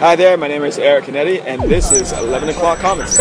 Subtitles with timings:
[0.00, 3.18] Hi there, my name is Eric Canetti, and this is 11 O'Clock Comics.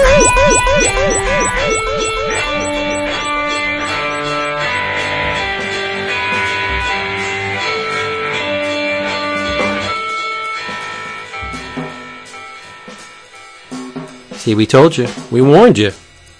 [14.37, 15.91] See, we told you, we warned you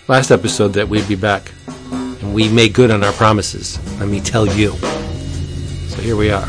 [0.08, 1.52] last episode that we'd be back.
[1.92, 3.78] And we made good on our promises.
[4.00, 4.72] Let me tell you.
[5.90, 6.48] So here we are.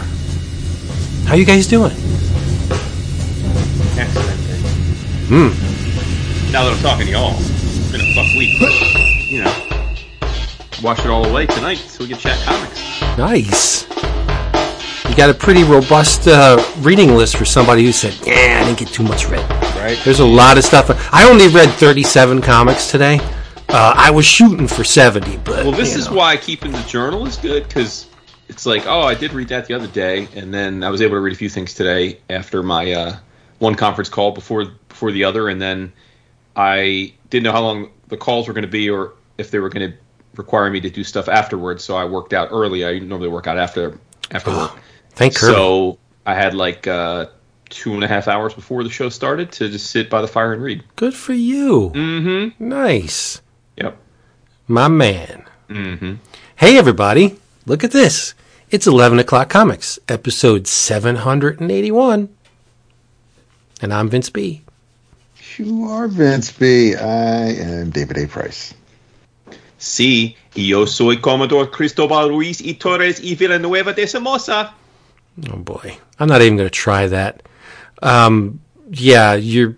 [1.27, 1.97] How you guys doing?
[4.01, 4.41] Excellent.
[5.29, 6.53] Hmm.
[6.53, 8.73] Now that I'm talking to y'all, it's been a fuck week, but,
[9.31, 9.53] you know,
[10.83, 12.81] wash it all away tonight so we can chat comics.
[13.19, 13.89] Nice.
[15.09, 18.79] You got a pretty robust uh, reading list for somebody who said, "Yeah, I didn't
[18.79, 19.99] get too much read." Right?
[20.05, 20.91] There's a lot of stuff.
[21.13, 23.19] I only read 37 comics today.
[23.69, 26.17] Uh, I was shooting for 70, but Well, this is know.
[26.17, 28.07] why keeping the journal is good because
[28.49, 31.17] it's like, oh, I did read that the other day, and then I was able
[31.17, 33.17] to read a few things today after my uh,
[33.61, 35.93] one conference call before before the other, and then
[36.57, 39.69] I didn't know how long the calls were going to be or if they were
[39.69, 39.97] going to
[40.37, 41.85] require me to do stuff afterwards.
[41.85, 42.85] So I worked out early.
[42.85, 43.99] I normally work out after
[44.33, 44.73] after work.
[45.11, 45.53] Thank Kirby.
[45.53, 47.27] So I had like uh,
[47.69, 50.53] two and a half hours before the show started to just sit by the fire
[50.53, 50.85] and read.
[50.97, 51.93] Good for you.
[51.95, 52.69] Mm-hmm.
[52.69, 53.41] Nice.
[53.77, 53.97] Yep.
[54.67, 55.45] My man.
[55.69, 56.15] Mm-hmm.
[56.57, 57.39] Hey, everybody.
[57.67, 58.35] Look at this.
[58.71, 62.21] It's 11 o'clock comics, episode 781.
[62.21, 62.31] And
[63.83, 64.63] I'm Vince B.
[65.57, 66.95] You are Vince B.
[66.95, 68.27] I am David A.
[68.27, 68.75] Price.
[69.79, 74.75] Sí, yo soy Commodore Cristobal Ruiz y Torres y Villanueva de Somoza.
[75.51, 77.43] Oh boy, I'm not even going to try that.
[78.03, 79.77] Um, yeah, you're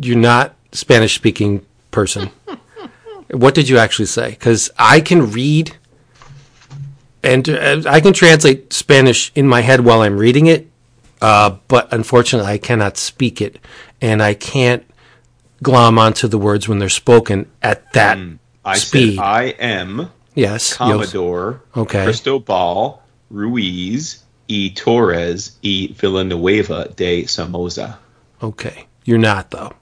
[0.00, 2.30] you're not Spanish speaking person.
[3.30, 4.30] what did you actually say?
[4.30, 5.76] Because I can read
[7.22, 10.68] and uh, I can translate Spanish in my head while I'm reading it,
[11.24, 13.58] uh, but unfortunately, I cannot speak it,
[14.00, 14.84] and I can't
[15.62, 18.18] glom onto the words when they're spoken at that
[18.64, 19.16] I speed.
[19.16, 20.74] said I am yes.
[20.76, 22.04] Commodore Okay.
[22.04, 27.98] Cristobal Ruiz y Torres y Villanueva de Somoza.
[28.42, 29.72] Okay, you're not though.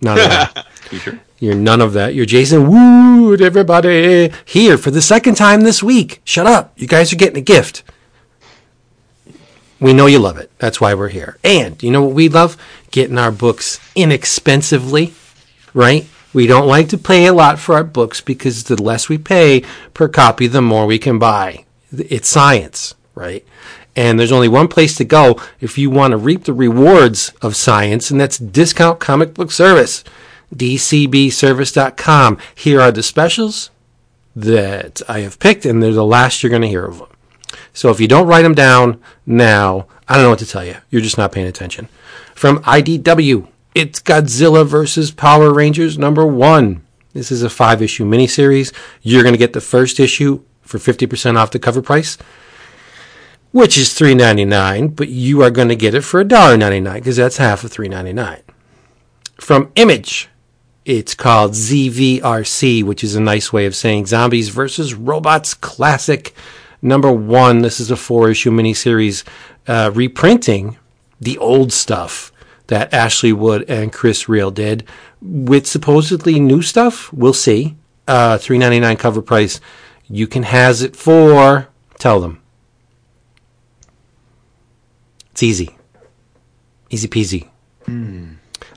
[0.00, 0.64] Not at all.
[0.92, 1.20] You sure?
[1.40, 2.14] You're none of that.
[2.14, 4.30] You're Jason Wood, everybody.
[4.44, 6.20] Here for the second time this week.
[6.24, 6.72] Shut up.
[6.76, 7.82] You guys are getting a gift.
[9.80, 10.50] We know you love it.
[10.58, 11.38] That's why we're here.
[11.44, 12.56] And you know what we love?
[12.90, 15.14] Getting our books inexpensively,
[15.72, 16.06] right?
[16.32, 19.62] We don't like to pay a lot for our books because the less we pay
[19.94, 21.64] per copy, the more we can buy.
[21.92, 23.44] It's science, right?
[23.96, 27.54] And there's only one place to go if you want to reap the rewards of
[27.54, 30.02] science, and that's Discount Comic Book Service,
[30.52, 32.38] dcbservice.com.
[32.54, 33.70] Here are the specials
[34.34, 37.08] that I have picked, and they're the last you're going to hear of them.
[37.74, 40.76] So if you don't write them down now, I don't know what to tell you.
[40.90, 41.88] You're just not paying attention.
[42.34, 46.86] From IDW, it's Godzilla versus Power Rangers number one.
[47.12, 48.72] This is a five issue miniseries.
[49.02, 52.16] You're going to get the first issue for 50% off the cover price,
[53.50, 57.64] which is $3.99, but you are going to get it for $1.99 because that's half
[57.64, 58.42] of $3.99.
[59.36, 60.28] From Image,
[60.84, 66.34] it's called ZVRC, which is a nice way of saying Zombies versus Robots Classic
[66.84, 67.62] number one.
[67.62, 69.24] This is a four issue miniseries
[69.66, 70.76] uh, reprinting
[71.20, 72.30] the old stuff
[72.68, 74.86] that Ashley Wood and Chris Ryall did
[75.20, 77.12] with supposedly new stuff.
[77.12, 77.76] We'll see.
[78.06, 79.60] Uh, Three ninety nine cover price.
[80.06, 81.68] You can has it for.
[81.98, 82.40] Tell them.
[85.32, 85.76] It's easy.
[86.90, 87.48] Easy peasy.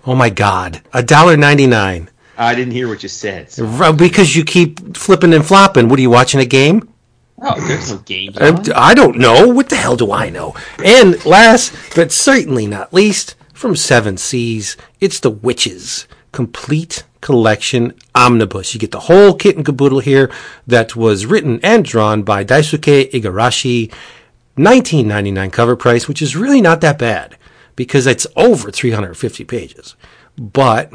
[0.06, 0.82] Oh my God!
[0.94, 2.10] A dollar ninety nine.
[2.38, 3.52] I didn't hear what you said.
[3.52, 5.90] so- Because you keep flipping and flopping.
[5.90, 6.88] What are you watching a game?
[7.40, 8.38] Oh, there's no games.
[8.38, 8.90] I.
[8.92, 9.48] I don't know.
[9.48, 10.56] What the hell do I know?
[10.84, 18.74] And last, but certainly not least, from Seven Seas, it's The Witches Complete Collection Omnibus.
[18.74, 20.32] You get the whole kit and caboodle here
[20.66, 23.94] that was written and drawn by Daisuke Igarashi.
[24.58, 27.38] 19.99 cover price, which is really not that bad
[27.76, 29.96] because it's over 350 pages.
[30.36, 30.92] But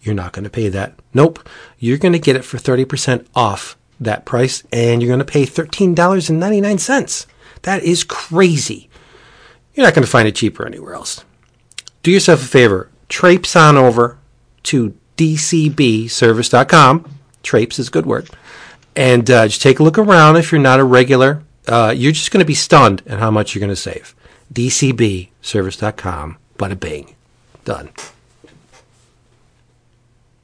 [0.00, 0.94] you're not going to pay that.
[1.12, 1.46] Nope.
[1.78, 5.44] You're going to get it for 30% off that price and you're going to pay
[5.44, 7.26] $13.99.
[7.62, 8.88] That is crazy.
[9.74, 11.24] You're not going to find it cheaper anywhere else.
[12.02, 12.90] Do yourself a favor.
[13.08, 14.18] Traipse on over
[14.64, 17.18] to dcbservice.com.
[17.42, 18.28] Traipse is a good word.
[18.94, 20.36] And uh, just take a look around.
[20.36, 23.54] If you're not a regular, uh, you're just going to be stunned at how much
[23.54, 24.14] you're going to save.
[24.52, 26.38] dcbservice.com.
[26.58, 27.14] Bada bing.
[27.64, 27.90] Done.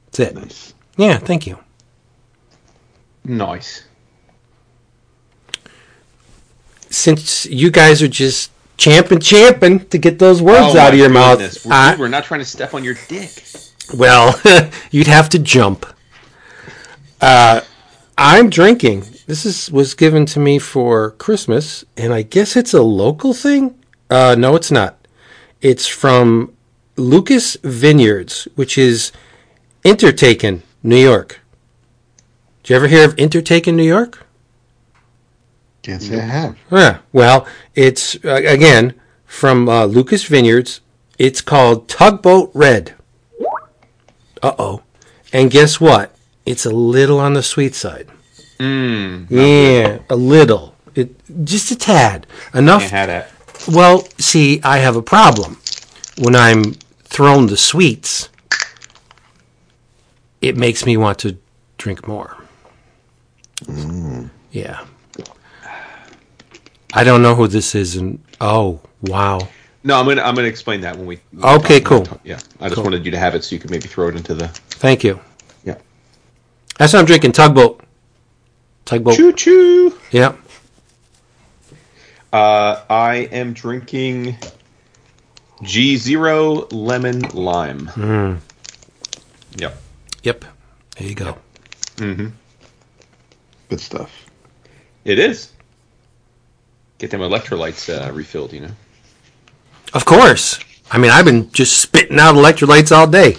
[0.05, 0.35] That's it.
[0.35, 0.73] Nice.
[0.97, 1.57] Yeah, thank you.
[3.25, 3.83] Nice.
[6.89, 11.09] Since you guys are just champing, champing to get those words Oh, out of your
[11.09, 11.65] goodness.
[11.65, 11.65] mouth.
[11.65, 13.31] We're, I- we're not trying to step on your dick.
[13.95, 14.39] well,
[14.91, 15.85] you'd have to jump.
[17.21, 17.61] Uh,
[18.17, 19.05] I'm drinking.
[19.25, 23.75] This is was given to me for Christmas, and I guess it's a local thing.
[24.09, 24.97] Uh, no, it's not.
[25.61, 26.53] It's from
[26.97, 29.11] Lucas Vineyards, which is
[29.85, 31.39] Interlaken, New York.
[32.63, 34.25] Did you ever hear of Interlake Interlaken, New York?
[35.81, 36.57] Can't say I have.
[36.71, 36.99] Yeah.
[37.11, 37.45] Well,
[37.75, 38.93] it's uh, again
[39.25, 40.79] from uh, Lucas Vineyards.
[41.19, 42.93] It's called Tugboat Red.
[44.41, 44.81] Uh oh.
[45.33, 46.15] And guess what?
[46.45, 48.07] It's a little on the sweet side.
[48.59, 49.27] Mmm.
[49.29, 50.73] Yeah, a little.
[50.95, 52.27] It just a tad.
[52.53, 52.83] Enough.
[52.83, 53.31] Can't have that.
[53.67, 55.59] Well, see, I have a problem.
[56.17, 56.73] When I'm
[57.03, 58.29] thrown the sweets,
[60.39, 61.37] it makes me want to
[61.77, 62.37] drink more.
[64.51, 64.85] Yeah.
[66.93, 69.39] I don't know who this is, and oh, wow.
[69.83, 71.19] No, I'm gonna I'm gonna explain that when we.
[71.43, 72.07] Okay, cool.
[72.23, 72.83] Yeah, I just Cool.
[72.85, 74.47] wanted you to have it so you could maybe throw it into the.
[74.47, 75.19] Thank you.
[75.65, 75.77] Yeah.
[76.77, 77.31] That's what I'm drinking.
[77.33, 77.81] Tugboat.
[78.85, 79.15] Tugboat.
[79.15, 79.97] Choo choo.
[80.11, 80.35] Yeah.
[82.31, 84.37] Uh, I am drinking
[85.63, 87.87] G Zero Lemon Lime.
[87.87, 88.39] Mm.
[89.57, 89.77] Yep.
[90.23, 90.45] Yep.
[90.97, 91.37] There you go.
[93.73, 94.29] Good stuff.
[95.03, 95.51] It is.
[96.99, 98.71] Get them electrolytes uh, refilled, you know.
[99.95, 100.59] Of course.
[100.91, 103.35] I mean, I've been just spitting out electrolytes all day.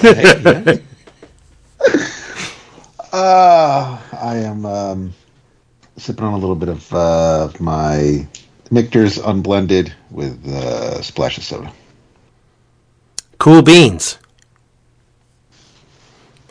[0.00, 0.80] Hey.
[3.12, 5.14] Uh, I am um,
[5.96, 8.26] sipping on a little bit of uh, my
[8.72, 11.72] Michter's unblended with uh, a splash of soda.
[13.38, 14.18] Cool beans.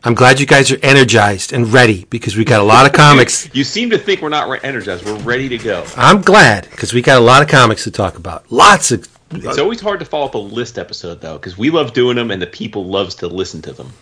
[0.05, 3.49] I'm glad you guys are energized and ready because we got a lot of comics.
[3.53, 5.05] You seem to think we're not re- energized.
[5.05, 5.85] We're ready to go.
[5.95, 8.51] I'm glad because we got a lot of comics to talk about.
[8.51, 9.07] Lots of.
[9.31, 12.31] It's always hard to follow up a list episode though, because we love doing them
[12.31, 13.93] and the people loves to listen to them.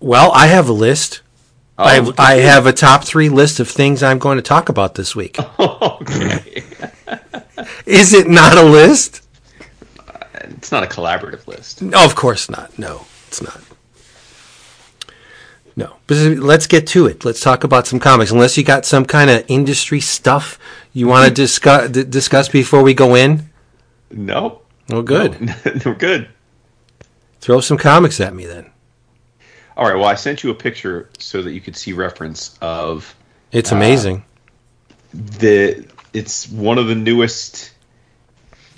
[0.00, 1.22] Well, I have a list.
[1.78, 4.68] Oh, I, at I have a top three list of things I'm going to talk
[4.68, 5.38] about this week.
[5.58, 6.62] okay.
[7.86, 9.22] Is it not a list?
[9.98, 11.80] Uh, it's not a collaborative list.
[11.82, 12.78] No, of course not.
[12.78, 13.60] No, it's not.
[15.76, 17.24] No, but let's get to it.
[17.24, 18.30] Let's talk about some comics.
[18.30, 20.58] Unless you got some kind of industry stuff
[20.92, 21.34] you want to mm-hmm.
[21.34, 23.48] discuss d- discuss before we go in.
[24.10, 24.62] No.
[24.90, 25.40] Oh, good.
[25.40, 26.28] No, we're good.
[27.40, 28.70] Throw some comics at me then.
[29.76, 29.94] All right.
[29.94, 33.14] Well, I sent you a picture so that you could see reference of
[33.52, 34.24] It's uh, amazing.
[35.14, 35.86] the.
[36.12, 37.72] It's one of the newest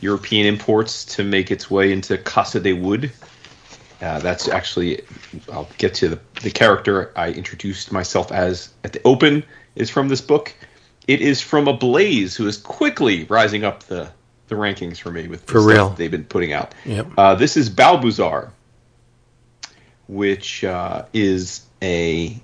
[0.01, 3.11] European imports to make its way into Casa de Wood.
[4.03, 5.01] Uh, that's actually,
[5.53, 9.45] I'll get to the, the character I introduced myself as at the open
[9.77, 10.53] is from this book.
[11.07, 14.11] It is from Ablaze who is quickly rising up the,
[14.49, 15.89] the rankings for me with the For stuff real.
[15.91, 16.75] they've been putting out.
[16.85, 17.13] Yep.
[17.17, 18.51] Uh, this is Balbuzar,
[20.09, 22.37] which uh, is a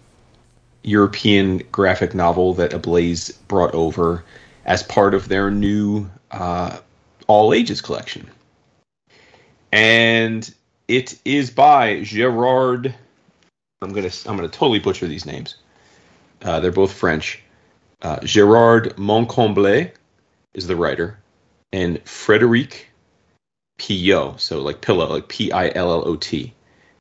[0.84, 4.24] European graphic novel that Ablaze brought over
[4.64, 6.78] as part of their new uh,
[7.26, 8.30] all ages collection.
[9.72, 10.52] And
[10.88, 12.94] it is by Gerard.
[13.80, 15.56] I'm gonna I'm gonna totally butcher these names.
[16.42, 17.42] Uh, they're both French.
[18.00, 19.92] Uh, Gerard Moncomble
[20.54, 21.18] is the writer,
[21.72, 22.88] and Frederic
[23.78, 26.54] Pillot, so like pillow, like P I L L O T,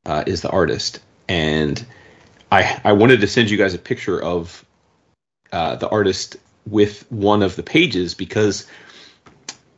[0.05, 0.99] uh, is the artist.
[1.27, 1.83] And
[2.51, 4.63] I I wanted to send you guys a picture of
[5.51, 8.67] uh, the artist with one of the pages because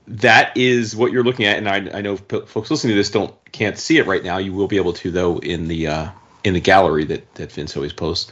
[0.09, 1.57] that is what you're looking at.
[1.57, 4.37] And I, I know folks listening to this don't can't see it right now.
[4.37, 6.09] You will be able to though in the uh,
[6.43, 8.31] in the gallery that that Vince always posts.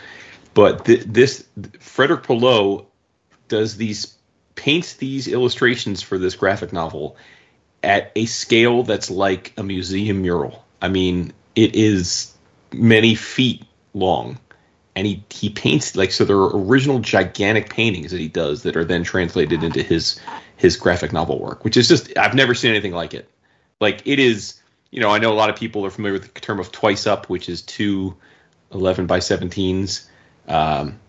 [0.53, 1.47] But th- this
[1.79, 2.85] Frederic Pillot
[3.47, 4.17] does these
[4.55, 7.15] paints these illustrations for this graphic novel
[7.83, 10.65] at a scale that's like a museum mural.
[10.81, 12.33] I mean, it is
[12.73, 14.39] many feet long.
[14.95, 18.75] And he, he paints like so there are original gigantic paintings that he does that
[18.75, 20.19] are then translated into his
[20.57, 23.29] his graphic novel work, which is just I've never seen anything like it.
[23.79, 24.59] Like it is,
[24.91, 27.07] you know, I know a lot of people are familiar with the term of twice
[27.07, 28.15] up, which is two
[28.73, 30.07] 11 by 17s.
[30.47, 30.99] Um,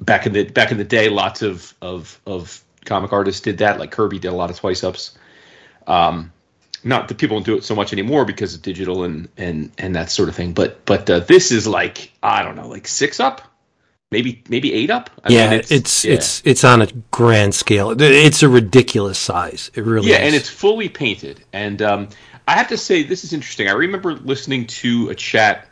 [0.00, 3.78] back in the back in the day, lots of of of comic artists did that.
[3.78, 5.16] Like Kirby did a lot of twice ups.
[5.86, 6.32] Um,
[6.84, 9.94] not that people don't do it so much anymore because of digital and and and
[9.94, 10.52] that sort of thing.
[10.52, 13.42] But but uh, this is like I don't know, like six up,
[14.10, 15.10] maybe maybe eight up.
[15.24, 16.14] I yeah, mean, it's it's, yeah.
[16.14, 17.94] it's it's on a grand scale.
[18.00, 19.70] It's a ridiculous size.
[19.74, 20.26] It really yeah, is.
[20.26, 21.44] and it's fully painted.
[21.52, 22.08] And um,
[22.46, 23.68] I have to say, this is interesting.
[23.68, 25.66] I remember listening to a chat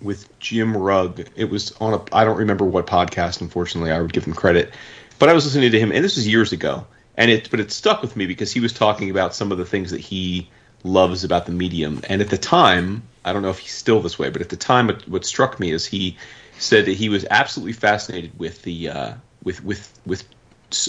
[0.00, 1.28] with Jim Rugg.
[1.36, 3.40] It was on a I don't remember what podcast.
[3.40, 4.72] Unfortunately, I would give him credit,
[5.18, 6.86] but I was listening to him, and this was years ago,
[7.16, 9.66] and it but it stuck with me because he was talking about some of the
[9.66, 10.48] things that he
[10.82, 14.18] loves about the medium, and at the time, I don't know if he's still this
[14.18, 16.16] way, but at the time, what, what struck me is he
[16.60, 20.24] said that he was absolutely fascinated with the uh, with with with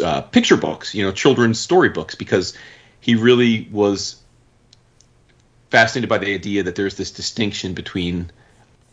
[0.04, 2.56] uh, picture books, you know, children's storybooks, because
[3.00, 4.22] he really was
[5.70, 8.30] fascinated by the idea that there's this distinction between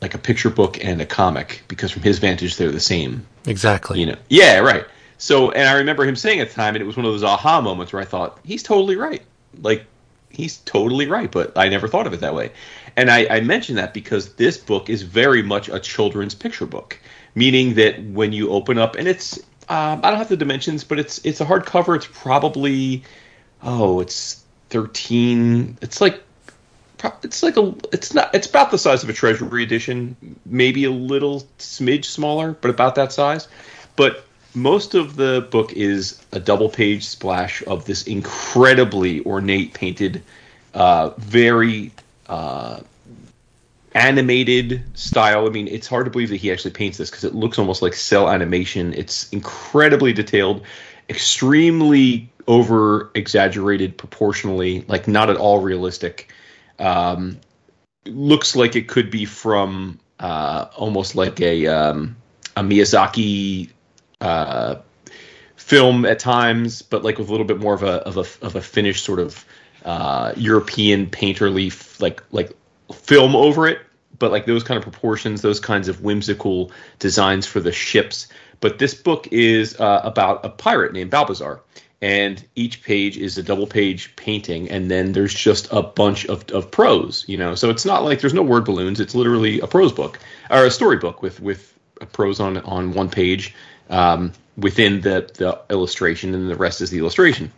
[0.01, 3.27] like a picture book and a comic because from his vantage they're the same.
[3.47, 4.01] Exactly.
[4.01, 4.17] you know?
[4.29, 4.87] Yeah right.
[5.19, 7.25] So and i remember him saying at the time and it was one of those
[7.25, 9.23] aha moments where i thought he's totally right.
[9.61, 9.85] Like
[10.31, 12.53] he's totally right but i never thought of it that way
[12.99, 16.99] and i, I mention that because this book is very much a children's picture book
[17.35, 19.39] meaning that when you open up and it's
[19.69, 21.97] um, i don't have the dimensions but it's it's a hardcover.
[21.97, 23.05] It's probably
[23.63, 26.23] oh it's 13 it's like
[27.23, 30.91] it's like a it's not it's about the size of a treasury edition maybe a
[30.91, 33.49] little smidge smaller but about that size.
[33.97, 34.25] But
[34.55, 40.23] most of the book is a double page splash of this incredibly ornate painted
[40.75, 41.93] uh, very
[42.29, 42.81] uh,
[43.95, 45.47] animated style.
[45.47, 47.83] I mean it's hard to believe that he actually paints this because it looks almost
[47.83, 48.93] like cel animation.
[48.95, 50.65] It's incredibly detailed
[51.09, 56.33] extremely over exaggerated proportionally like not at all realistic.
[56.79, 57.39] Um,
[58.07, 62.17] looks like it could be from uh, almost like a um,
[62.57, 63.71] a Miyazaki
[64.21, 64.77] uh,
[65.57, 68.57] film at times, but like with a little bit more of a of a of
[68.57, 69.45] a finished sort of
[69.89, 72.53] uh, European painterly like like
[72.95, 73.81] film over it.
[74.19, 78.29] But like those kind of proportions, those kinds of whimsical designs for the ships.
[78.61, 81.61] But this book is uh, about a pirate named Balbuzar,
[82.03, 86.49] and each page is a double page painting and then there's just a bunch of,
[86.51, 89.67] of prose you know so it's not like there's no word balloons it's literally a
[89.67, 90.17] prose book
[90.49, 93.53] or a storybook with with a prose on on one page
[93.91, 97.51] um, within the the illustration and the rest is the illustration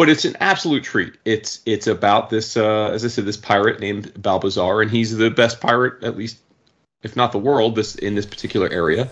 [0.00, 1.12] but it's an absolute treat.
[1.26, 5.28] It's it's about this uh, as i said this pirate named balbuzar and he's the
[5.28, 6.38] best pirate at least
[7.02, 9.10] if not the world this in this particular area.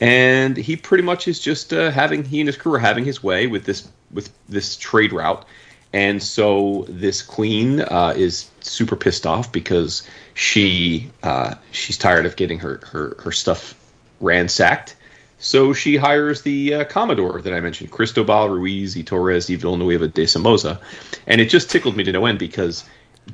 [0.00, 3.22] And he pretty much is just uh, having he and his crew are having his
[3.22, 5.44] way with this with this trade route.
[5.92, 12.36] And so this queen uh, is super pissed off because she uh, she's tired of
[12.36, 13.74] getting her, her her stuff
[14.20, 14.96] ransacked
[15.40, 20.06] so she hires the uh, commodore that i mentioned cristobal ruiz y torres y villanueva
[20.06, 20.80] de somoza
[21.26, 22.84] and it just tickled me to no end because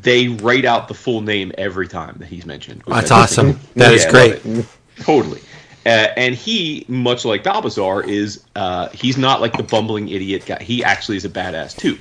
[0.02, 3.58] they write out the full name every time that he's mentioned That's awesome.
[3.74, 4.66] That is Yeah, I great.
[4.98, 5.40] Totally.
[5.84, 10.60] Uh, and he, much like Balbuzar, is uh, he's not like the bumbling idiot guy.
[10.60, 11.96] He actually is a badass too.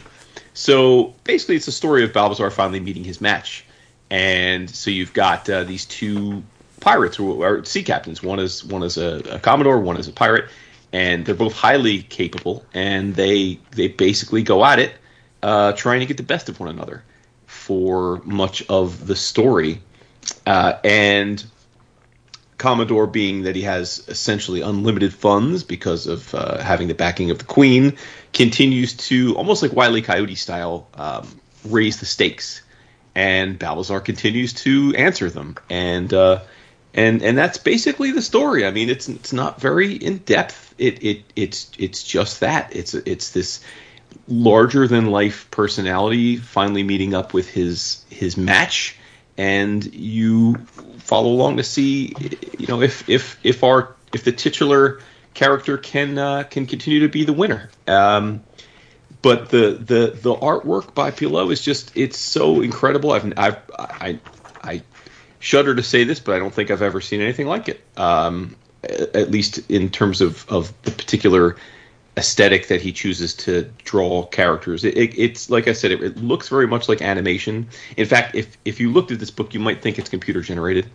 [0.55, 3.63] So basically, it's a story of Balbuzar finally meeting his match.
[4.09, 6.41] And so you've got uh, these two
[6.85, 8.21] pirates or, or sea captains.
[8.21, 10.45] One is one is a, a commodore, one is a pirate,
[10.93, 12.63] and they're both highly capable.
[12.73, 14.93] And they they basically go at it,
[15.41, 17.03] uh, trying to get the best of one another
[17.47, 19.81] for much of the story.
[20.45, 21.43] Uh, and
[22.57, 27.39] Commodore being that he has essentially unlimited funds because of uh, having the backing of
[27.39, 27.97] the Queen,
[28.31, 30.01] continues to almost like Wile E.
[30.01, 31.27] Coyote style um,
[31.67, 32.61] raise the stakes,
[33.15, 36.39] and Balbuzar continues to answer them, and uh,
[36.95, 38.65] and and that's basically the story.
[38.65, 40.73] I mean, it's it's not very in depth.
[40.77, 42.75] It it it's it's just that.
[42.75, 43.63] It's it's this
[44.27, 48.97] larger than life personality finally meeting up with his his match
[49.37, 50.55] and you
[50.99, 52.15] follow along to see
[52.57, 55.01] you know if if if our if the titular
[55.33, 58.41] character can uh, can continue to be the winner um,
[59.21, 64.19] but the the the artwork by Pillot is just it's so incredible I've I've I
[65.45, 68.55] shudder to say this but I don't think I've ever seen anything like it um,
[68.83, 71.55] at least in terms of of the particular
[72.17, 74.83] aesthetic that he chooses to draw characters.
[74.83, 77.67] It, it, it's like I said, it, it looks very much like animation.
[77.97, 80.89] In fact, if if you looked at this book, you might think it's computer generated,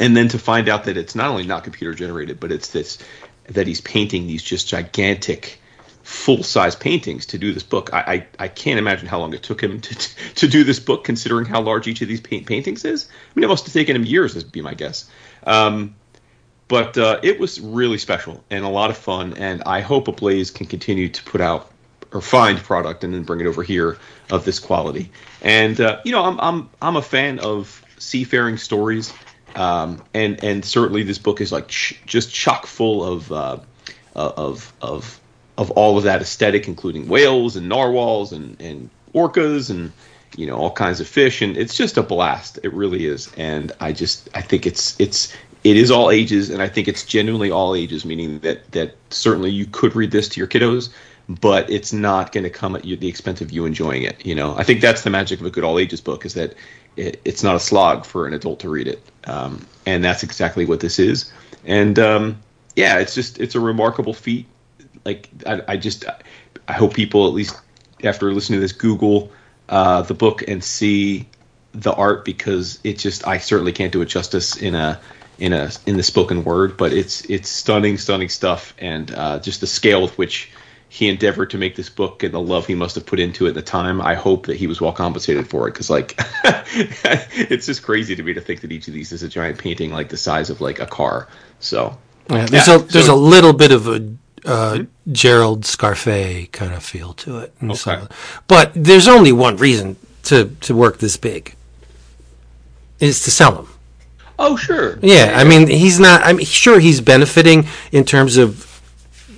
[0.00, 2.98] and then to find out that it's not only not computer generated, but it's this
[3.48, 5.60] that he's painting these just gigantic
[6.04, 7.90] full size paintings to do this book.
[7.92, 7.98] I,
[8.38, 11.46] I I can't imagine how long it took him to to do this book, considering
[11.46, 13.08] how large each of these paint paintings is.
[13.08, 15.10] I mean, it must have taken him years, would be my guess.
[15.46, 15.96] Um,
[16.68, 19.34] but uh, it was really special and a lot of fun.
[19.34, 21.70] And I hope Ablaze can continue to put out
[22.12, 23.98] or find product and then bring it over here
[24.30, 25.10] of this quality.
[25.42, 29.12] And uh, you know, I'm I'm I'm a fan of seafaring stories,
[29.56, 33.58] um, and and certainly this book is like ch- just chock full of uh,
[34.14, 35.20] of of
[35.56, 39.92] of all of that aesthetic, including whales and narwhals and and orcas and
[40.36, 43.70] you know all kinds of fish and it's just a blast it really is and
[43.78, 45.32] i just i think it's it's
[45.64, 49.50] it is all ages, and I think it's genuinely all ages, meaning that that certainly
[49.50, 50.90] you could read this to your kiddos,
[51.26, 54.24] but it's not going to come at you, the expense of you enjoying it.
[54.24, 56.54] You know, I think that's the magic of a good all ages book is that
[56.96, 60.66] it, it's not a slog for an adult to read it, um, and that's exactly
[60.66, 61.32] what this is.
[61.64, 62.38] And um,
[62.76, 64.46] yeah, it's just it's a remarkable feat.
[65.04, 66.04] Like I, I just
[66.68, 67.60] I hope people at least
[68.02, 69.30] after listening to this Google
[69.68, 71.26] uh, the book and see
[71.72, 75.00] the art because it just I certainly can't do it justice in a
[75.38, 79.60] in a in the spoken word, but it's it's stunning, stunning stuff, and uh, just
[79.60, 80.50] the scale with which
[80.88, 83.48] he endeavored to make this book and the love he must have put into it
[83.48, 84.00] at the time.
[84.00, 88.22] I hope that he was well compensated for it because like it's just crazy to
[88.22, 90.60] me to think that each of these is a giant painting like the size of
[90.60, 91.28] like a car.
[91.58, 91.98] So
[92.30, 94.06] Yeah, there's Yeah, a there's so- a little bit of a
[94.44, 97.94] uh, Gerald Scarfe kind of feel to it, Okay.
[97.94, 98.08] of-
[98.46, 101.54] but there's only one reason to to work this big
[103.00, 103.68] is to sell them.
[104.38, 106.22] oh sure, Yeah, I mean he's not.
[106.24, 108.70] I mean, sure he's benefiting in terms of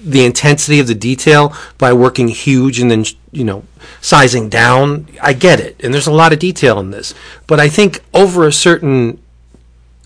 [0.04, 3.64] the intensity of the detail by working huge and then you know
[4.00, 5.06] sizing down.
[5.22, 7.14] I get it, and there's a lot of detail in this,
[7.46, 9.18] but I think over a certain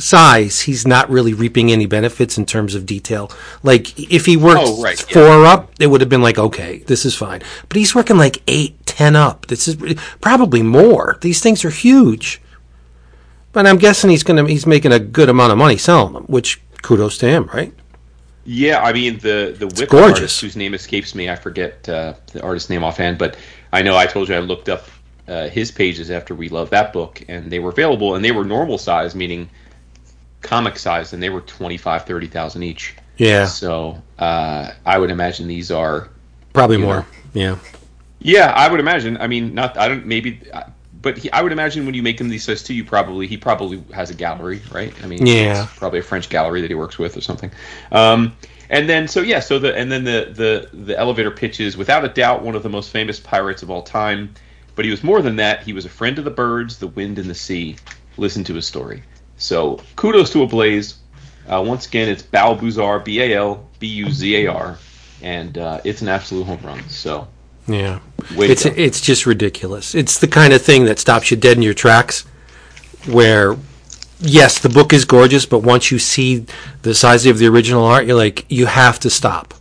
[0.00, 3.30] size, he's not really reaping any benefits in terms of detail.
[3.62, 5.14] Like if he worked Oh, right, yeah.
[5.14, 7.42] four up, it would have been like okay, this is fine.
[7.68, 9.46] But he's working like eight, ten up.
[9.46, 9.76] This is
[10.20, 11.18] probably more.
[11.20, 12.40] These things are huge.
[13.52, 16.60] But I'm guessing he's gonna he's making a good amount of money selling them, which
[16.82, 17.72] kudos to him, right?
[18.44, 20.18] Yeah, I mean the the gorgeous.
[20.20, 21.28] artist whose name escapes me.
[21.28, 23.36] I forget uh, the artist's name offhand, but
[23.72, 24.84] I know I told you I looked up
[25.28, 28.44] uh, his pages after we loved that book, and they were available, and they were
[28.44, 29.48] normal size, meaning
[30.42, 32.96] comic size, and they were 25, 30,000 each.
[33.16, 36.08] Yeah, So uh, I would imagine these are.
[36.52, 36.96] probably more.
[37.00, 37.06] know.
[37.32, 37.56] Yeah,
[38.20, 39.16] Yeah, I would imagine.
[39.18, 40.40] I mean, not I don't maybe,
[41.02, 43.36] but he, I would imagine when you make him these size too, you probably he
[43.36, 44.92] probably has a gallery, right?
[45.02, 45.66] I mean, Yeah.
[45.76, 47.50] probably a French gallery that he works with or something.
[47.92, 48.36] Um,
[48.70, 52.08] and then so yeah, so the and then the the the elevator pitches without a
[52.08, 54.34] doubt one of the most famous pirates of all time.
[54.76, 55.62] But he was more than that.
[55.64, 57.76] He was a friend of the birds, the wind, and the sea.
[58.16, 59.02] Listen to his story.
[59.40, 60.94] So kudos to Ablaze.
[61.48, 64.78] Uh, once again, it's Balbuzar, B A L B U Z A R,
[65.22, 66.88] and uh, it's an absolute home run.
[66.88, 67.26] So
[67.66, 67.98] yeah.
[68.32, 69.94] It's it's just ridiculous.
[69.94, 72.24] It's the kind of thing that stops you dead in your tracks.
[73.06, 73.56] Where,
[74.20, 76.44] yes, the book is gorgeous, but once you see
[76.82, 79.54] the size of the original art, you're like, you have to stop.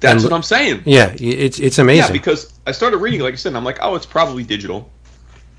[0.00, 0.82] That's and- what I'm saying.
[0.84, 2.12] Yeah, it's it's Yeah, amazing.
[2.12, 4.90] because I started reading, like I said, and I'm like, oh, it's probably digital.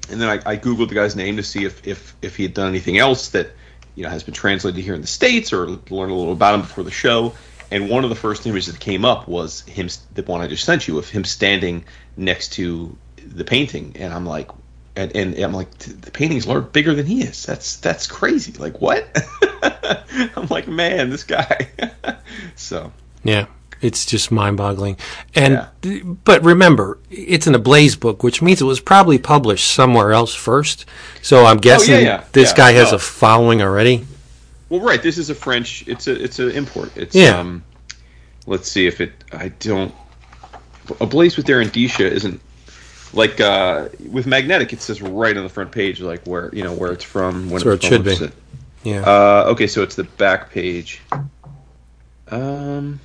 [0.10, 2.54] And then I, I googled the guy's name to see if, if if he had
[2.54, 3.52] done anything else that
[3.96, 6.62] you know has been translated here in the states, or learn a little about him
[6.62, 7.34] before the show.
[7.72, 10.64] And one of the first images that came up was him, the one I just
[10.64, 14.52] sent you, of him standing next to the painting, and I'm like,
[14.96, 17.46] and, and I'm like, the painting's large, bigger than he is.
[17.46, 18.54] That's that's crazy.
[18.54, 19.06] Like what?
[20.36, 21.70] I'm like, man, this guy.
[22.56, 22.92] so
[23.24, 23.48] Yeah,
[23.86, 24.98] it's just mind-boggling.
[25.36, 26.00] And Yeah.
[26.24, 30.86] but remember, it's an Ablaze book, which means it was probably published somewhere else first.
[31.22, 32.24] So I'm guessing Oh, yeah.
[32.34, 32.96] this Yeah, guy has no.
[32.98, 34.06] a following already.
[34.70, 35.02] Well, right.
[35.02, 35.84] This is a French.
[35.88, 36.92] It's a it's an import.
[36.96, 37.40] It's Yeah.
[37.40, 37.64] um.
[38.48, 39.12] Let's see if it.
[39.32, 39.94] I don't.
[41.00, 42.40] Ablaze with their indicia isn't
[43.14, 44.74] like uh with magnetic.
[44.74, 47.50] It says right on the front page, like where you know where it's from.
[47.50, 48.12] When where it should be.
[48.14, 48.34] published.
[48.84, 49.02] Yeah.
[49.02, 51.02] Uh, okay, so it's the back page.
[52.30, 53.00] Um.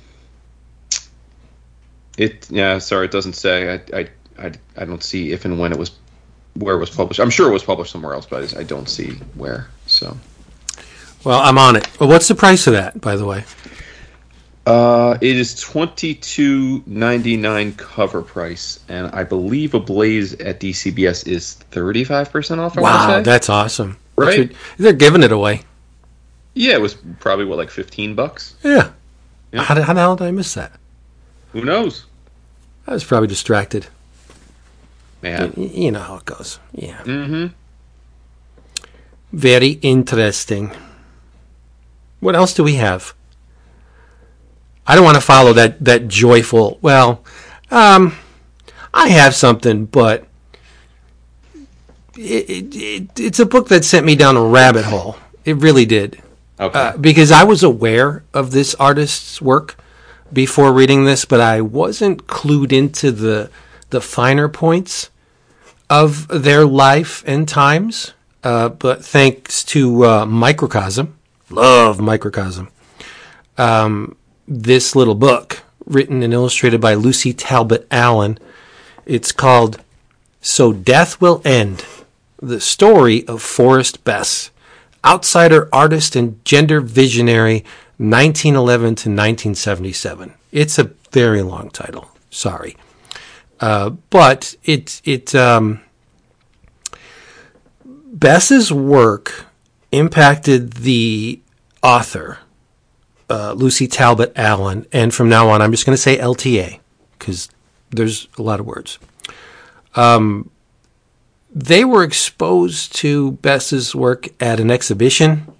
[2.21, 2.77] It yeah.
[2.77, 3.73] Sorry, it doesn't say.
[3.73, 5.91] I I I, I don't see if and when it was
[6.53, 7.19] where it was published.
[7.19, 9.69] I'm sure it was published somewhere else, but I, don't see where.
[9.87, 10.17] So.
[11.23, 11.87] well, I'm on it.
[11.99, 13.43] Well, what's the price of that, by the way?
[14.67, 21.27] Uh, it is twenty two ninety nine cover price, and I believe Ablaze at DCBS
[21.27, 22.77] is thirty five percent off.
[22.77, 23.97] I Wow, that's awesome.
[24.15, 24.51] Right?
[24.77, 25.63] They're giving it away.
[26.53, 28.55] yeah, it was probably what like fifteen bucks.
[28.63, 28.91] Yeah.
[29.51, 29.63] Yeah.
[29.63, 30.73] How, how the hell did I miss that?
[31.53, 32.05] Who knows,
[32.87, 33.87] I was probably distracted.
[35.21, 35.53] man?
[35.55, 36.59] Y- You know how it goes.
[36.73, 37.01] Yeah.
[37.03, 37.47] Mm-hmm.
[39.33, 40.71] Very interesting.
[42.19, 43.13] What else do we have?
[44.85, 46.79] I don't want to follow that that joyful.
[46.81, 47.23] Well,
[47.69, 48.15] um,
[48.93, 50.25] I have something, but
[52.17, 55.15] it, it, it, it's a book that sent me down a rabbit hole.
[55.45, 56.21] It really did.
[56.59, 56.77] Okay.
[56.77, 59.77] Uh, because I was aware of this artist's work
[60.33, 63.49] before reading this, but I wasn't clued into the
[63.89, 65.09] the finer points
[65.89, 68.13] of their life and times.
[68.43, 71.15] Uh, but thanks to uh, Microcosm,
[71.49, 72.69] love Microcosm,
[73.57, 74.15] um,
[74.47, 78.39] this little book written and illustrated by Lucy Talbot Allen.
[79.05, 79.81] It's called
[80.41, 81.85] "So Death Will End:
[82.41, 84.49] The Story of Forrest Bess."
[85.03, 87.65] Outsider Artist and Gender Visionary,
[88.01, 90.33] 1911 to 1977.
[90.51, 92.09] It's a very long title.
[92.31, 92.75] Sorry.
[93.59, 95.81] Uh, but it, it, um,
[97.85, 99.45] Bess's work
[99.91, 101.41] impacted the
[101.83, 102.39] author,
[103.29, 106.79] uh, Lucy Talbot Allen, and from now on, I'm just going to say LTA
[107.19, 107.49] because
[107.91, 108.97] there's a lot of words.
[109.95, 110.49] Um,
[111.53, 115.53] they were exposed to Bess's work at an exhibition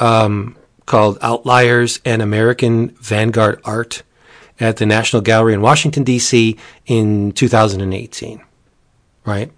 [0.00, 0.56] um,
[0.90, 4.02] called Outliers and American Vanguard Art
[4.58, 6.56] at the National Gallery in Washington, D.C.
[6.84, 8.42] in 2018.
[9.24, 9.52] Right?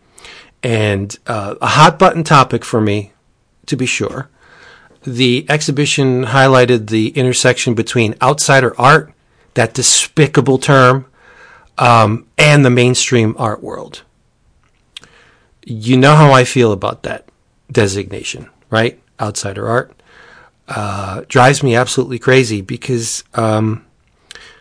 [0.62, 3.12] And uh, a hot button topic for me,
[3.64, 4.28] to be sure.
[5.04, 9.10] The exhibition highlighted the intersection between outsider art,
[9.54, 11.06] that despicable term,
[11.78, 14.02] um, and the mainstream art world.
[15.64, 17.26] You know how I feel about that
[17.70, 19.00] designation, right?
[19.18, 19.94] Outsider art.
[20.68, 23.84] Uh, drives me absolutely crazy because um,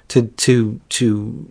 [0.07, 1.47] to to to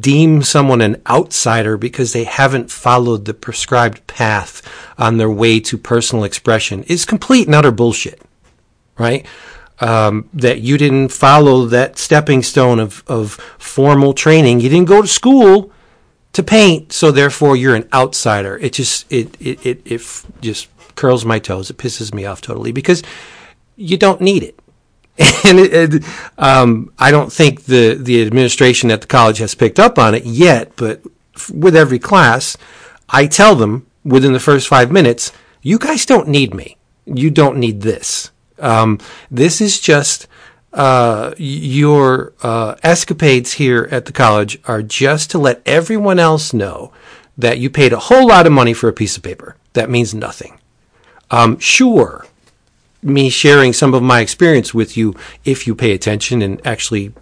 [0.00, 4.62] deem someone an outsider because they haven't followed the prescribed path
[4.98, 8.20] on their way to personal expression is complete and utter bullshit,
[8.98, 9.26] right?
[9.80, 14.60] Um, that you didn't follow that stepping stone of, of formal training.
[14.60, 15.72] You didn't go to school
[16.32, 18.56] to paint, so therefore you're an outsider.
[18.58, 21.70] It just it it it, it just curls my toes.
[21.70, 23.02] It pisses me off totally because
[23.76, 24.58] you don't need it.
[25.44, 26.04] and it, it,
[26.38, 30.24] um, I don't think the the administration at the college has picked up on it
[30.24, 30.72] yet.
[30.76, 31.02] But
[31.52, 32.56] with every class,
[33.08, 35.32] I tell them within the first five minutes,
[35.62, 36.76] you guys don't need me.
[37.06, 38.30] You don't need this.
[38.58, 38.98] Um,
[39.30, 40.26] this is just
[40.72, 46.92] uh, your uh, escapades here at the college are just to let everyone else know
[47.38, 49.56] that you paid a whole lot of money for a piece of paper.
[49.72, 50.58] That means nothing.
[51.30, 52.26] Um, sure,
[53.04, 55.14] me sharing some of my experience with you,
[55.44, 57.12] if you pay attention and actually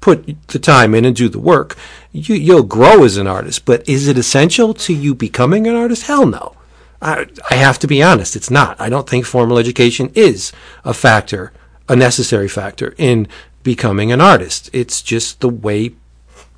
[0.00, 1.76] put the time in and do the work,
[2.12, 3.64] you, you'll grow as an artist.
[3.64, 6.06] But is it essential to you becoming an artist?
[6.06, 6.54] Hell no.
[7.00, 8.80] I, I have to be honest, it's not.
[8.80, 10.52] I don't think formal education is
[10.84, 11.52] a factor,
[11.88, 13.28] a necessary factor in
[13.62, 14.70] becoming an artist.
[14.72, 15.92] It's just the way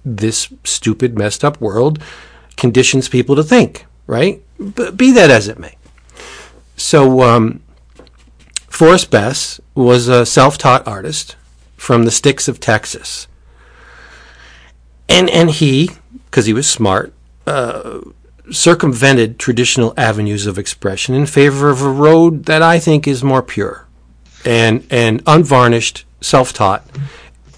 [0.05, 2.03] this stupid, messed up world
[2.57, 4.43] conditions people to think, right?
[4.59, 5.77] But be that as it may.
[6.77, 7.63] So, um,
[8.81, 11.37] Forrest Bess was a self taught artist
[11.77, 13.29] from the sticks of Texas.
[15.07, 15.91] And, and he,
[16.25, 17.13] because he was smart,
[17.47, 18.01] uh,
[18.51, 23.43] circumvented traditional avenues of expression in favor of a road that I think is more
[23.43, 23.87] pure
[24.47, 26.83] and and unvarnished, self-taught.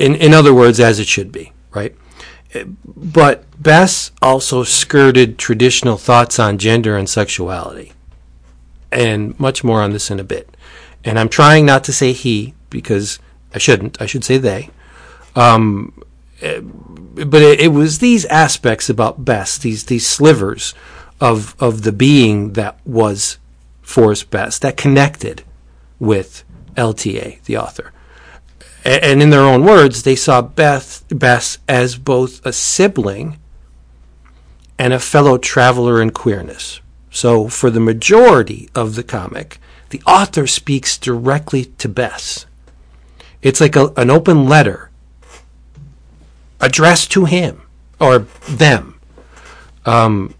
[0.00, 1.94] In in other words, as it should be, right?
[2.84, 7.92] But Bess also skirted traditional thoughts on gender and sexuality,
[8.90, 10.52] and much more on this in a bit.
[11.04, 13.18] And I'm trying not to say he because
[13.54, 14.00] I shouldn't.
[14.00, 14.70] I should say they.
[15.34, 16.02] Um,
[16.40, 20.74] but it, it, was these aspects about Bess, these these slivers
[21.20, 23.38] of of the being that was
[23.80, 25.44] Forrest Bess, that connected
[25.98, 26.44] with
[26.76, 27.92] LTA, the author.
[28.84, 33.38] And in their own words, they saw Beth Bess as both a sibling
[34.78, 36.80] and a fellow traveler in queerness.
[37.10, 39.60] So for the majority of the comic,
[39.92, 42.46] the author speaks directly to Bess.
[43.42, 44.90] It's like a, an open letter
[46.60, 47.60] addressed to him
[48.00, 48.98] or them.
[49.84, 50.34] Um,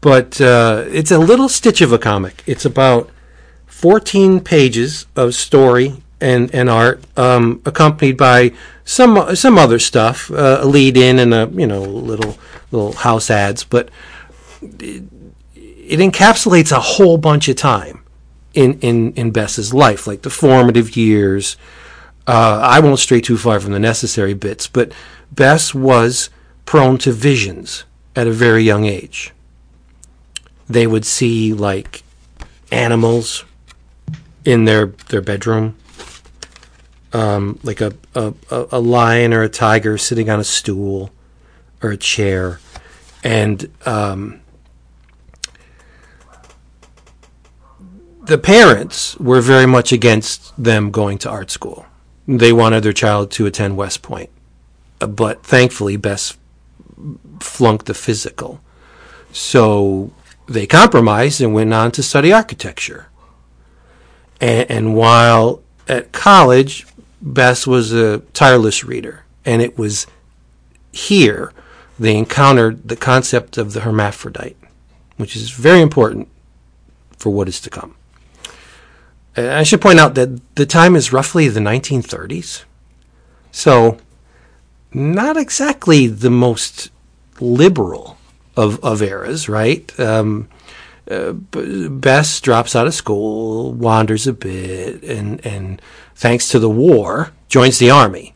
[0.00, 2.42] but uh, it's a little stitch of a comic.
[2.46, 3.10] It's about
[3.66, 8.52] 14 pages of story and, and art, um, accompanied by
[8.86, 12.38] some some other stuff, uh, a lead in and a you know little
[12.70, 13.64] little house ads.
[13.64, 13.90] But
[14.62, 15.02] it,
[15.54, 18.05] it encapsulates a whole bunch of time
[18.56, 21.56] in in in Bess's life, like the formative years.
[22.26, 24.90] Uh, I won't stray too far from the necessary bits, but
[25.30, 26.28] Bess was
[26.64, 27.84] prone to visions
[28.16, 29.32] at a very young age.
[30.68, 32.02] They would see like
[32.72, 33.44] animals
[34.44, 35.76] in their their bedroom,
[37.12, 41.12] um, like a, a a lion or a tiger sitting on a stool
[41.82, 42.58] or a chair,
[43.22, 44.40] and um,
[48.26, 51.86] the parents were very much against them going to art school.
[52.28, 54.30] They wanted their child to attend West Point
[54.98, 56.36] but thankfully Bess
[57.40, 58.60] flunked the physical.
[59.32, 60.12] So
[60.46, 63.08] they compromised and went on to study architecture.
[64.40, 66.86] And, and while at college,
[67.20, 70.06] Bess was a tireless reader, and it was
[70.92, 71.52] here
[71.98, 74.56] they encountered the concept of the hermaphrodite,
[75.16, 76.28] which is very important
[77.18, 77.95] for what is to come.
[79.36, 82.64] I should point out that the time is roughly the 1930s.
[83.52, 83.98] So,
[84.92, 86.90] not exactly the most
[87.40, 88.16] liberal
[88.56, 89.98] of, of eras, right?
[90.00, 90.48] Um,
[91.10, 95.82] uh, Bess drops out of school, wanders a bit, and, and
[96.14, 98.34] thanks to the war, joins the army.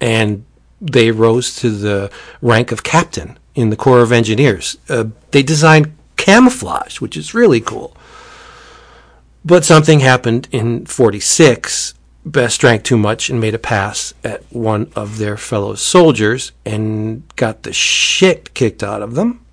[0.00, 0.44] And
[0.80, 4.76] they rose to the rank of captain in the Corps of Engineers.
[4.88, 7.96] Uh, they designed camouflage, which is really cool.
[9.46, 11.94] But something happened in 46.
[12.24, 17.22] Bess drank too much and made a pass at one of their fellow soldiers and
[17.36, 19.46] got the shit kicked out of them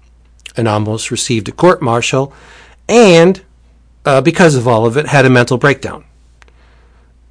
[0.58, 2.34] and almost received a court martial
[2.90, 3.44] and,
[4.04, 6.04] uh, because of all of it, had a mental breakdown.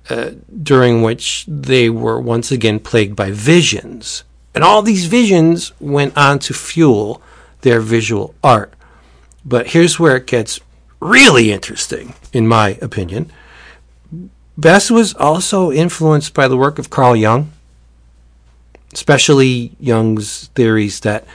[0.08, 0.30] Uh,
[0.62, 4.22] during which they were once again plagued by visions.
[4.54, 7.20] And all these visions went on to fuel
[7.62, 8.72] their visual art.
[9.44, 10.60] But here's where it gets
[11.02, 13.30] really interesting, in my opinion.
[14.56, 17.50] Bess was also influenced by the work of Carl Jung,
[18.92, 21.26] especially Jung's theories that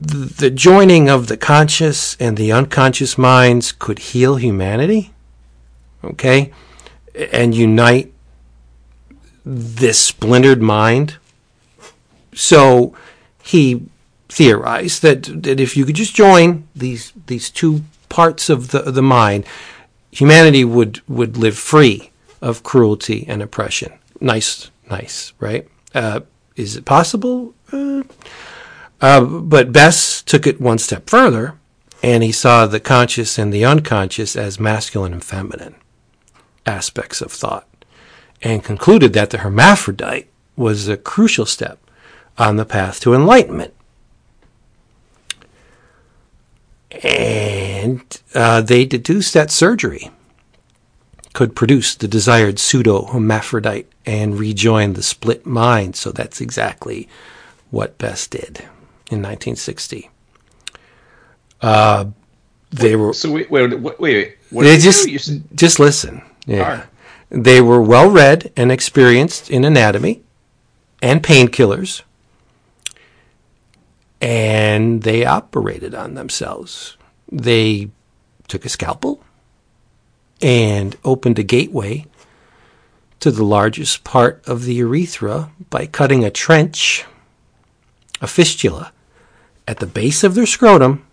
[0.00, 5.12] the joining of the conscious and the unconscious minds could heal humanity,
[6.04, 6.52] okay,
[7.32, 8.12] and unite
[9.44, 11.16] this splintered mind.
[12.32, 12.94] So
[13.42, 13.82] he
[14.28, 19.02] theorized that, that if you could just join these these two parts of the the
[19.02, 19.44] mind,
[20.10, 22.10] humanity would would live free
[22.40, 23.92] of cruelty and oppression.
[24.20, 25.68] Nice, nice, right?
[25.94, 26.20] Uh,
[26.56, 27.54] is it possible?
[27.72, 28.02] Uh,
[29.00, 31.54] uh, but Bess took it one step further,
[32.02, 35.76] and he saw the conscious and the unconscious as masculine and feminine
[36.66, 37.66] aspects of thought,
[38.42, 41.78] and concluded that the hermaphrodite was a crucial step
[42.36, 43.72] on the path to enlightenment.
[46.90, 50.10] And uh, they deduced that surgery
[51.34, 55.94] could produce the desired pseudo hermaphrodite and rejoin the split mind.
[55.94, 57.08] So that's exactly
[57.70, 58.58] what Bess did
[59.10, 60.10] in 1960.
[61.60, 62.06] Uh,
[62.70, 64.38] they were So wait, wait, wait, wait.
[64.50, 65.42] What they just do?
[65.54, 66.22] Just listen.
[66.46, 66.60] Yeah.
[66.60, 66.84] Right.
[67.30, 70.22] They were well read and experienced in anatomy
[71.02, 72.02] and painkillers,
[74.20, 76.96] and they operated on themselves.
[77.30, 77.90] They
[78.48, 79.22] took a scalpel
[80.40, 82.06] and opened a gateway
[83.20, 87.04] to the largest part of the urethra by cutting a trench,
[88.20, 88.92] a fistula,
[89.66, 91.04] at the base of their scrotum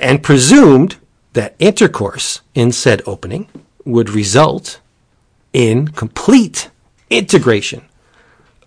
[0.00, 0.96] and presumed
[1.34, 3.48] that intercourse in said opening
[3.84, 4.80] would result
[5.52, 6.70] in complete
[7.10, 7.84] integration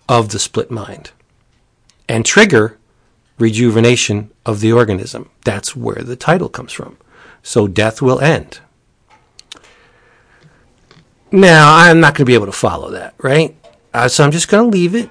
[0.07, 1.11] of the split mind
[2.07, 2.77] and trigger
[3.39, 5.29] rejuvenation of the organism.
[5.45, 6.97] That's where the title comes from.
[7.43, 8.59] So death will end.
[11.31, 13.55] Now, I'm not going to be able to follow that, right?
[13.93, 15.09] Uh, so I'm just going to leave it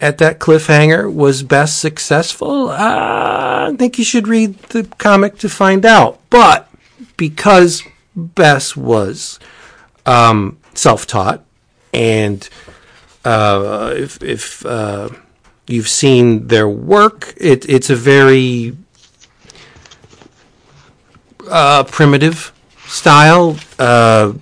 [0.00, 1.12] at that cliffhanger.
[1.12, 2.68] Was Bess successful?
[2.68, 6.20] Uh, I think you should read the comic to find out.
[6.30, 6.68] But
[7.16, 7.84] because
[8.16, 9.38] Bess was
[10.04, 11.44] um, self-taught,
[11.94, 12.48] and
[13.24, 15.10] uh, if, if uh,
[15.66, 18.76] you've seen their work, it, it's a very
[21.48, 22.52] uh, primitive
[22.86, 24.32] style, uh,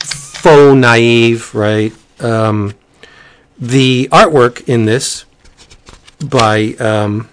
[0.00, 1.92] faux naive, right?
[2.20, 2.74] Um,
[3.58, 5.24] the artwork in this
[6.24, 7.28] by um,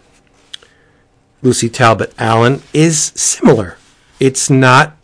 [1.42, 3.78] Lucy Talbot Allen is similar.
[4.20, 4.96] It's not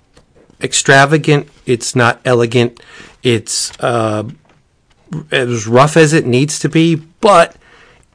[0.61, 1.49] extravagant.
[1.65, 2.81] It's not elegant.
[3.23, 4.29] It's uh,
[5.31, 7.55] as rough as it needs to be, but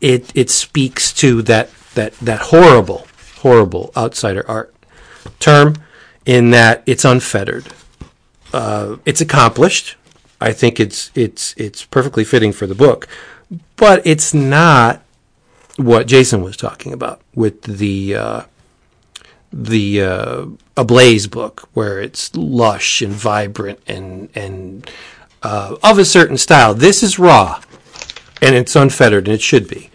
[0.04, 3.06] it it speaks to that that that horrible,
[3.38, 4.74] horrible outsider art
[5.40, 5.76] term
[6.26, 7.66] in that it's unfettered.
[8.52, 9.96] Uh, it's accomplished.
[10.42, 13.08] I think it's it's it's perfectly fitting for the book,
[13.76, 15.02] but it's not
[15.76, 18.42] what Jason was talking about with the uh,
[19.50, 24.90] the uh, Ablaze book, where it's lush and vibrant and and
[25.42, 26.74] uh, of a certain style.
[26.74, 27.62] This is raw,
[28.42, 29.90] and it's unfettered, and it should be.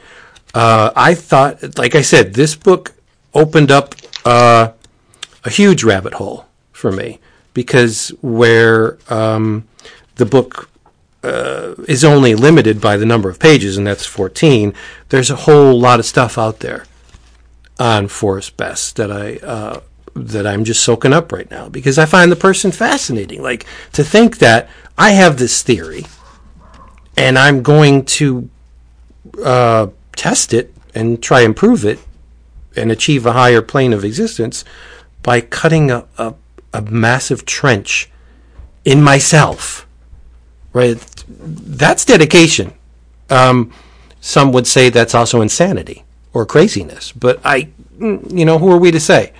[0.53, 2.93] Uh, I thought, like I said, this book
[3.33, 4.71] opened up uh,
[5.45, 7.19] a huge rabbit hole for me
[7.53, 9.67] because where um,
[10.15, 10.69] the book
[11.23, 14.73] uh, is only limited by the number of pages, and that's 14,
[15.09, 16.85] there's a whole lot of stuff out there
[17.79, 19.81] on Forrest Bess that I uh,
[20.15, 23.41] that I'm just soaking up right now because I find the person fascinating.
[23.41, 26.05] Like to think that I have this theory,
[27.15, 28.49] and I'm going to
[29.43, 29.87] uh,
[30.19, 31.97] test it and try and prove it
[32.75, 34.65] and achieve a higher plane of existence
[35.23, 36.33] by cutting a, a,
[36.73, 38.09] a massive trench
[38.83, 39.87] in myself.
[40.73, 40.97] Right?
[41.29, 42.73] That's dedication.
[43.29, 43.71] Um,
[44.19, 46.03] some would say that's also insanity
[46.33, 49.31] or craziness, but I, you know, who are we to say?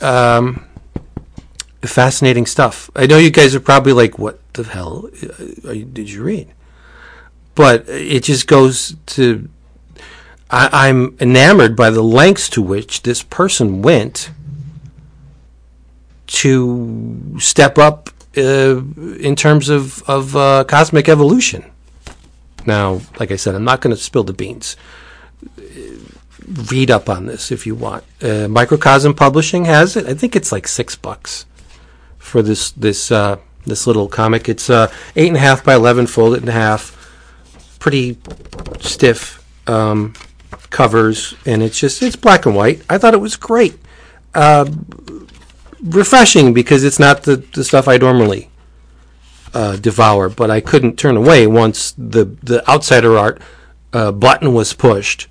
[0.00, 0.64] Um,
[1.82, 2.90] fascinating stuff.
[2.96, 5.10] I know you guys are probably like, "What the hell
[5.68, 6.48] uh, did you read?"
[7.54, 9.48] But it just goes to
[10.50, 14.30] I, I'm enamored by the lengths to which this person went
[16.26, 18.80] to step up uh,
[19.18, 21.64] in terms of of uh, cosmic evolution.
[22.66, 24.76] Now, like I said, I'm not going to spill the beans.
[26.70, 28.04] Read up on this if you want.
[28.20, 30.06] Uh, Microcosm Publishing has it.
[30.06, 31.46] I think it's like six bucks
[32.18, 33.36] for this this uh,
[33.66, 34.48] this little comic.
[34.48, 36.96] It's uh, eight and a half by eleven, folded in half,
[37.78, 38.18] pretty
[38.80, 40.14] stiff um,
[40.70, 42.82] covers, and it's just it's black and white.
[42.88, 43.78] I thought it was great,
[44.34, 44.70] uh,
[45.82, 48.50] refreshing because it's not the, the stuff I normally
[49.54, 53.40] uh, devour, but I couldn't turn away once the the outsider art
[53.92, 55.28] uh, button was pushed,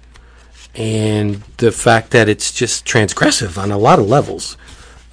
[0.76, 4.58] and the fact that it's just transgressive on a lot of levels,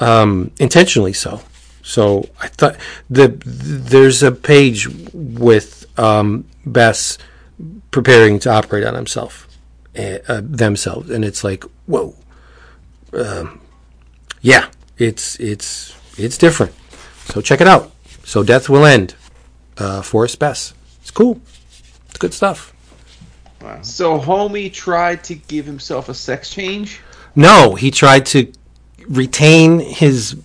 [0.01, 1.41] um, intentionally so.
[1.83, 2.77] So I thought
[3.09, 7.17] the there's a page with um, Bess
[7.93, 9.47] preparing to operate on himself,
[9.98, 12.14] uh, uh, themselves, and it's like whoa,
[13.12, 13.61] um,
[14.40, 16.72] yeah, it's it's it's different.
[17.26, 17.92] So check it out.
[18.24, 19.14] So death will end.
[19.78, 20.74] Uh, Forrest Bess.
[21.00, 21.40] It's cool.
[22.09, 22.72] It's good stuff.
[23.82, 27.00] So homie tried to give himself a sex change.
[27.35, 28.52] No, he tried to
[29.09, 30.37] retain his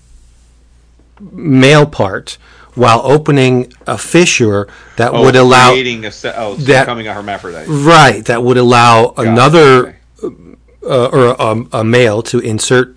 [1.20, 2.38] male part
[2.76, 7.14] while opening a fissure that would allow Oh, creating a se- oh, that- becoming a
[7.14, 7.68] hermaphrodite.
[7.68, 10.38] right that would allow Got another okay.
[10.84, 12.96] uh, or a, a male to insert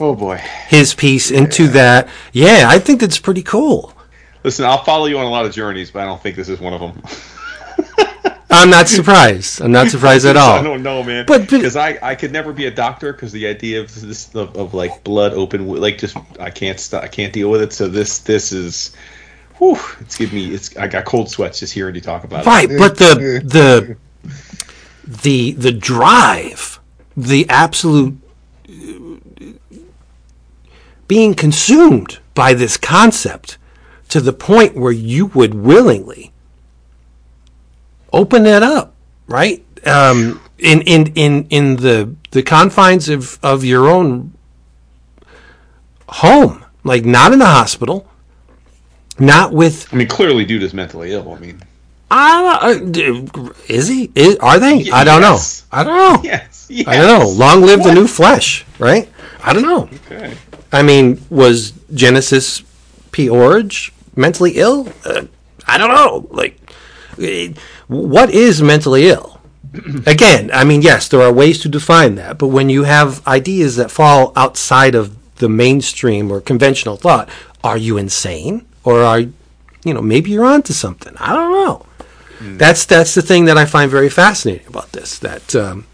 [0.00, 0.36] Oh boy.
[0.68, 2.08] his piece into that.
[2.32, 3.94] Yeah, I think that's pretty cool.
[4.44, 6.60] Listen, I'll follow you on a lot of journeys, but I don't think this is
[6.60, 7.02] one of them.
[8.50, 9.60] I'm not surprised.
[9.60, 10.58] I'm not surprised at all.
[10.58, 11.24] I don't know, man.
[11.26, 14.56] But- because I, I could never be a doctor because the idea of this of,
[14.56, 17.72] of like blood open like just I can't I can't deal with it.
[17.72, 18.94] So this this is,
[19.58, 22.46] whew, it's giving me it's I got cold sweats just hearing you talk about it.
[22.46, 23.96] Right, but the the
[25.06, 26.80] the the drive,
[27.16, 28.18] the absolute
[31.06, 33.58] being consumed by this concept
[34.08, 36.29] to the point where you would willingly
[38.12, 38.94] open it up,
[39.26, 39.64] right?
[39.86, 44.32] Um, in in in in the the confines of of your own
[46.08, 48.08] home, like not in the hospital,
[49.18, 51.32] not with I mean, clearly, dude is mentally ill.
[51.32, 51.62] I mean,
[52.10, 54.10] I don't, uh, is he?
[54.14, 54.90] Is, are they?
[54.90, 55.38] I don't know.
[55.70, 56.20] I don't know.
[56.22, 56.86] yes, yes.
[56.86, 57.28] I don't know.
[57.28, 59.08] Long live the new flesh, right?
[59.42, 59.88] I don't know.
[60.06, 60.36] Okay.
[60.72, 62.62] I mean, was Genesis
[63.12, 64.88] P-Orridge mentally ill?
[65.04, 65.22] Uh,
[65.66, 66.28] I don't know.
[66.30, 66.58] Like,
[67.90, 69.40] what is mentally ill?
[70.06, 73.76] Again, I mean, yes, there are ways to define that, but when you have ideas
[73.76, 77.28] that fall outside of the mainstream or conventional thought,
[77.64, 81.14] are you insane, or are you know maybe you're onto something?
[81.18, 81.86] I don't know.
[82.56, 85.18] That's that's the thing that I find very fascinating about this.
[85.18, 85.86] That um,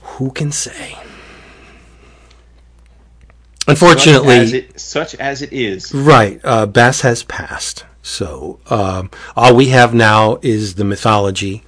[0.00, 0.96] who can say?
[3.68, 5.94] Unfortunately, Such as it, such as it is.
[5.94, 6.40] Right.
[6.42, 7.84] Uh, Bess has passed.
[8.02, 11.62] So um, all we have now is the mythology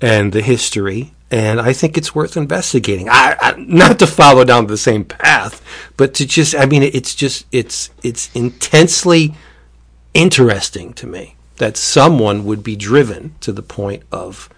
[0.00, 1.12] and the history.
[1.30, 3.08] And I think it's worth investigating.
[3.08, 5.60] I, I, not to follow down the same path,
[5.96, 9.34] but to just, I mean, it's just, it's, it's intensely
[10.12, 14.48] interesting to me that someone would be driven to the point of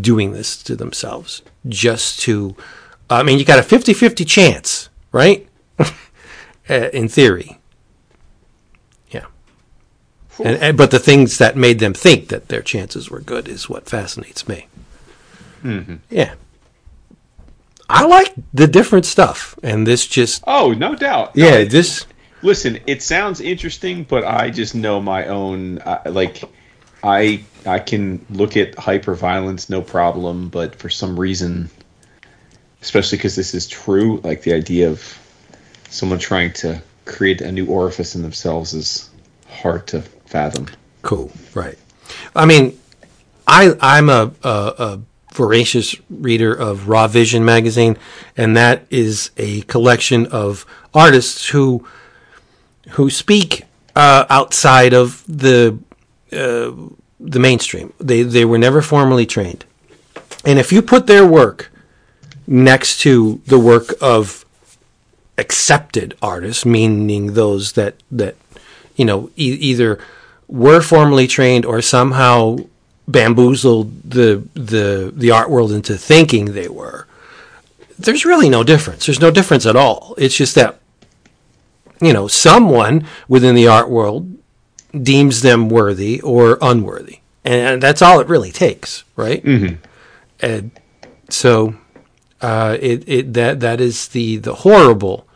[0.00, 2.56] doing this to themselves just to,
[3.10, 5.48] I mean, you got a 50 50 chance, right?
[5.78, 7.58] uh, in theory.
[10.38, 13.68] And, and, but the things that made them think that their chances were good is
[13.68, 14.66] what fascinates me.
[16.10, 16.34] Yeah.
[17.88, 21.36] I like the different stuff, and this just Oh, no doubt.
[21.36, 22.06] No, yeah, this
[22.42, 25.78] Listen, it sounds interesting, but I just know my own.
[25.78, 26.42] Uh, like,
[27.02, 31.70] I I can look at hyperviolence, no problem, but for some reason,
[32.80, 35.18] especially because this is true, like the idea of
[35.88, 39.10] someone trying to create a new orifice in themselves is
[39.48, 40.02] hard to
[40.32, 40.66] fathom.
[41.02, 41.78] cool, right?
[42.34, 42.78] I mean,
[43.46, 45.00] I I'm a, a, a
[45.32, 47.96] voracious reader of Raw Vision magazine,
[48.36, 51.86] and that is a collection of artists who
[52.90, 53.64] who speak
[53.94, 55.78] uh, outside of the
[56.32, 56.72] uh,
[57.20, 57.92] the mainstream.
[57.98, 59.64] They they were never formally trained,
[60.44, 61.70] and if you put their work
[62.46, 64.44] next to the work of
[65.38, 68.36] accepted artists, meaning those that that
[68.96, 69.98] you know e- either
[70.52, 72.58] were formally trained or somehow
[73.08, 77.06] bamboozled the the the art world into thinking they were.
[77.98, 79.06] There's really no difference.
[79.06, 80.14] There's no difference at all.
[80.18, 80.78] It's just that
[82.02, 84.36] you know someone within the art world
[84.92, 89.42] deems them worthy or unworthy, and that's all it really takes, right?
[89.42, 89.76] Mm-hmm.
[90.40, 90.70] And
[91.30, 91.76] so
[92.42, 95.26] uh, it it that that is the the horrible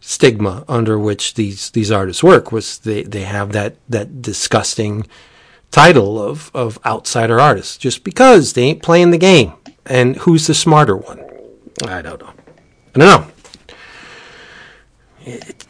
[0.00, 5.06] stigma under which these these artists work was they they have that that disgusting
[5.70, 9.52] title of of outsider artists just because they ain't playing the game.
[9.86, 11.18] And who's the smarter one?
[11.86, 12.32] I don't know.
[12.94, 13.26] I don't know.
[15.24, 15.64] It,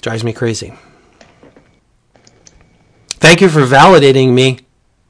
[0.00, 0.74] drives me crazy.
[3.08, 4.58] Thank you for validating me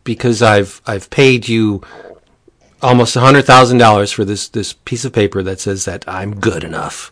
[0.05, 1.83] because i've i've paid you
[2.83, 7.11] almost $100000 for this this piece of paper that says that i'm good enough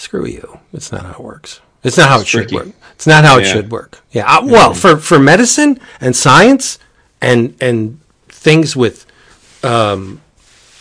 [0.00, 0.58] screw you.
[0.72, 1.60] It's not how it works.
[1.84, 2.68] It's not how it should work.
[2.92, 3.42] It's not how yeah.
[3.42, 4.00] it should work.
[4.12, 4.30] Yeah.
[4.30, 6.78] Uh, well, for for medicine and science
[7.20, 9.06] and and things with
[9.62, 10.20] um,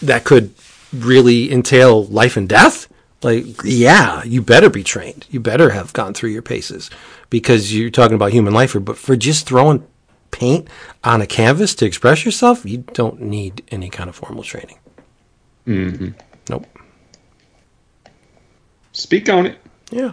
[0.01, 0.53] that could
[0.93, 2.87] really entail life and death.
[3.21, 5.27] Like, yeah, you better be trained.
[5.29, 6.89] You better have gone through your paces
[7.29, 8.75] because you're talking about human life.
[8.79, 9.85] But for just throwing
[10.31, 10.69] paint
[11.03, 14.79] on a canvas to express yourself, you don't need any kind of formal training.
[15.67, 16.09] Mm-hmm.
[16.49, 16.65] Nope.
[18.99, 19.57] Speak on it.
[19.91, 20.11] Yeah.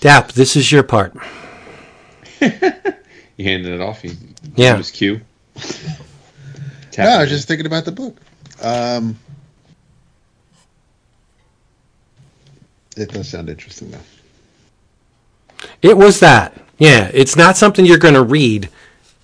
[0.00, 1.14] Dap, this is your part.
[2.40, 2.50] you
[3.38, 4.02] handed it off.
[4.02, 4.16] You,
[4.56, 4.76] yeah.
[4.78, 5.20] Just cue.
[6.98, 8.16] no, I was just thinking about the book.
[8.60, 9.16] Um,
[12.96, 15.66] it does sound interesting, though.
[15.82, 16.60] It was that.
[16.78, 18.70] Yeah, it's not something you're going to read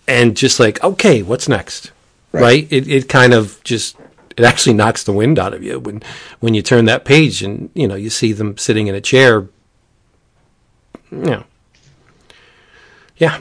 [0.06, 1.90] and just like, okay, what's next?
[2.30, 2.42] Right?
[2.42, 2.68] right?
[2.70, 3.96] It it kind of just
[4.36, 6.02] it actually knocks the wind out of you when
[6.40, 9.48] when you turn that page and you know you see them sitting in a chair.
[11.10, 11.44] Know.
[13.16, 13.40] Yeah.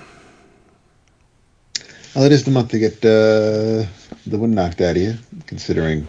[2.15, 3.85] Well, it is the month to get uh,
[4.25, 5.15] the wind knocked out of you,
[5.47, 6.07] considering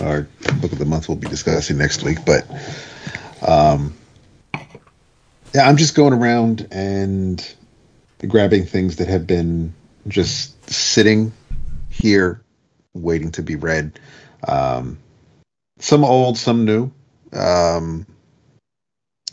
[0.00, 0.26] our
[0.60, 2.18] book of the month we'll be discussing next week.
[2.24, 2.46] But
[3.46, 3.92] um,
[5.54, 7.54] yeah, I'm just going around and
[8.26, 9.74] grabbing things that have been
[10.08, 11.32] just sitting
[11.90, 12.42] here
[12.94, 13.98] waiting to be read.
[14.46, 14.98] Um,
[15.78, 16.90] some old, some new.
[17.32, 18.06] Um,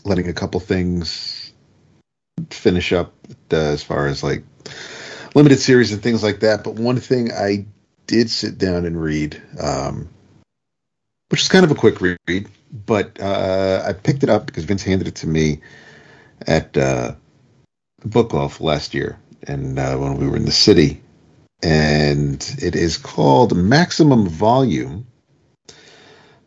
[0.04, 1.52] letting a couple things
[2.50, 3.12] finish up
[3.52, 4.42] uh, as far as like
[5.34, 6.64] limited series and things like that.
[6.64, 7.66] But one thing I
[8.06, 10.08] did sit down and read, um,
[11.28, 12.48] which is kind of a quick read,
[12.86, 15.60] but uh, I picked it up because Vince handed it to me
[16.46, 17.14] at uh,
[18.04, 21.00] Book Off last year, and uh, when we were in the city,
[21.62, 25.06] and it is called Maximum Volume,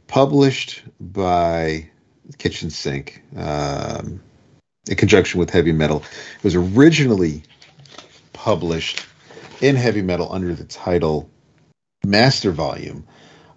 [0.07, 1.89] published by
[2.37, 4.21] Kitchen Sink um,
[4.89, 6.03] in conjunction with Heavy Metal.
[6.37, 7.43] It was originally
[8.33, 9.05] published
[9.61, 11.29] in Heavy Metal under the title
[12.05, 13.05] Master Volume,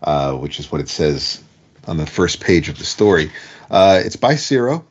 [0.03, 1.43] uh, which is what it says
[1.87, 3.31] on the first page of the story.
[3.71, 4.85] Uh, it's by Siro,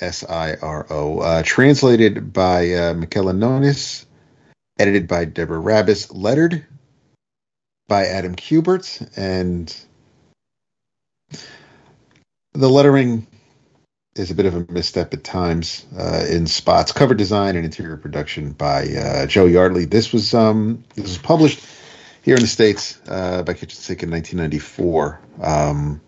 [0.00, 4.04] S I R O, uh, translated by uh, Michaela Nonis
[4.80, 6.66] edited by Deborah Rabis, lettered
[7.86, 9.76] by Adam Kubert, and
[12.54, 13.26] the lettering
[14.16, 16.92] is a bit of a misstep at times uh, in spots.
[16.92, 19.84] Cover design and interior production by uh, Joe Yardley.
[19.84, 21.62] This was um, this was published
[22.22, 26.00] here in the states uh, by Kitchen Sink in 1994, um,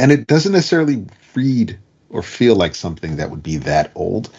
[0.00, 1.78] and it doesn't necessarily read
[2.08, 4.30] or feel like something that would be that old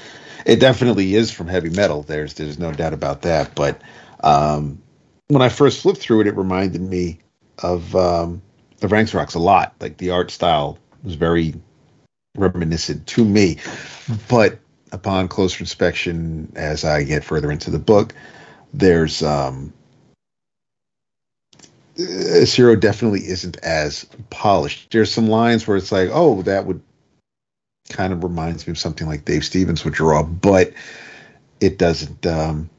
[0.45, 2.03] it definitely is from heavy metal.
[2.03, 3.55] There's there's no doubt about that.
[3.55, 3.81] But
[4.23, 4.81] um,
[5.27, 7.19] when I first flipped through it, it reminded me
[7.59, 8.41] of um,
[8.81, 9.73] of RanXerox a lot.
[9.79, 11.53] Like the art style was very
[12.35, 13.57] reminiscent to me.
[14.27, 14.59] But
[14.91, 18.13] upon closer inspection, as I get further into the book,
[18.73, 19.73] there's um,
[21.97, 24.91] Siro definitely isn't as polished.
[24.91, 26.81] There's some lines where it's like, oh, that would
[27.89, 30.73] kind of reminds me of something like Dave Stevens would draw, but
[31.59, 32.25] it doesn't.
[32.25, 32.69] Um,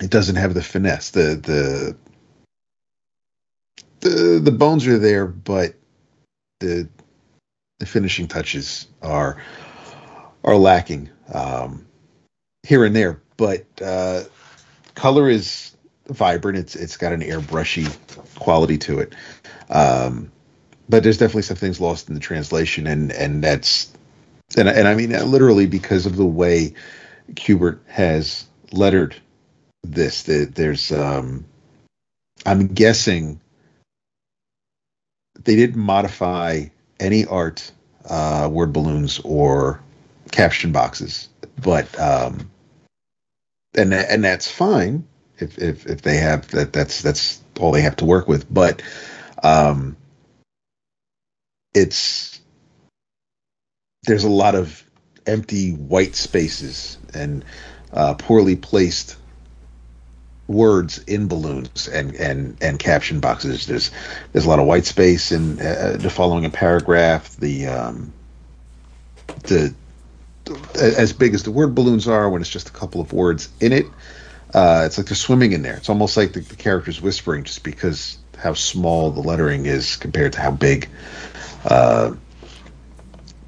[0.00, 1.10] it doesn't have the finesse.
[1.10, 1.96] The the
[4.00, 5.74] the the bones are there, but
[6.60, 6.88] the
[7.78, 9.42] the finishing touches are
[10.44, 11.86] are lacking um,
[12.62, 13.20] here and there.
[13.36, 14.24] But uh,
[14.94, 15.76] color is
[16.08, 16.58] vibrant.
[16.58, 17.88] It's it's got an airbrushy
[18.36, 19.14] quality to it.
[19.70, 20.32] Um,
[20.88, 23.92] but there's definitely some things lost in the translation, and and that's
[24.56, 26.74] and and I mean literally because of the way
[27.34, 29.16] Kubert has lettered
[29.82, 30.22] this.
[30.24, 31.44] That there's, um,
[32.46, 33.40] I'm guessing
[35.44, 36.66] they didn't modify
[37.00, 37.70] any art,
[38.08, 39.80] uh, word balloons or
[40.30, 41.28] caption boxes,
[41.62, 42.50] but um,
[43.76, 45.06] and and that's fine
[45.38, 46.72] if if if they have that.
[46.72, 48.52] That's that's all they have to work with.
[48.52, 48.82] But
[49.42, 49.96] um,
[51.74, 52.37] it's
[54.08, 54.82] there's a lot of
[55.26, 57.44] empty white spaces and
[57.92, 59.16] uh, poorly placed
[60.46, 63.66] words in balloons and and and caption boxes.
[63.66, 63.90] There's
[64.32, 67.36] there's a lot of white space in uh, the following a paragraph.
[67.36, 68.12] The um,
[69.42, 69.74] the
[70.74, 73.74] as big as the word balloons are when it's just a couple of words in
[73.74, 73.86] it.
[74.54, 75.76] Uh, it's like they're swimming in there.
[75.76, 80.32] It's almost like the, the character's whispering just because how small the lettering is compared
[80.32, 80.88] to how big
[81.66, 82.14] uh,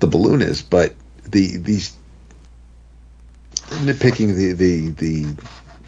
[0.01, 0.63] the balloon is.
[0.63, 0.95] But
[1.25, 1.97] the these
[3.55, 5.37] nitpicking the the the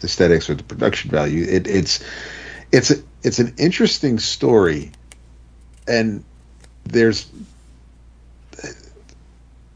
[0.03, 2.03] aesthetics or the production value, it, it's
[2.71, 4.91] it's a, it's an interesting story,
[5.87, 6.23] and
[6.85, 7.29] there's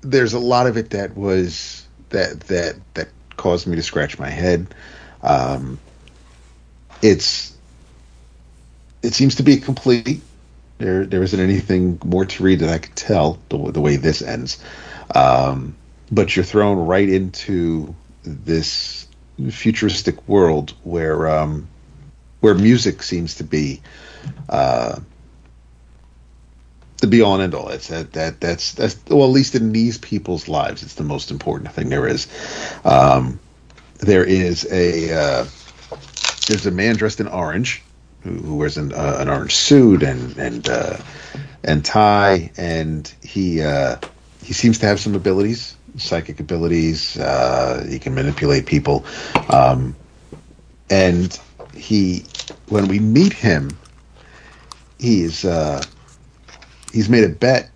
[0.02, 4.30] there's a lot of it that was that that that caused me to scratch my
[4.30, 4.74] head.
[5.22, 5.80] Um,
[7.02, 7.56] it's
[9.04, 10.22] it seems to be complete.
[10.78, 14.22] There there isn't anything more to read that I could tell the, the way this
[14.22, 14.62] ends.
[15.14, 15.76] Um,
[16.12, 19.08] but you're thrown right into this
[19.50, 21.68] futuristic world where um,
[22.40, 23.82] where music seems to be
[24.50, 25.00] uh,
[26.98, 27.70] the be all and end all.
[27.70, 31.32] It's that that that's that's well, at least in these people's lives, it's the most
[31.32, 32.28] important thing there is.
[32.84, 33.40] Um,
[34.00, 35.46] there is a uh,
[36.48, 37.84] there's a man dressed in orange
[38.22, 40.98] who, wears an, uh, an orange suit and and uh,
[41.64, 43.98] and tie, and he uh,
[44.44, 47.18] he seems to have some abilities, psychic abilities.
[47.18, 49.06] Uh, he can manipulate people,
[49.50, 49.96] um,
[50.90, 51.40] and
[51.74, 52.24] he
[52.70, 53.78] when we meet him,
[55.00, 55.82] he's uh,
[56.92, 57.70] he's made a bet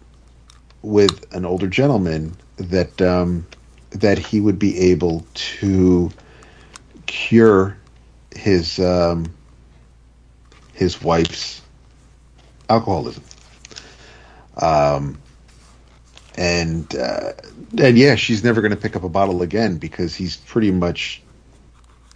[0.82, 3.46] with an older gentleman that um,
[3.92, 6.12] that he would be able to
[7.06, 7.78] cure
[8.34, 9.26] his um,
[10.74, 11.62] his wife's
[12.70, 13.24] alcoholism.
[14.58, 15.18] Um,
[16.36, 17.34] and uh,
[17.78, 21.22] and yeah, she's never going to pick up a bottle again because he's pretty much.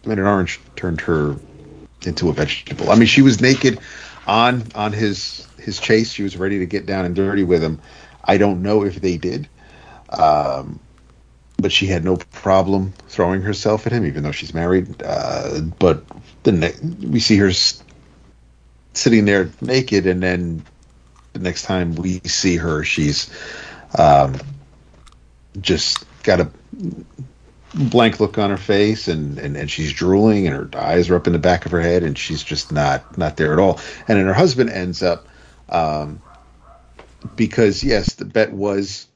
[0.04, 1.36] I mean, an orange turned her
[2.06, 2.92] into a vegetable.
[2.92, 3.80] I mean, she was naked
[4.28, 6.12] on on his his chase.
[6.12, 7.82] She was ready to get down and dirty with him.
[8.24, 9.48] I don't know if they did,
[10.10, 10.80] um,
[11.58, 15.02] but she had no problem throwing herself at him, even though she's married.
[15.04, 16.04] Uh, but
[16.44, 17.52] the ne- we see her
[18.96, 20.64] sitting there naked, and then
[21.34, 23.30] the next time we see her, she's
[23.98, 24.36] um,
[25.62, 26.50] just got a
[27.76, 31.28] blank look on her face and, and, and she's drooling and her eyes are up
[31.28, 33.80] in the back of her head and she's just not not there at all.
[34.08, 35.28] And then her husband ends up
[35.70, 36.22] um,
[37.36, 39.08] because yes the bet was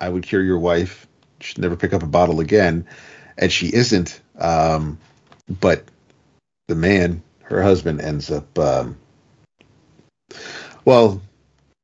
[0.00, 1.06] i would cure your wife.
[1.40, 2.86] She'd never pick up a bottle again.
[3.38, 4.98] And she isn't um,
[5.60, 5.84] but
[6.66, 8.96] the man her husband ends up um,
[10.84, 11.20] well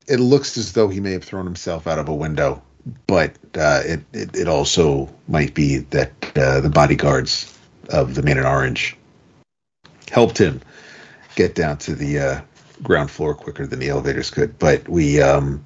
[0.06, 2.62] it looks as though he may have thrown himself out of a window
[3.06, 7.52] but uh, it, it, it also might be that uh, the bodyguards
[7.88, 8.96] of the Man in Orange
[10.10, 10.60] helped him
[11.34, 12.40] get down to the uh,
[12.82, 14.58] ground floor quicker than the elevators could.
[14.58, 15.64] But we um,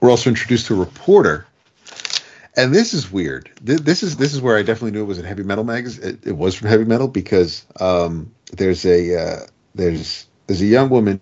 [0.00, 1.46] we're also introduced to a reporter,
[2.56, 3.50] and this is weird.
[3.60, 6.10] This is this is where I definitely knew it was a heavy metal magazine.
[6.10, 10.88] It, it was from heavy metal because um, there's a uh, there's there's a young
[10.88, 11.20] woman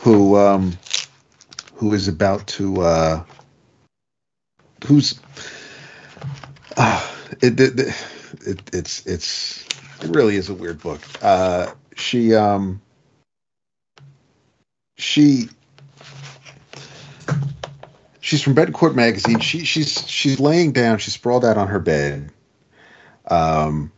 [0.00, 0.78] who um,
[1.74, 3.24] who is about to uh,
[4.86, 5.20] who's
[6.76, 7.06] uh,
[7.42, 7.78] it, it,
[8.46, 9.66] it, it's it's
[10.02, 11.00] it really is a weird book.
[11.22, 12.80] Uh, she um
[14.96, 15.48] she
[18.20, 19.40] she's from Betancourt magazine.
[19.40, 20.98] She she's she's laying down.
[20.98, 22.30] She's sprawled out on her bed.
[23.26, 23.92] Um,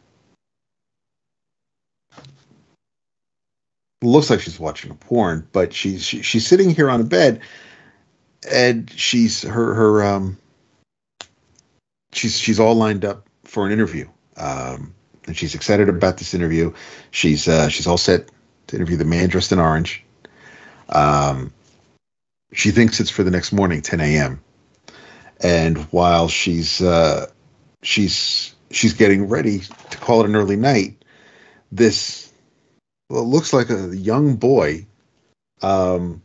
[4.02, 7.40] looks like she's watching a porn, but she's she, she's sitting here on a bed,
[8.50, 10.36] and she's her her um
[12.12, 14.94] she's she's all lined up for an interview, um,
[15.26, 16.72] and she's excited about this interview.
[17.10, 18.30] She's uh, she's all set
[18.68, 20.04] to interview the man dressed in orange.
[20.88, 21.52] Um,
[22.52, 24.40] she thinks it's for the next morning, 10 a.m.
[25.40, 27.30] And while she's uh,
[27.82, 31.02] she's she's getting ready to call it an early night,
[31.70, 32.31] this
[33.12, 34.86] well, looks like a young boy
[35.60, 36.22] um,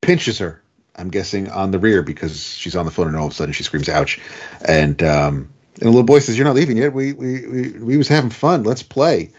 [0.00, 0.62] pinches her
[0.98, 3.52] I'm guessing on the rear because she's on the phone and all of a sudden
[3.52, 4.18] she screams "ouch,"
[4.66, 6.92] and um, and the little boy says, "You're not leaving yet.
[6.92, 8.64] We we we we was having fun.
[8.64, 9.30] Let's play."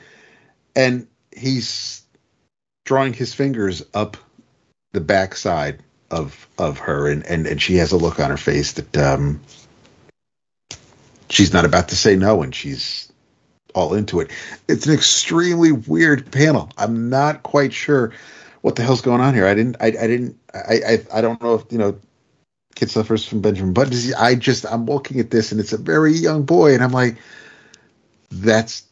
[0.76, 2.01] And he's
[2.86, 4.16] drawing his fingers up
[4.93, 8.72] the backside of of her, and and and she has a look on her face
[8.74, 9.41] that um,
[11.30, 13.09] she's not about to say no, and she's
[13.76, 14.32] all into it.
[14.67, 16.70] It's an extremely weird panel.
[16.78, 18.11] I'm not quite sure
[18.61, 19.45] what the hell's going on here.
[19.45, 19.78] I didn't.
[19.80, 20.38] I, I didn't.
[20.53, 21.05] I, I.
[21.15, 21.97] I don't know if you know.
[22.76, 24.13] Kid suffers from Benjamin Button.
[24.17, 24.65] I just.
[24.65, 27.17] I'm looking at this, and it's a very young boy, and I'm like,
[28.32, 28.84] that's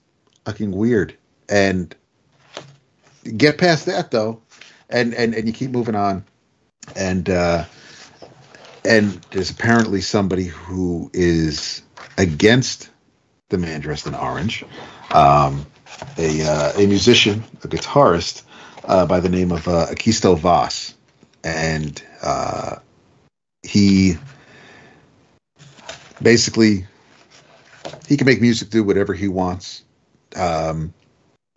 [0.45, 1.15] fucking weird.
[1.49, 1.95] And
[3.35, 4.41] get past that though,
[4.89, 6.25] and and and you keep moving on,
[6.95, 7.65] and uh,
[8.83, 11.81] and there's apparently somebody who is
[12.17, 12.89] against
[13.49, 14.63] the man dressed in orange,
[15.11, 15.65] um,
[16.17, 18.43] a uh, a musician, a guitarist
[18.83, 20.93] uh, by the name of uh, Akisto Voss,
[21.43, 22.75] and uh,
[23.63, 24.17] he
[26.21, 26.85] basically
[28.07, 29.83] he can make music do whatever he wants.
[30.35, 30.93] Um,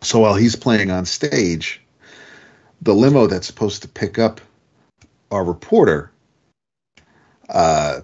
[0.01, 1.81] so while he's playing on stage,
[2.81, 4.41] the limo that's supposed to pick up
[5.29, 6.11] our reporter
[7.49, 8.01] uh,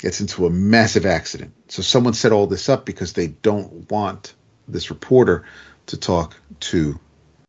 [0.00, 1.52] gets into a massive accident.
[1.68, 4.34] So someone set all this up because they don't want
[4.68, 5.44] this reporter
[5.86, 6.98] to talk to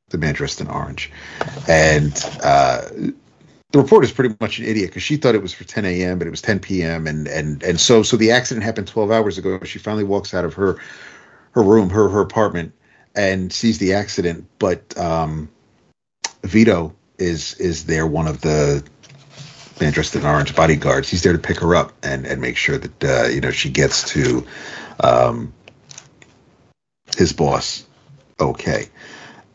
[0.10, 1.12] the man dressed in orange.
[1.68, 2.82] And uh,
[3.72, 6.18] the reporter is pretty much an idiot because she thought it was for 10 a.m.
[6.18, 7.08] but it was 10 p.m.
[7.08, 9.60] and and and so so the accident happened 12 hours ago.
[9.64, 10.78] She finally walks out of her
[11.52, 12.74] her room, her her apartment,
[13.16, 14.48] and sees the accident.
[14.60, 15.50] But um,
[16.44, 18.84] Vito is is there, one of the
[19.82, 21.10] man dressed in orange bodyguards.
[21.10, 23.70] He's there to pick her up and and make sure that uh, you know she
[23.70, 24.46] gets to
[25.00, 25.54] um,
[27.18, 27.86] his boss
[28.40, 28.88] okay.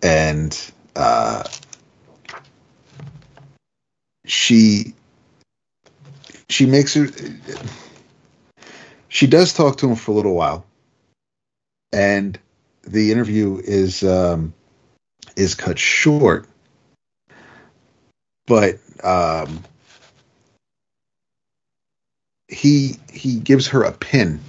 [0.02, 1.44] And uh,
[4.26, 4.94] she
[6.48, 7.08] she makes her
[9.08, 10.66] she does talk to him for a little while
[11.92, 12.38] and
[12.82, 14.52] the interview is um,
[15.36, 16.48] is cut short
[18.46, 19.64] but um,
[22.48, 24.40] he he gives her a pin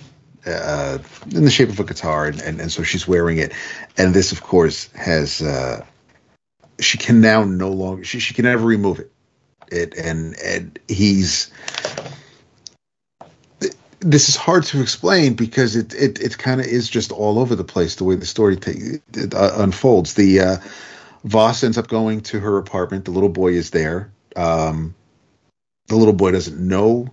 [0.45, 0.99] uh,
[1.31, 3.53] in the shape of a guitar and, and, and so she's wearing it
[3.97, 5.83] and this of course has uh,
[6.79, 9.11] she can now no longer she, she can never remove it
[9.71, 11.51] it and and he's
[13.99, 17.55] this is hard to explain because it it, it kind of is just all over
[17.55, 18.99] the place the way the story t-
[19.33, 20.13] uh, unfolds.
[20.13, 20.57] The uh,
[21.23, 23.05] Voss ends up going to her apartment.
[23.05, 24.11] The little boy is there.
[24.35, 24.93] Um,
[25.87, 27.09] the little boy doesn't know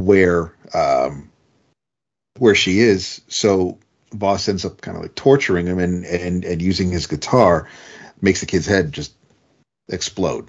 [0.00, 1.30] where um,
[2.38, 3.78] where she is, so
[4.12, 7.68] Voss ends up kind of like torturing him and and and using his guitar
[8.20, 9.14] makes the kid's head just
[9.88, 10.48] explode.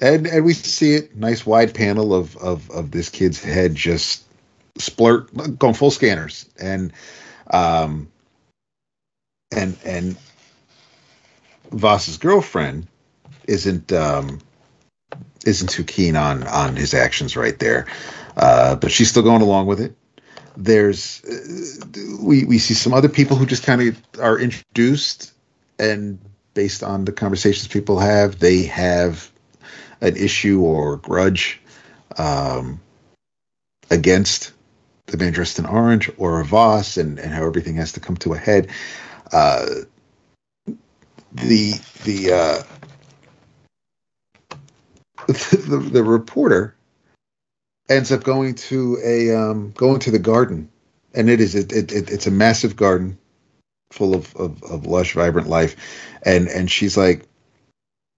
[0.00, 4.24] And and we see it nice wide panel of of of this kid's head just
[4.78, 6.48] splurt going full scanners.
[6.60, 6.92] And
[7.50, 8.08] um
[9.54, 10.16] and and
[11.70, 12.86] Voss's girlfriend
[13.46, 14.40] isn't um
[15.44, 17.86] isn't too keen on on his actions right there
[18.36, 19.94] uh but she's still going along with it
[20.56, 25.32] there's uh, we we see some other people who just kind of are introduced
[25.78, 26.18] and
[26.54, 29.30] based on the conversations people have they have
[30.00, 31.60] an issue or grudge
[32.18, 32.80] um,
[33.90, 34.52] against
[35.06, 38.16] the man dressed in orange or a Voss and, and how everything has to come
[38.18, 38.70] to a head.
[39.32, 39.66] Uh,
[41.32, 41.72] the
[42.04, 42.62] the, uh,
[45.26, 46.73] the the reporter
[47.88, 50.70] ends up going to a um, going to the garden,
[51.14, 53.18] and it is it, it, it it's a massive garden
[53.90, 55.76] full of, of, of lush, vibrant life,
[56.22, 57.26] and and she's like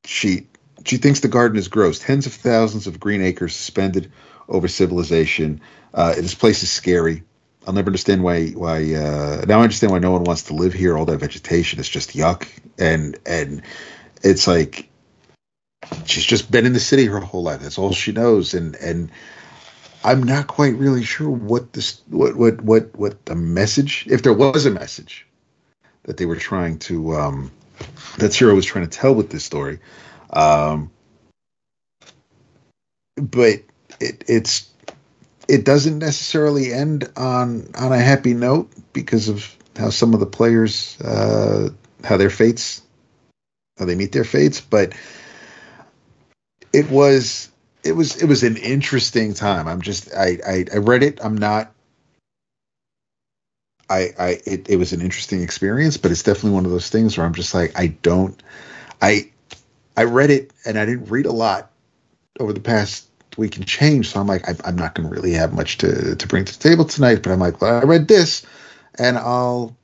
[0.05, 0.47] she
[0.85, 1.99] she thinks the garden is gross.
[1.99, 4.13] Tens of thousands of green acres suspended
[4.49, 5.61] over civilization.
[5.93, 7.23] Uh, this place is scary.
[7.67, 8.49] I'll never understand why.
[8.51, 10.97] Why uh, now I understand why no one wants to live here.
[10.97, 12.49] All that vegetation is just yuck,
[12.79, 13.63] and and
[14.23, 14.89] it's like
[16.05, 17.61] she's just been in the city her whole life.
[17.61, 19.11] That's all she knows, and and
[20.07, 24.33] I'm not quite really sure what this what what what what the message, if there
[24.33, 25.27] was a message
[26.05, 27.51] that they were trying to um,
[28.19, 29.81] that Siro was trying to tell with this story.
[30.31, 30.93] Um,
[33.17, 33.63] but
[33.99, 34.71] it, it's
[35.49, 40.27] it doesn't necessarily end on on a happy note because of how some of the
[40.27, 41.71] players uh,
[42.05, 42.81] how their fates
[43.77, 44.93] how they meet their fates but
[46.73, 47.51] it was
[47.87, 49.69] it was it was an interesting time.
[49.69, 51.19] I'm just i i, I read it.
[51.23, 51.73] I'm not
[53.89, 57.17] i i it, it was an interesting experience but it's definitely one of those things
[57.17, 58.43] where i'm just like i don't
[59.01, 59.31] i
[59.97, 61.71] i read it and i didn't read a lot
[62.41, 63.07] over the past
[63.37, 64.11] week and change.
[64.11, 66.59] So I'm like, I, am not going to really have much to, to bring to
[66.59, 68.45] the table tonight, but I'm like, well, I read this
[68.99, 69.77] and I'll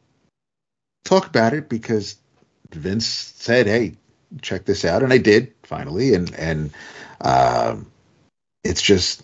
[1.05, 2.16] talk about it because
[2.72, 3.94] Vince said, hey,
[4.40, 6.70] check this out, and I did finally, and and
[7.20, 7.91] um,
[8.64, 9.22] it's just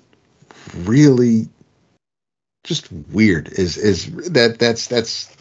[0.74, 1.48] really
[2.64, 3.48] just weird.
[3.48, 5.34] Is is that that's that's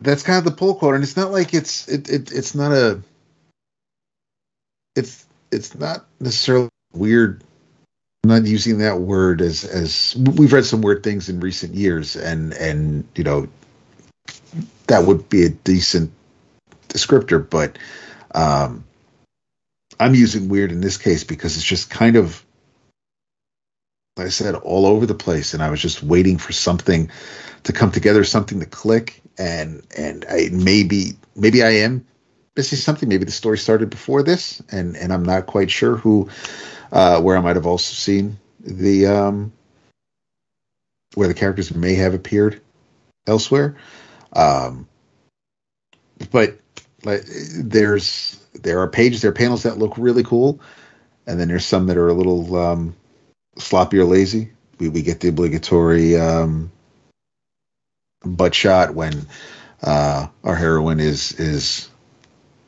[0.00, 2.72] that's kind of the pull quote, and it's not like it's it, it it's not
[2.72, 3.00] a
[4.96, 7.42] it's it's not necessarily weird.
[8.22, 12.16] I'm not using that word as as we've read some weird things in recent years,
[12.16, 13.48] and and you know
[14.86, 16.12] that would be a decent
[16.88, 17.78] descriptor, but
[18.34, 18.84] um,
[19.98, 22.43] I'm using weird in this case because it's just kind of
[24.16, 27.10] like I said, all over the place, and I was just waiting for something
[27.64, 32.06] to come together, something to click, and and I maybe maybe I am
[32.56, 33.08] missing something.
[33.08, 36.28] Maybe the story started before this, and and I'm not quite sure who
[36.92, 39.52] uh, where I might have also seen the um,
[41.14, 42.60] where the characters may have appeared
[43.26, 43.76] elsewhere.
[44.32, 44.88] Um,
[46.30, 46.56] but
[47.04, 50.60] like there's there are pages, there are panels that look really cool,
[51.26, 52.94] and then there's some that are a little um,
[53.58, 54.50] sloppy or lazy.
[54.78, 56.70] We we get the obligatory um,
[58.24, 59.26] butt shot when
[59.82, 61.88] uh, our heroine is is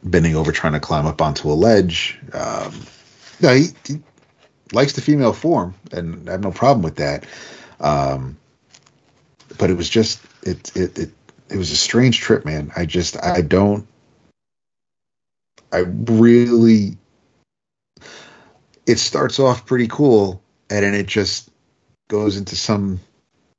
[0.03, 2.19] bending over trying to climb up onto a ledge.
[2.33, 2.73] Um,
[3.41, 4.01] no, he, he,
[4.73, 7.25] likes the female form, and I have no problem with that.
[7.81, 8.37] Um,
[9.59, 11.11] but it was just it it it
[11.49, 12.71] it was a strange trip, man.
[12.77, 13.87] I just I don't
[15.73, 16.97] I really
[18.87, 21.51] it starts off pretty cool and then it just
[22.09, 23.01] goes into some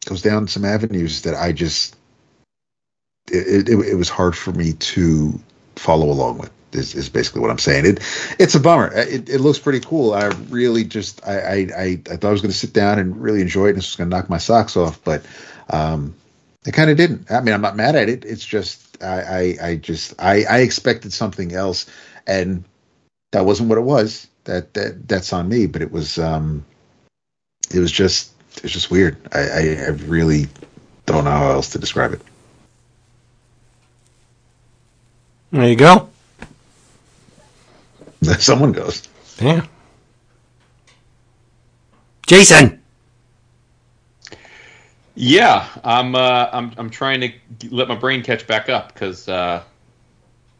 [0.05, 1.95] goes down some avenues that I just
[3.29, 5.39] it, it, it was hard for me to
[5.75, 7.85] follow along with is, is basically what I'm saying.
[7.85, 7.99] It
[8.39, 8.91] it's a bummer.
[8.93, 10.13] It, it looks pretty cool.
[10.13, 13.19] I really just I I, I, I thought I was going to sit down and
[13.21, 15.25] really enjoy it and was going to knock my socks off, but
[15.69, 16.15] um,
[16.65, 17.31] it kind of didn't.
[17.31, 18.25] I mean, I'm not mad at it.
[18.25, 19.21] It's just I
[19.61, 21.85] I, I just I, I expected something else,
[22.25, 22.63] and
[23.31, 24.27] that wasn't what it was.
[24.43, 25.67] That that that's on me.
[25.67, 26.65] But it was um,
[27.73, 29.17] it was just it was just weird.
[29.33, 30.47] I I, I really
[31.05, 32.21] don't know how else to describe it.
[35.51, 36.09] There you go.
[38.39, 39.07] Someone goes.
[39.39, 39.65] Yeah.
[42.25, 42.81] Jason.
[45.15, 46.13] Yeah, I'm.
[46.13, 46.73] Uh, I'm.
[46.77, 47.31] I'm trying to
[47.71, 49.27] let my brain catch back up because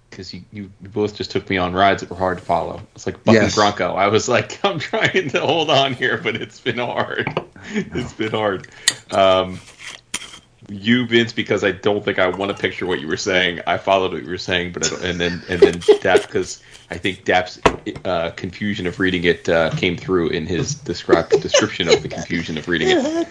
[0.10, 2.82] because you, you both just took me on rides that were hard to follow.
[2.95, 3.55] It's like Buck Yes.
[3.55, 3.93] Bronco.
[3.93, 7.28] I was like, I'm trying to hold on here, but it's been hard.
[7.74, 8.68] it's been hard.
[9.12, 9.60] Um,
[10.70, 13.62] you, Vince, because I don't think I want to picture what you were saying.
[13.68, 16.62] I followed what you were saying, but I don't, and then and then Dap because
[16.89, 17.60] I think Dap's
[18.03, 22.58] uh, confusion of reading it uh, came through in his describe, description of the confusion
[22.58, 23.28] of reading it.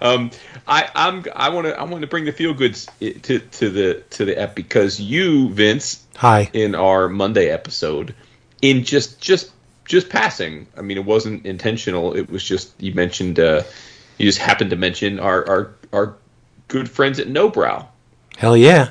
[0.00, 0.30] um,
[0.66, 4.02] I I'm I want to I want to bring the feel goods to to the
[4.10, 6.50] to the ep because you Vince Hi.
[6.52, 8.14] in our Monday episode
[8.60, 9.50] in just just
[9.84, 10.66] just passing.
[10.76, 12.14] I mean, it wasn't intentional.
[12.14, 13.62] It was just you mentioned uh,
[14.18, 16.16] you just happened to mention our our our
[16.68, 17.86] good friends at Nobrow.
[18.36, 18.90] Hell yeah.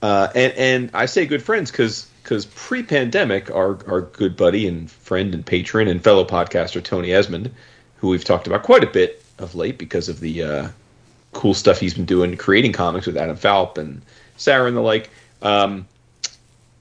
[0.00, 4.90] Uh, and and I say good friends because because pre-pandemic, our our good buddy and
[4.90, 7.54] friend and patron and fellow podcaster Tony Esmond,
[7.96, 10.68] who we've talked about quite a bit of late because of the uh,
[11.32, 14.02] cool stuff he's been doing, creating comics with Adam Falp and
[14.36, 15.10] Sarah and the like.
[15.42, 15.86] Um,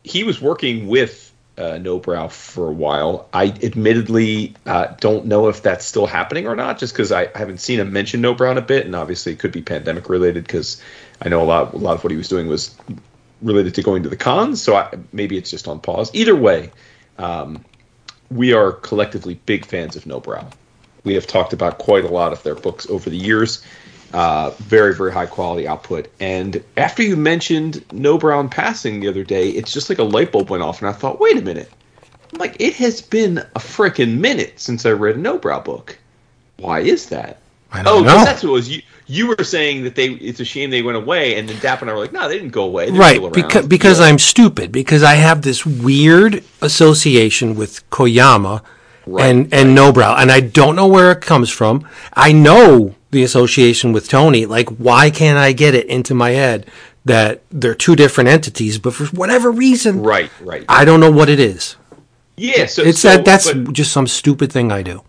[0.04, 1.28] he was working with
[1.58, 3.28] uh, Nobrow for a while.
[3.34, 7.38] I admittedly uh, don't know if that's still happening or not, just because I, I
[7.38, 10.46] haven't seen him mention Nobrow in a bit, and obviously it could be pandemic related
[10.46, 10.82] because
[11.22, 12.76] I know a lot a lot of what he was doing was
[13.42, 14.62] related to going to the cons.
[14.62, 16.12] So I, maybe it's just on pause.
[16.14, 16.72] Either way,
[17.18, 17.64] um,
[18.30, 20.52] we are collectively big fans of Nobrow.
[21.04, 23.64] We have talked about quite a lot of their books over the years.
[24.14, 26.08] Uh, very, very high quality output.
[26.22, 30.32] And after you mentioned Nobrow in passing the other day, it's just like a light
[30.32, 31.70] bulb went off, and I thought, wait a minute.
[32.34, 35.98] I'm like, it has been a freaking minute since I read a Nobrow book.
[36.58, 37.40] Why is that?
[37.72, 38.24] I Oh, know.
[38.24, 38.70] that's what it was.
[38.70, 41.82] You, you were saying that they it's a shame they went away, and then Dap
[41.82, 42.86] and I were like, no, they didn't go away.
[42.90, 43.22] They're still right.
[43.22, 44.06] around." Because, because Yeah.
[44.06, 44.72] I'm stupid.
[44.72, 48.62] Because I have this weird association with Koyama
[49.08, 50.16] Right, and, and Nobrow.
[50.18, 51.88] And I don't know where it comes from.
[52.14, 54.46] I know the association with Tony.
[54.46, 56.66] Like, why can't I get it into my head
[57.06, 58.78] that they're two different entities?
[58.78, 60.66] But for whatever reason, right, right.
[60.68, 61.78] I don't know what it is.
[62.36, 65.04] yeah, so It's so, that that's just some stupid thing I do.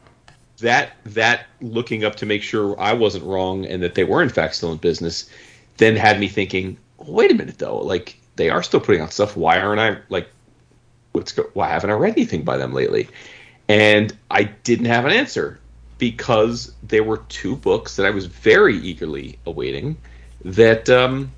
[0.60, 4.28] that that looking up to make sure I wasn't wrong and that they were in
[4.28, 5.28] fact still in business,
[5.76, 9.36] then had me thinking, wait a minute though, like they are still putting out stuff.
[9.36, 10.28] Why aren't I like,
[11.12, 13.08] what's go- why haven't I read anything by them lately?
[13.68, 15.58] And I didn't have an answer
[15.98, 19.96] because there were two books that I was very eagerly awaiting
[20.44, 21.32] that um,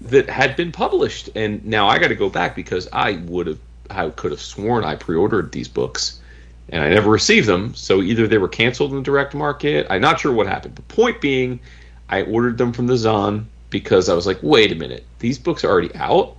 [0.00, 3.58] that had been published, and now I got to go back because I would have
[3.90, 6.20] I could have sworn I pre-ordered these books,
[6.68, 7.74] and I never received them.
[7.74, 9.86] So either they were canceled in the direct market.
[9.90, 10.76] I'm not sure what happened.
[10.76, 11.60] The point being,
[12.08, 15.64] I ordered them from the Zon because I was like, wait a minute, these books
[15.64, 16.36] are already out,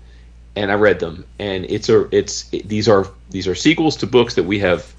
[0.56, 4.08] and I read them, and it's a it's it, these are these are sequels to
[4.08, 4.94] books that we have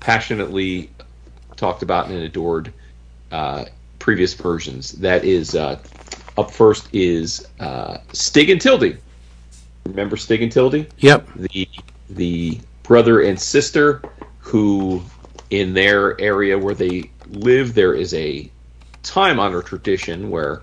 [0.00, 0.90] passionately
[1.56, 2.72] talked about and adored
[3.32, 3.64] uh,
[3.98, 4.92] previous versions.
[4.92, 5.78] That is uh,
[6.36, 8.98] up first is uh, Stig and Tilde.
[9.86, 10.86] Remember Stig and Tilde?
[10.98, 11.28] Yep.
[11.34, 11.68] The
[12.10, 14.02] the brother and sister
[14.38, 15.02] who,
[15.50, 18.50] in their area where they live, there is a
[19.02, 20.62] time honored tradition where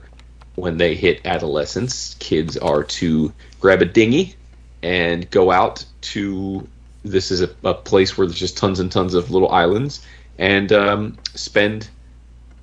[0.56, 3.32] when they hit adolescence, kids are to
[3.66, 4.36] grab a dinghy
[4.84, 6.68] and go out to
[7.04, 10.06] this is a, a place where there's just tons and tons of little islands
[10.38, 11.90] and um, spend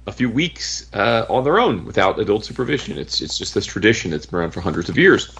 [0.07, 2.99] a few weeks uh, on their own without adult supervision.
[2.99, 5.37] It's it's just this tradition that's been around for hundreds of years,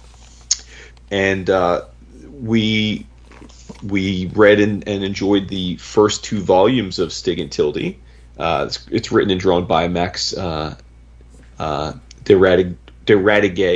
[1.13, 1.83] and uh,
[2.33, 3.07] we
[3.85, 7.95] we read and, and, enjoyed the first two volumes of Stig and Tilde.
[8.37, 10.77] Uh, it's, it's, written and drawn by Max uh,
[11.61, 11.93] uh,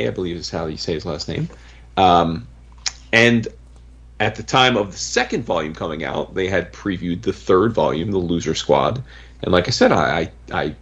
[0.06, 1.48] I believe is how you say his last name.
[1.96, 2.46] Um,
[3.12, 3.48] and
[4.20, 8.10] at the time of the second volume coming out, they had previewed the third volume,
[8.10, 9.02] The Loser Squad.
[9.42, 10.74] And like I said, I, I,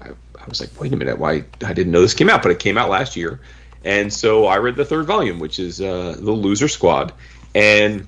[0.00, 2.50] I, I was like, wait a minute, why I didn't know this came out, but
[2.50, 3.40] it came out last year.
[3.84, 7.12] And so I read the third volume, which is uh, The Loser Squad.
[7.54, 8.06] And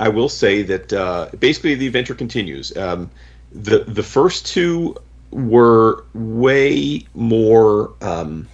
[0.00, 2.76] I will say that uh, basically the adventure continues.
[2.76, 3.10] Um,
[3.52, 4.96] the the first two
[5.30, 8.46] were way more um,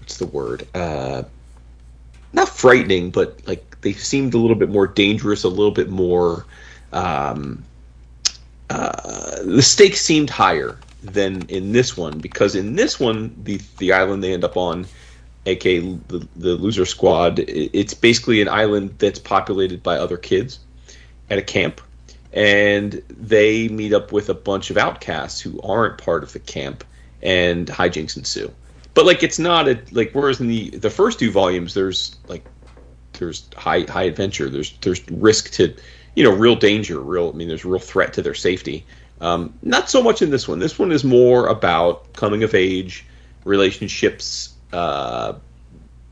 [0.00, 0.66] what's the word?
[0.74, 1.24] Uh,
[2.36, 6.46] not frightening, but like they seemed a little bit more dangerous, a little bit more.
[6.92, 7.64] Um,
[8.70, 13.92] uh, the stakes seemed higher than in this one because in this one, the the
[13.92, 14.86] island they end up on,
[15.46, 20.60] aka the, the loser squad, it's basically an island that's populated by other kids
[21.30, 21.80] at a camp,
[22.32, 26.84] and they meet up with a bunch of outcasts who aren't part of the camp,
[27.22, 28.52] and hijinks ensue
[28.96, 32.42] but like it's not a like whereas in the the first two volumes there's like
[33.18, 34.48] there's high high adventure.
[34.48, 35.76] There's there's risk to
[36.14, 38.86] you know real danger real i mean there's real threat to their safety.
[39.20, 40.58] Um, not so much in this one.
[40.58, 43.06] This one is more about coming of age
[43.44, 45.34] relationships uh,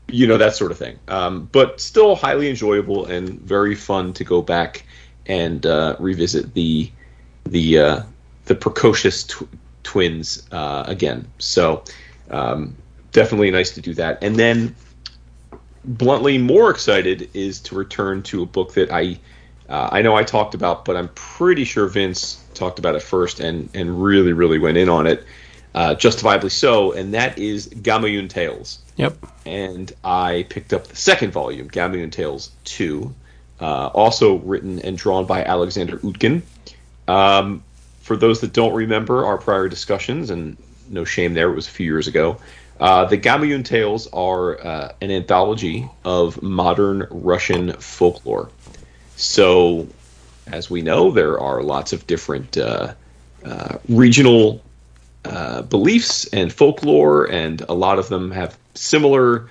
[0.07, 0.99] you know that sort of thing.
[1.07, 4.85] Um, but still highly enjoyable and very fun to go back
[5.25, 6.91] and uh, revisit the
[7.47, 8.03] the uh,
[8.45, 9.49] the precocious tw-
[9.81, 11.27] twins uh, again.
[11.39, 11.83] So
[12.29, 12.75] um,
[13.11, 14.23] definitely nice to do that.
[14.23, 14.75] And then,
[15.83, 19.19] bluntly, more excited is to return to a book that I
[19.67, 23.39] uh, I know I talked about, but I'm pretty sure Vince talked about it first
[23.39, 25.25] and and really really went in on it,
[25.73, 26.91] uh, justifiably so.
[26.91, 28.79] And that is Gamayun Tales.
[28.97, 29.17] Yep.
[29.45, 33.13] And I picked up the second volume, Gamayun Tales Two,
[33.59, 36.43] uh, also written and drawn by Alexander Utkin.
[37.07, 37.63] Um,
[38.01, 40.57] for those that don't remember our prior discussions, and
[40.89, 41.51] no shame there.
[41.51, 42.37] It was a few years ago.
[42.79, 48.49] Uh, the Gamayun Tales are uh, an anthology of modern Russian folklore.
[49.15, 49.87] So,
[50.47, 52.93] as we know, there are lots of different uh,
[53.45, 54.61] uh regional
[55.23, 59.49] uh, beliefs and folklore, and a lot of them have similar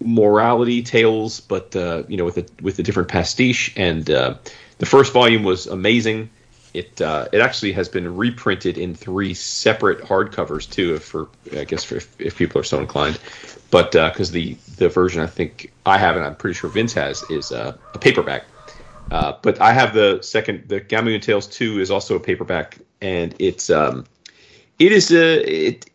[0.00, 3.72] morality tales, but uh, you know, with a with a different pastiche.
[3.76, 6.30] And the first volume was amazing
[6.74, 10.98] it uh, it actually has been reprinted in three separate hardcovers too.
[10.98, 13.18] For I guess for, if, if people are so inclined,
[13.70, 16.92] but because uh, the the version I think I have and I'm pretty sure Vince
[16.94, 18.44] has is uh, a paperback.
[19.10, 23.34] Uh, but I have the second, the Gamayun Tales two is also a paperback, and
[23.38, 24.04] it's um,
[24.78, 25.90] it is a it,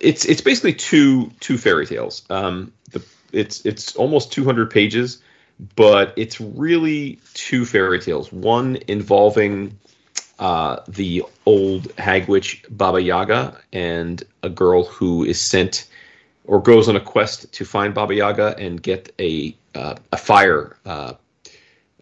[0.00, 2.22] it's it's basically two two fairy tales.
[2.30, 5.20] Um, the it's it's almost 200 pages
[5.76, 8.32] but it's really two fairy tales.
[8.32, 9.78] One involving
[10.38, 15.88] uh, the old hag witch Baba Yaga and a girl who is sent
[16.46, 20.76] or goes on a quest to find Baba Yaga and get a uh, a fire
[20.84, 21.14] uh,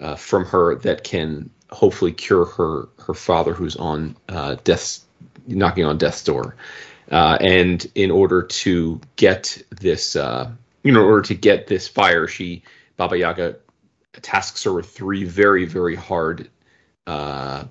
[0.01, 5.05] uh from her that can hopefully cure her her father who's on uh, death's
[5.47, 6.57] knocking on death's door.
[7.11, 12.27] Uh, and in order to get this, you know, in order to get this fire,
[12.27, 12.63] she
[13.03, 13.57] Baba Yaga
[14.21, 16.49] tasks her with three very, very hard
[17.07, 17.65] uh,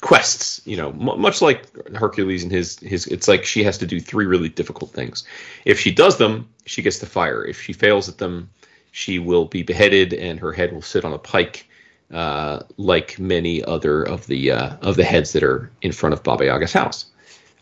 [0.00, 0.60] quests.
[0.64, 1.60] You know, m- much like
[1.96, 3.06] Hercules and his his.
[3.06, 5.24] It's like she has to do three really difficult things.
[5.64, 7.44] If she does them, she gets the fire.
[7.44, 8.50] If she fails at them,
[8.92, 11.66] she will be beheaded, and her head will sit on a pike.
[12.12, 16.22] Uh, like many other of the uh, of the heads that are in front of
[16.22, 17.06] Baba Yaga's house,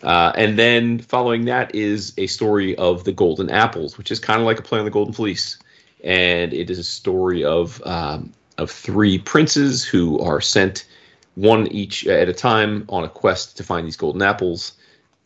[0.02, 4.40] Uh, and then following that is a story of the Golden Apples, which is kind
[4.40, 5.59] of like a play on the Golden Fleece,
[6.03, 10.86] and it is a story of um, of three princes who are sent
[11.34, 14.72] one each at a time on a quest to find these golden apples.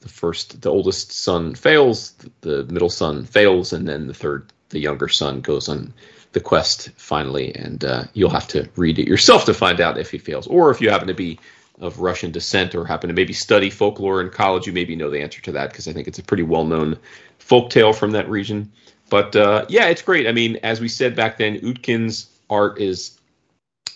[0.01, 4.81] The first, the oldest son fails, the middle son fails, and then the third, the
[4.81, 5.95] younger son, goes on
[6.33, 7.55] the quest finally.
[7.55, 10.70] And uh, you'll have to read it yourself to find out if he fails, or
[10.70, 11.39] if you happen to be
[11.81, 15.20] of Russian descent or happen to maybe study folklore in college, you maybe know the
[15.20, 16.99] answer to that because I think it's a pretty well known
[17.39, 18.70] folk tale from that region.
[19.13, 20.27] But uh, yeah, it's great.
[20.27, 23.21] I mean, as we said back then, Utkin's art is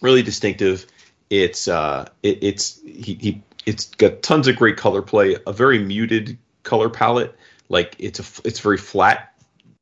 [0.02, 0.84] really distinctive.
[1.30, 5.78] It's uh, it, it's he, he it's got tons of great color play, a very
[5.78, 7.34] muted color palette.
[7.70, 9.32] Like it's a it's very flat,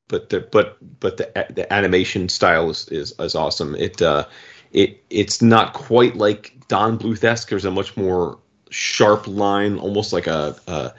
[0.06, 3.74] but the but but the the animation style is is, is awesome.
[3.74, 4.26] It uh,
[4.72, 7.48] it it's not quite like Don Bluth esque.
[7.48, 8.38] There's a much more
[8.70, 10.92] sharp line, almost like a, a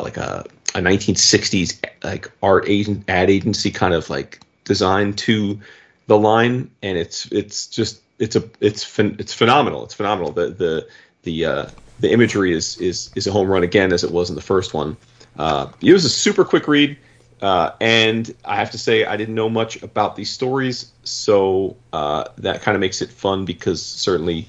[0.00, 5.58] like a a 1960s like art agent ad agency kind of like design to
[6.06, 9.84] the line, and it's it's just it's a it's it's phenomenal.
[9.84, 10.32] It's phenomenal.
[10.32, 10.88] The the
[11.22, 11.66] the uh,
[12.00, 14.74] the imagery is is is a home run again as it was in the first
[14.74, 14.96] one.
[15.38, 16.98] Uh, it was a super quick read,
[17.40, 22.24] uh, and I have to say I didn't know much about these stories, so uh,
[22.38, 24.48] that kind of makes it fun because certainly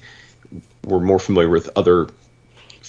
[0.84, 2.08] we're more familiar with other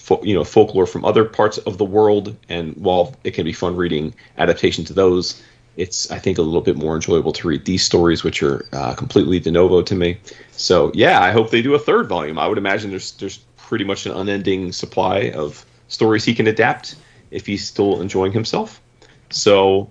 [0.03, 3.53] fo- you know folklore from other parts of the world, and while it can be
[3.53, 5.41] fun reading adaptations to those,
[5.77, 8.93] it's I think a little bit more enjoyable to read these stories, which are uh,
[8.95, 10.17] completely de novo to me.
[10.51, 12.37] So yeah, I hope they do a third volume.
[12.37, 16.95] I would imagine there's there's pretty much an unending supply of stories he can adapt
[17.31, 18.81] if he's still enjoying himself.
[19.29, 19.89] So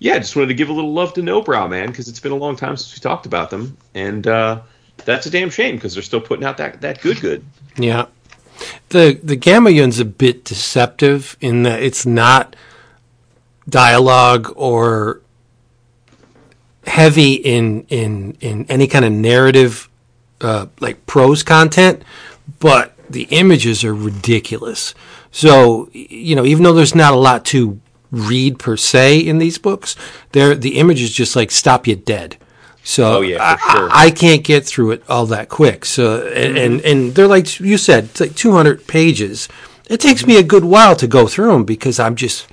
[0.00, 2.36] yeah, just wanted to give a little love to Nobrow, man, because it's been a
[2.36, 4.60] long time since we talked about them, and uh,
[5.04, 7.44] that's a damn shame because they're still putting out that that good good.
[7.76, 8.06] Yeah.
[8.92, 12.54] The the Gamayun's a bit deceptive in that it's not
[13.66, 15.22] dialogue or
[16.86, 19.88] heavy in in in any kind of narrative
[20.42, 22.02] uh, like prose content,
[22.58, 24.94] but the images are ridiculous.
[25.30, 27.80] So you know, even though there's not a lot to
[28.10, 29.96] read per se in these books,
[30.32, 32.36] there the images just like stop you dead.
[32.84, 33.90] So Oh, yeah, sure.
[33.90, 35.84] I, I can't get through it all that quick.
[35.84, 39.48] So and, and and they're like you said, it's like 200 pages.
[39.88, 42.46] It takes me a good while to go through them because I'm just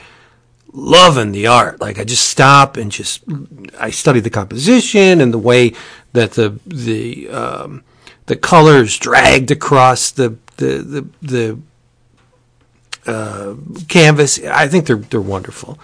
[0.72, 1.82] loving the art.
[1.82, 3.24] Like I just stop and just
[3.80, 5.74] I study the composition and the way
[6.14, 7.84] that the the um,
[8.28, 11.60] the colors dragged across the the the,
[13.06, 13.56] the uh,
[13.88, 14.40] canvas.
[14.44, 15.80] I think they're they're wonderful.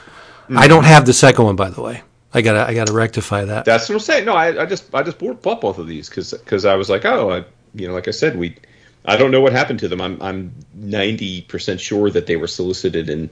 [0.56, 2.04] I don't have the second one, by the way.
[2.36, 3.64] I gotta I gotta rectify that.
[3.64, 4.26] That's what I'm saying.
[4.26, 6.90] No, I, I just I just bought bought both of these because because I was
[6.90, 8.58] like, oh, I, you know, like I said, we
[9.06, 10.02] I don't know what happened to them.
[10.02, 13.30] I'm I'm 90 percent sure that they were solicited in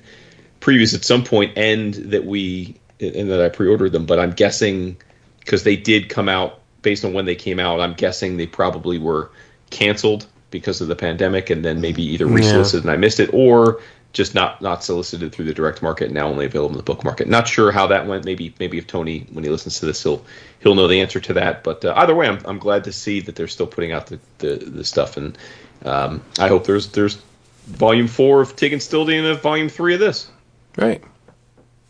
[0.61, 4.05] previous at some point, and that we and that I pre-ordered them.
[4.05, 4.95] But I'm guessing
[5.39, 7.81] because they did come out based on when they came out.
[7.81, 9.31] I'm guessing they probably were
[9.69, 13.81] canceled because of the pandemic, and then maybe either resolicited and I missed it, or
[14.13, 17.27] just not not solicited through the direct market now only available in the book market.
[17.27, 18.23] Not sure how that went.
[18.25, 20.23] Maybe maybe if Tony when he listens to this he'll
[20.59, 21.63] he'll know the answer to that.
[21.63, 24.19] But uh, either way, I'm I'm glad to see that they're still putting out the
[24.37, 25.37] the, the stuff, and
[25.83, 27.21] um, I hope there's there's
[27.65, 30.29] volume four of Tig and Stildy and volume three of this.
[30.77, 31.03] Right.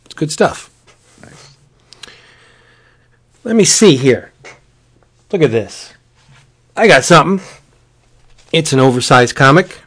[0.06, 0.72] It's good stuff.
[1.22, 1.58] nice.
[3.44, 4.32] Let me see here.
[5.32, 5.94] Look at this.
[6.76, 7.46] I got something.
[8.52, 9.83] It's an oversized comic.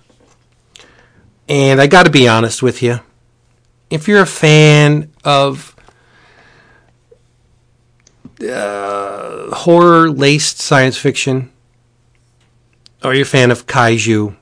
[1.48, 3.00] And I got to be honest with you.
[3.88, 5.76] If you're a fan of
[8.42, 11.52] uh, horror laced science fiction,
[13.04, 14.36] or you're a fan of kaiju,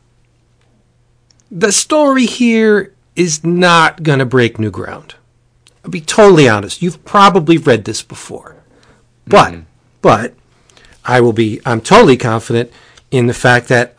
[1.50, 5.14] the story here is not going to break new ground.
[5.84, 6.80] I'll be totally honest.
[6.80, 8.56] You've probably read this before.
[9.26, 9.60] But,
[10.00, 10.34] but,
[11.04, 12.72] I will be, I'm totally confident
[13.10, 13.94] in the fact that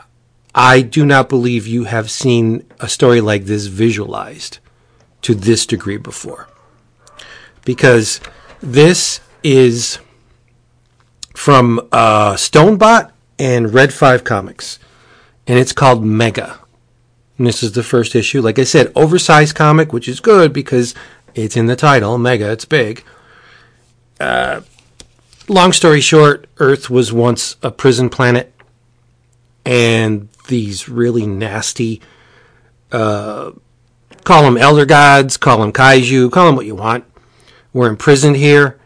[0.57, 4.59] I do not believe you have seen a story like this visualized
[5.23, 6.47] to this degree before.
[7.65, 8.21] Because
[8.61, 9.99] this is
[11.33, 14.79] from uh, Stonebot and Red 5 Comics.
[15.45, 16.59] And it's called Mega.
[17.37, 18.41] And this is the first issue.
[18.41, 20.95] Like I said, oversized comic, which is good because
[21.33, 23.03] it's in the title, Mega, it's big.
[24.21, 24.61] Uh,
[25.49, 28.53] long story short, Earth was once a prison planet,
[29.65, 32.01] and these really nasty,
[32.91, 33.51] uh,
[34.23, 37.05] call them elder gods, call them kaiju, call them what you want,
[37.73, 38.79] We're imprisoned here.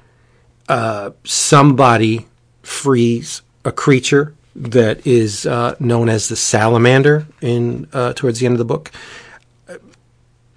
[0.67, 2.27] Uh, somebody
[2.61, 8.53] frees a creature that is uh, known as the salamander in uh, towards the end
[8.53, 8.91] of the book.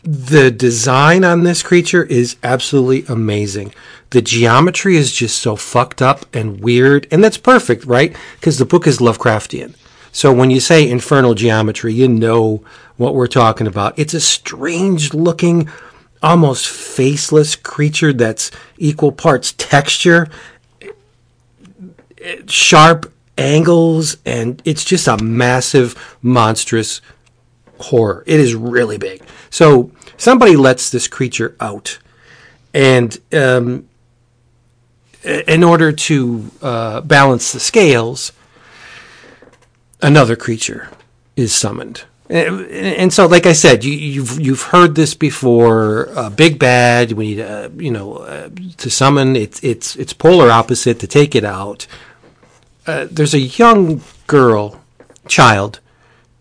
[0.03, 3.73] the design on this creature is absolutely amazing.
[4.11, 8.15] The geometry is just so fucked up and weird, and that's perfect, right?
[8.39, 9.75] Because the book is Lovecraftian.
[10.13, 12.63] So when you say infernal geometry, you know
[12.99, 13.99] what we're talking about.
[13.99, 15.71] It's a strange looking,
[16.23, 20.29] almost faceless creature that's equal parts texture,
[22.47, 27.01] sharp angles, and it's just a massive, monstrous
[27.79, 28.23] horror.
[28.27, 29.23] It is really big.
[29.49, 31.99] So somebody lets this creature out,
[32.75, 33.89] and um,
[35.25, 38.33] in order to uh, balance the scales,
[40.03, 40.91] another creature
[41.37, 42.05] is summoned.
[42.29, 46.09] And so, like I said, you, you've you've heard this before.
[46.17, 47.13] Uh, big bad.
[47.13, 48.49] We need, uh, you know, uh,
[48.79, 49.37] to summon.
[49.37, 51.87] It's it's it's polar opposite to take it out.
[52.87, 54.81] Uh, there's a young girl,
[55.29, 55.81] child,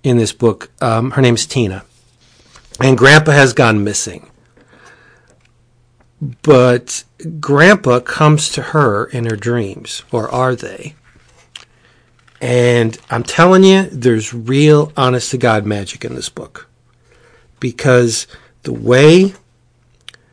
[0.02, 0.72] in this book.
[0.82, 1.84] Um, her name's Tina,
[2.80, 4.30] and Grandpa has gone missing.
[6.42, 7.04] But
[7.42, 10.96] Grandpa comes to her in her dreams, or are they?
[12.42, 16.68] And I'm telling you, there's real, honest to God magic in this book.
[17.60, 18.26] Because
[18.64, 19.36] the way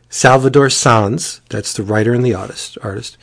[0.09, 3.19] Salvador Sanz, that's the writer and the artist, artist,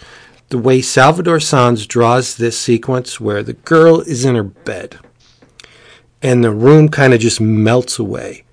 [0.50, 5.00] the way Salvador Sanz draws this sequence where the girl is in her bed
[6.22, 8.44] and the room kind of just melts away.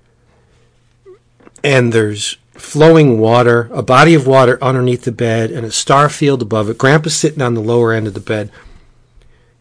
[1.63, 6.41] And there's flowing water, a body of water underneath the bed, and a star field
[6.41, 6.77] above it.
[6.77, 8.51] Grandpa's sitting on the lower end of the bed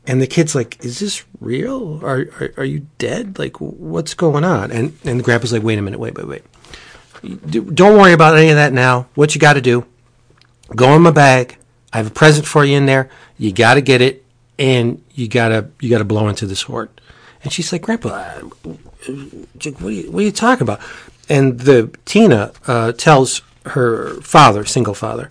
[0.07, 2.00] and the kid's like, "Is this real?
[2.05, 3.38] Are, are are, you dead?
[3.38, 7.74] Like, what's going on?" And and the grandpa's like, "Wait a minute, wait, wait, wait.
[7.74, 9.07] Don't worry about any of that now.
[9.14, 9.86] What you got to do?
[10.74, 11.57] Go in my bag.
[11.92, 13.11] I have a present for you in there.
[13.38, 14.24] You got to get it,
[14.59, 16.88] and you gotta you gotta blow into this horn."
[17.44, 20.80] And she's like, "Grandpa, what are you, what are you talking about?"
[21.28, 25.30] And the Tina uh, tells her father, single father,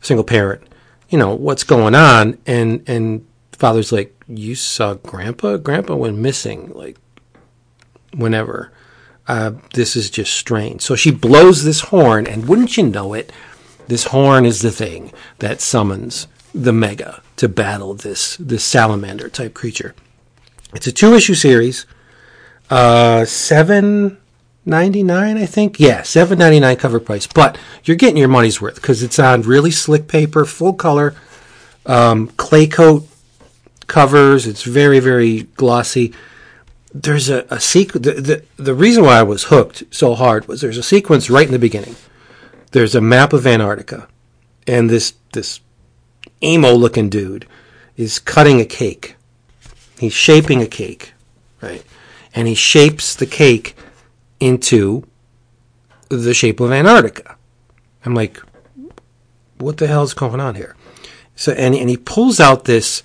[0.00, 0.62] single parent,
[1.08, 3.26] you know what's going on, and and
[3.58, 5.58] father's like, "You saw Grandpa?
[5.58, 6.72] Grandpa went missing.
[6.74, 6.96] Like,
[8.14, 8.72] whenever.
[9.26, 13.30] Uh, this is just strange." So she blows this horn, and wouldn't you know it,
[13.88, 19.54] this horn is the thing that summons the Mega to battle this this salamander type
[19.54, 19.94] creature.
[20.74, 21.86] It's a two issue series.
[22.70, 24.18] Uh, seven
[24.66, 25.80] ninety nine, I think.
[25.80, 27.26] Yeah, seven ninety nine cover price.
[27.26, 31.14] But you're getting your money's worth because it's on really slick paper, full color,
[31.86, 33.06] um, clay coat
[33.88, 34.46] covers.
[34.46, 36.14] It's very, very glossy.
[36.94, 38.06] There's a, a sequence.
[38.06, 41.46] The, the, the reason why I was hooked so hard was there's a sequence right
[41.46, 41.96] in the beginning.
[42.70, 44.08] There's a map of Antarctica,
[44.66, 45.60] and this this
[46.42, 47.46] emo looking dude
[47.96, 49.16] is cutting a cake.
[49.98, 51.12] He's shaping a cake,
[51.60, 51.84] right?
[52.34, 53.74] And he shapes the cake
[54.38, 55.06] into
[56.08, 57.36] the shape of Antarctica.
[58.04, 58.40] I'm like,
[59.58, 60.76] what the hell is going on here?
[61.36, 63.02] So and and he pulls out this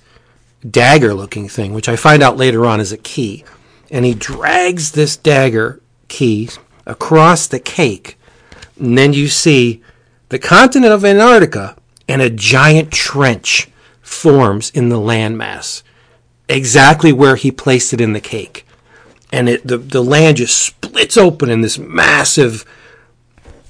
[0.68, 3.44] dagger looking thing, which I find out later on is a key.
[3.90, 6.48] And he drags this dagger key
[6.86, 8.18] across the cake.
[8.78, 9.82] And then you see
[10.30, 11.76] the continent of Antarctica
[12.08, 13.68] and a giant trench
[14.00, 15.82] forms in the landmass,
[16.48, 18.66] exactly where he placed it in the cake.
[19.32, 22.64] And it, the, the land just splits open in this massive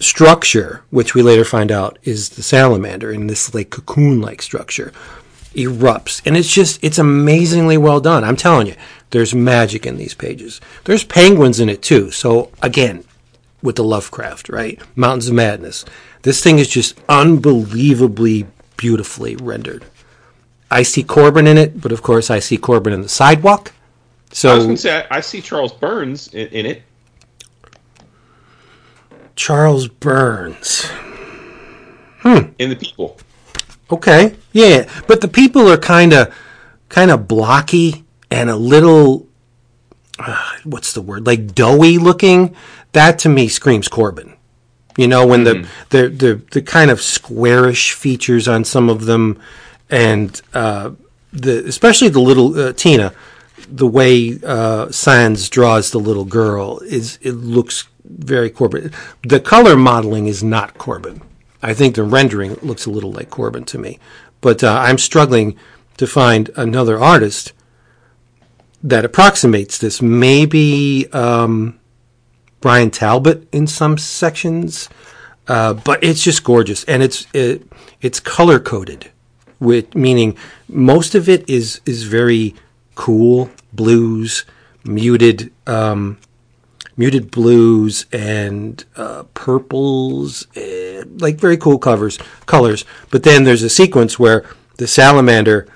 [0.01, 4.93] structure, which we later find out is the salamander in this like cocoon like structure
[5.55, 6.22] erupts.
[6.26, 8.24] And it's just, it's amazingly well done.
[8.24, 8.74] I'm telling you,
[9.10, 10.60] there's magic in these pages.
[10.85, 12.10] There's penguins in it too.
[12.10, 13.05] So again,
[13.62, 14.81] with the Lovecraft, right?
[14.94, 15.85] Mountains of Madness.
[16.22, 19.85] This thing is just unbelievably beautifully rendered.
[20.70, 23.72] I see Corben in it, but of course I see Corben in the sidewalk.
[24.32, 26.82] So I was going to say I, I, see Charles Burns in, in, it.
[29.36, 30.86] Charles Burns.
[32.20, 32.51] Hmm.
[32.59, 33.18] In the people.
[33.90, 34.36] Okay.
[34.52, 36.35] Yeah, but the people are kind of
[36.89, 39.27] kind of blocky and a little
[40.19, 41.27] uh, what's the word?
[41.27, 42.55] Like doughy looking.
[42.93, 44.36] That to me screams Corben.
[44.97, 45.62] You know, when mm-hmm.
[45.90, 49.40] the, the the the kind of squarish features on some of them
[49.90, 50.93] and uh,
[51.32, 53.12] the especially the little uh, Tina,
[53.69, 58.93] the way uh, Sanz draws the little girl is it looks very Corben.
[59.23, 61.23] The color modeling is not Corben.
[61.65, 63.99] I think the rendering looks a little like Corben to me.
[64.43, 65.57] But uh, I'm struggling
[65.97, 67.55] to find another artist
[68.82, 70.03] that approximates this.
[70.03, 71.81] Maybe um,
[72.61, 74.91] Bryan Talbot in some sections,
[75.49, 77.66] uh, but it's just gorgeous, and it's it,
[78.03, 79.11] it's color coded,
[79.59, 80.36] with meaning
[80.69, 82.55] most of it is is very
[82.95, 84.45] cool blues,
[84.85, 86.19] muted um,
[86.97, 90.47] muted blues and uh, purples,
[91.19, 92.85] like very cool covers colors.
[93.11, 94.45] But then there's a sequence where
[94.77, 95.66] the salamander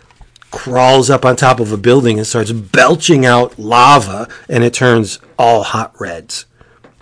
[0.50, 5.18] crawls up on top of a building and starts belching out lava, and it turns
[5.38, 6.46] all hot reds,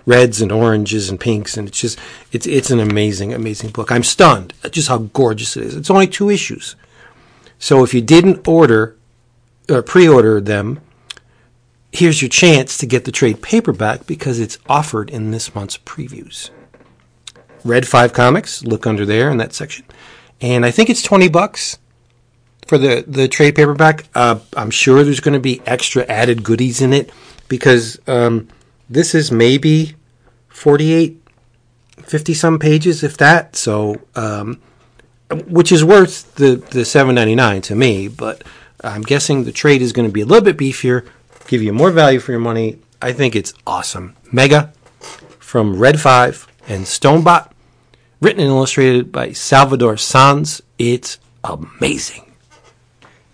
[0.04, 1.98] reds and oranges and pinks, and it's just
[2.32, 3.92] it's it's an amazing amazing book.
[3.92, 5.76] I'm stunned at just how gorgeous it is.
[5.76, 6.76] It's only two issues,
[7.58, 8.96] so if you didn't order
[9.68, 10.80] or pre-order them,
[11.96, 16.50] here's your chance to get the trade paperback because it's offered in this month's previews.
[17.64, 19.84] Red Five Comics, look under there in that section,
[20.40, 21.78] and I think it's twenty bucks
[22.66, 24.04] for the the trade paperback.
[24.14, 27.10] Uh, I'm sure there's going to be extra added goodies in it
[27.48, 28.48] because um,
[28.88, 29.94] this is maybe
[30.48, 31.20] 48,
[32.02, 33.56] 50 some pages, if that.
[33.56, 34.60] So, um,
[35.46, 38.08] which is worth the the 7.99 to me.
[38.08, 38.44] But
[38.82, 41.06] I'm guessing the trade is going to be a little bit beefier,
[41.46, 42.78] give you more value for your money.
[43.00, 44.16] I think it's awesome.
[44.32, 44.72] Mega
[45.38, 47.50] from Red Five and Stonebot,
[48.20, 50.62] written and illustrated by Salvador Sanz.
[50.78, 52.22] It's amazing.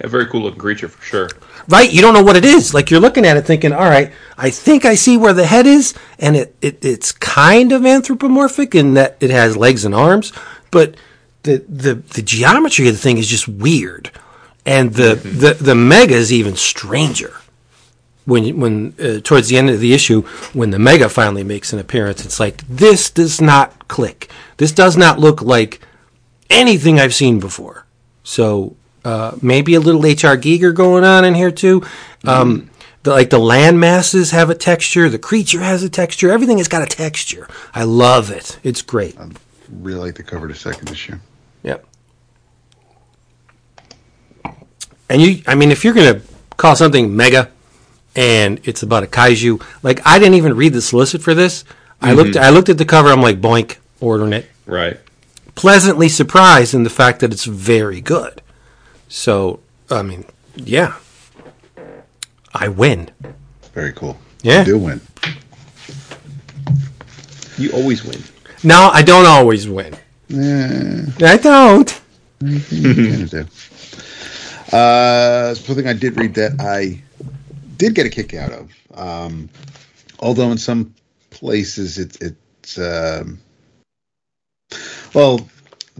[0.01, 1.29] A very cool looking creature for sure.
[1.69, 1.91] right?
[1.93, 2.75] You don't know what it is.
[2.75, 5.65] Like you're looking at it thinking, all right, I think I see where the head
[5.67, 10.33] is, and it, it it's kind of anthropomorphic in that it has legs and arms,
[10.73, 10.97] but
[11.45, 14.11] the the, the geometry of the thing is just weird.
[14.65, 17.35] And the, the, the mega is even stranger.
[18.24, 20.23] When when uh, towards the end of the issue,
[20.53, 24.31] when the mega finally makes an appearance, it's like this does not click.
[24.59, 25.81] This does not look like
[26.49, 27.86] anything I've seen before.
[28.23, 30.36] So uh, maybe a little H.R.
[30.36, 31.82] Giger going on in here too.
[32.24, 32.70] Um,
[33.03, 36.31] the, like the land masses have a texture, the creature has a texture.
[36.31, 37.49] Everything has got a texture.
[37.74, 38.61] I love it.
[38.62, 39.19] It's great.
[39.19, 39.28] I
[39.73, 41.16] really like the cover to second issue.
[41.65, 41.85] Yep.
[45.09, 46.23] And you, I mean, if you're gonna
[46.57, 47.51] call something mega,
[48.15, 51.65] and it's about a kaiju, like I didn't even read the solicit for this.
[52.01, 53.11] I looked, I looked at the cover.
[53.11, 54.51] I'm like, boink, ordering it.
[54.67, 54.99] Right.
[55.55, 58.43] Pleasantly surprised in the fact that it's very good.
[59.09, 60.25] So, I mean,
[60.57, 60.97] yeah,
[62.53, 63.11] I win.
[63.73, 64.19] Very cool.
[64.43, 64.61] Yeah.
[64.61, 65.01] You do win.
[67.59, 68.21] You always win.
[68.65, 69.95] No, I don't always win.
[70.29, 72.01] Yeah, I don't.
[72.41, 74.77] you kind of do.
[74.77, 77.03] Uh, something I did read that I
[77.83, 78.73] did get a kick out of.
[78.95, 79.51] Um,
[80.21, 80.95] although in some
[81.31, 83.41] places it, it's um,
[85.13, 85.49] well,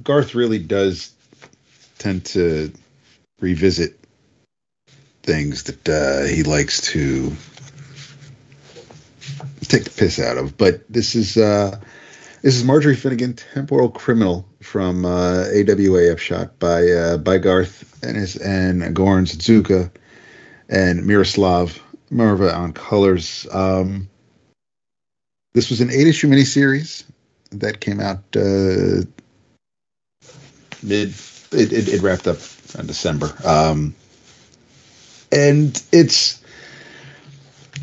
[0.03, 1.13] Garth really does
[1.99, 2.73] tend to
[3.41, 3.99] revisit
[5.25, 7.33] things that uh, he likes to
[9.63, 10.57] take the piss out of.
[10.57, 11.81] But this is uh,
[12.43, 18.17] this is Marjorie Finnegan, Temporal Criminal from uh, AWAF, shot by uh, by Garth and
[18.17, 19.91] his and Goran Sudzuka
[20.73, 21.79] and Miroslav
[22.11, 23.47] Mrva on colors.
[23.53, 24.09] Um,
[25.53, 27.05] this was an eight issue miniseries
[27.53, 29.05] that came out uh,
[30.83, 31.15] mid.
[31.53, 32.39] It, it, it wrapped up
[32.79, 33.95] in December, um,
[35.31, 36.43] and it's.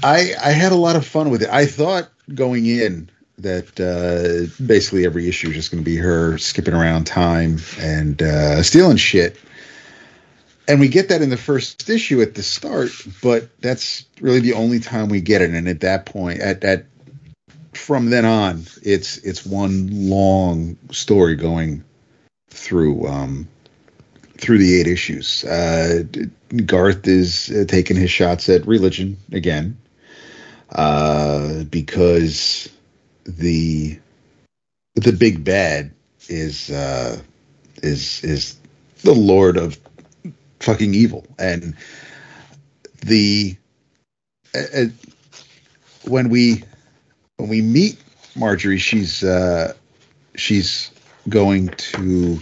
[0.01, 1.49] I I had a lot of fun with it.
[1.49, 6.37] I thought going in that uh, basically every issue is just going to be her
[6.39, 9.37] skipping around time and uh, stealing shit.
[10.69, 12.91] And we get that in the first issue at the start,
[13.23, 15.49] but that's really the only time we get it.
[15.49, 16.85] And at that point, at at
[17.73, 21.83] from then on, it's it's one long story going
[22.51, 23.47] through um,
[24.37, 25.43] through the eight issues.
[25.43, 26.03] Uh,
[26.67, 29.75] Garth is uh, taking his shots at religion again
[30.71, 32.69] uh, because
[33.23, 33.97] the
[34.93, 35.91] the big bad
[36.27, 37.19] is uh,
[37.81, 38.55] is is
[39.01, 39.79] the Lord of
[40.59, 41.75] fucking evil, and
[43.01, 43.55] the
[44.53, 44.85] uh,
[46.05, 46.63] when we
[47.37, 47.97] when we meet
[48.35, 49.73] Marjorie, she's uh,
[50.35, 50.91] she's
[51.27, 52.39] going to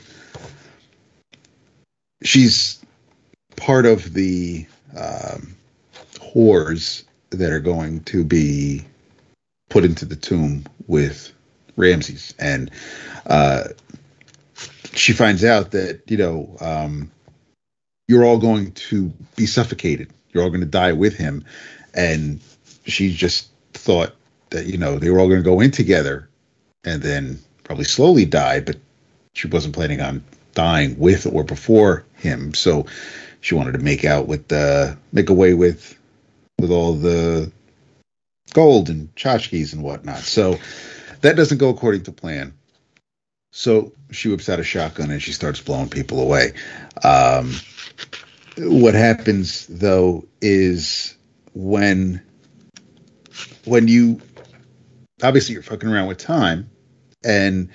[2.23, 2.80] she's
[3.56, 4.65] part of the
[4.95, 5.56] um,
[6.15, 8.85] whores that are going to be
[9.69, 11.34] put into the tomb with
[11.76, 12.72] Ramses, and
[13.27, 13.65] uh,
[14.94, 17.11] she finds out that you know um,
[18.08, 20.10] you're all going to be suffocated.
[20.32, 21.44] You're all going to die with him,
[21.94, 22.40] and
[22.86, 24.16] she just thought
[24.50, 26.30] that you know they were all going to go in together,
[26.84, 28.78] and then probably slowly die, but
[29.34, 30.24] she wasn't planning on
[30.54, 32.54] dying with or before him.
[32.54, 32.86] So
[33.42, 35.98] she wanted to make out with the make away with
[36.60, 37.52] with all the
[38.54, 40.20] gold and tchotchkes and whatnot.
[40.20, 40.58] So
[41.22, 42.54] that doesn't go according to plan.
[43.52, 46.54] So she whips out a shotgun and she starts blowing people away.
[47.04, 47.54] Um,
[48.58, 51.16] what happens though is
[51.54, 52.22] when
[53.66, 54.22] when you
[55.22, 56.70] obviously you're fucking around with time,
[57.24, 57.70] and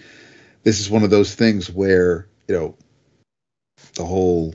[0.62, 2.76] this is one of those things where you know
[3.94, 4.54] the whole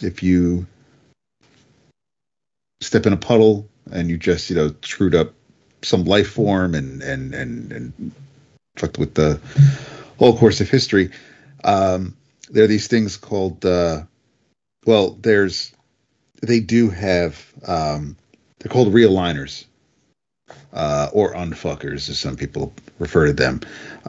[0.00, 0.66] if you
[2.80, 5.32] step in a puddle and you just you know screwed up
[5.82, 8.12] some life form and and and and
[8.76, 9.40] fucked with the
[10.18, 11.10] whole course of history.
[11.64, 12.16] Um,
[12.50, 14.02] there are these things called uh,
[14.86, 15.72] well, there's
[16.42, 18.16] they do have um,
[18.58, 19.66] they're called realigners
[20.72, 23.60] uh, or unfuckers, as some people refer to them.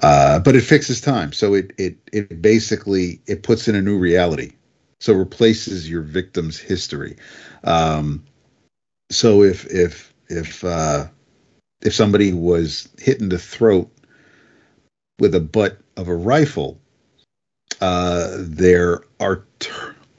[0.01, 3.97] Uh, but it fixes time, so it it it basically it puts in a new
[3.97, 4.53] reality,
[4.99, 7.17] so replaces your victim's history.
[7.63, 8.23] Um,
[9.09, 11.07] so if if if uh,
[11.81, 13.91] if somebody was hit in the throat
[15.19, 16.79] with a butt of a rifle,
[17.81, 19.69] uh, their art-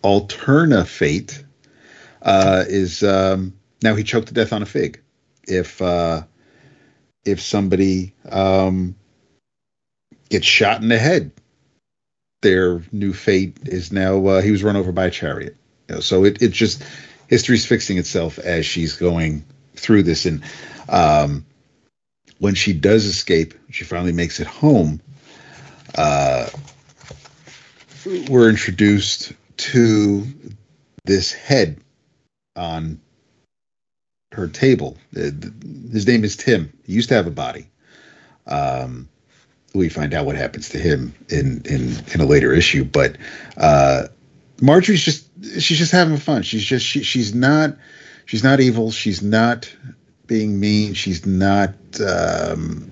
[0.02, 1.44] alterna fate
[2.22, 5.00] uh, is um, now he choked to death on a fig.
[5.46, 6.22] If uh,
[7.24, 8.96] if somebody um,
[10.28, 11.32] gets shot in the head,
[12.42, 15.56] their new fate is now uh, he was run over by a chariot.
[15.88, 16.82] You know, so it it just
[17.28, 20.42] history's fixing itself as she's going through this and
[20.88, 21.46] um,
[22.38, 25.00] when she does escape, she finally makes it home.
[25.94, 26.48] Uh,
[28.28, 30.24] we're introduced to
[31.04, 31.78] this head
[32.56, 33.00] on
[34.32, 34.96] her table.
[35.16, 35.30] Uh,
[35.92, 36.72] his name is Tim.
[36.84, 37.68] He used to have a body.
[38.46, 39.08] Um,
[39.74, 43.16] we find out what happens to him in in in a later issue, but
[43.56, 44.08] uh,
[44.60, 45.28] Marjorie's just
[45.60, 46.42] she's just having fun.
[46.42, 47.76] She's just she, she's not
[48.26, 48.90] she's not evil.
[48.90, 49.72] She's not
[50.26, 50.94] being mean.
[50.94, 51.74] She's not.
[52.00, 52.90] Um,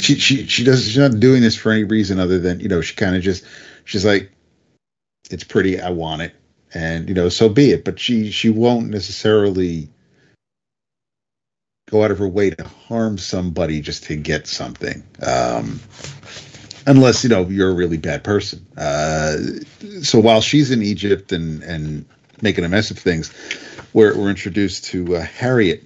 [0.00, 0.84] she she she does.
[0.84, 3.44] She's not doing this for any reason other than you know she kind of just
[3.84, 4.30] she's like,
[5.30, 5.80] it's pretty.
[5.80, 6.34] I want it,
[6.72, 7.84] and you know so be it.
[7.84, 9.88] But she she won't necessarily
[11.90, 15.02] go out of her way to harm somebody just to get something.
[15.22, 15.80] Um,
[16.86, 18.66] unless you know you're a really bad person.
[18.76, 19.36] Uh,
[20.02, 22.04] so while she's in Egypt and and
[22.42, 23.32] making a mess of things,
[23.92, 25.82] we're we're introduced to uh, Harriet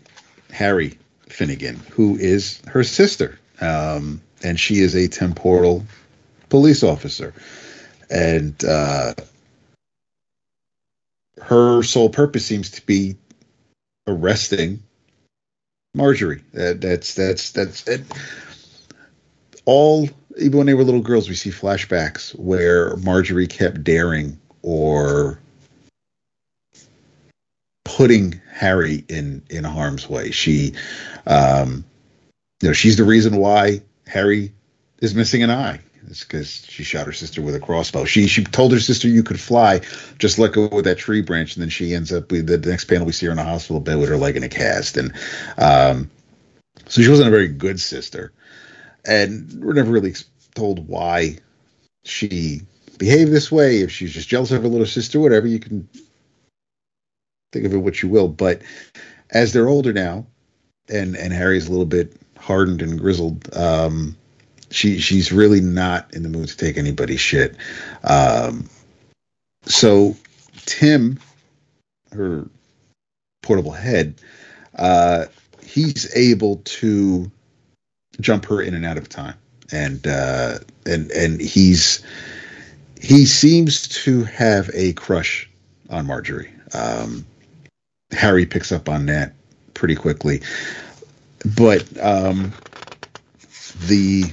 [0.51, 0.98] Harry
[1.28, 5.85] Finnegan, who is her sister, um, and she is a temporal
[6.48, 7.35] police officer,
[8.10, 9.14] and uh,
[11.43, 13.16] her sole purpose seems to be
[14.06, 14.82] arresting
[15.94, 16.43] Marjorie.
[16.52, 18.02] That, that's that's that's it.
[19.64, 20.09] all
[20.39, 25.40] even when they were little girls, we see flashbacks where Marjorie kept daring or
[27.85, 30.30] putting Harry in in harm's way.
[30.30, 30.74] She,
[31.26, 31.85] um,
[32.62, 34.52] you know, she's the reason why Harry
[35.01, 35.80] is missing an eye.
[36.06, 38.04] It's because she shot her sister with a crossbow.
[38.04, 39.80] She she told her sister you could fly,
[40.18, 42.84] just let go with that tree branch, and then she ends up with the, next
[42.86, 45.12] panel we see her in a hospital bed with her leg in a cast, and
[45.58, 46.10] um,
[46.86, 48.32] so she wasn't a very good sister
[49.08, 50.14] and we're never really
[50.54, 51.38] told why
[52.04, 52.62] she
[52.98, 53.80] behaved this way.
[53.80, 55.88] If she's just jealous of her little sister, whatever, you can
[57.52, 58.28] think of it what you will.
[58.28, 58.62] But
[59.30, 60.26] as they're older now,
[60.88, 64.16] and and Harry's a little bit hardened and grizzled, um,
[64.70, 67.57] she she's really not in the mood to take anybody's shit.
[68.05, 68.69] Um,
[69.65, 70.16] so
[70.66, 71.19] Tim,
[72.12, 72.47] her
[73.43, 74.15] portable head,
[74.77, 75.27] uh,
[75.62, 77.31] he's able to
[78.20, 79.35] jump her in and out of time,
[79.73, 82.03] and uh, and and he's
[83.01, 85.49] he seems to have a crush
[85.90, 86.53] on Marjorie.
[86.74, 87.24] Um,
[88.11, 89.35] Harry picks up on that
[89.74, 90.43] pretty quickly,
[91.57, 92.53] but um,
[93.86, 94.24] the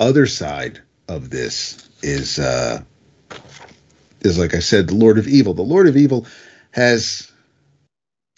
[0.00, 2.82] other side of this is uh,
[4.22, 5.54] is like I said, the Lord of Evil.
[5.54, 6.26] The Lord of Evil
[6.72, 7.30] has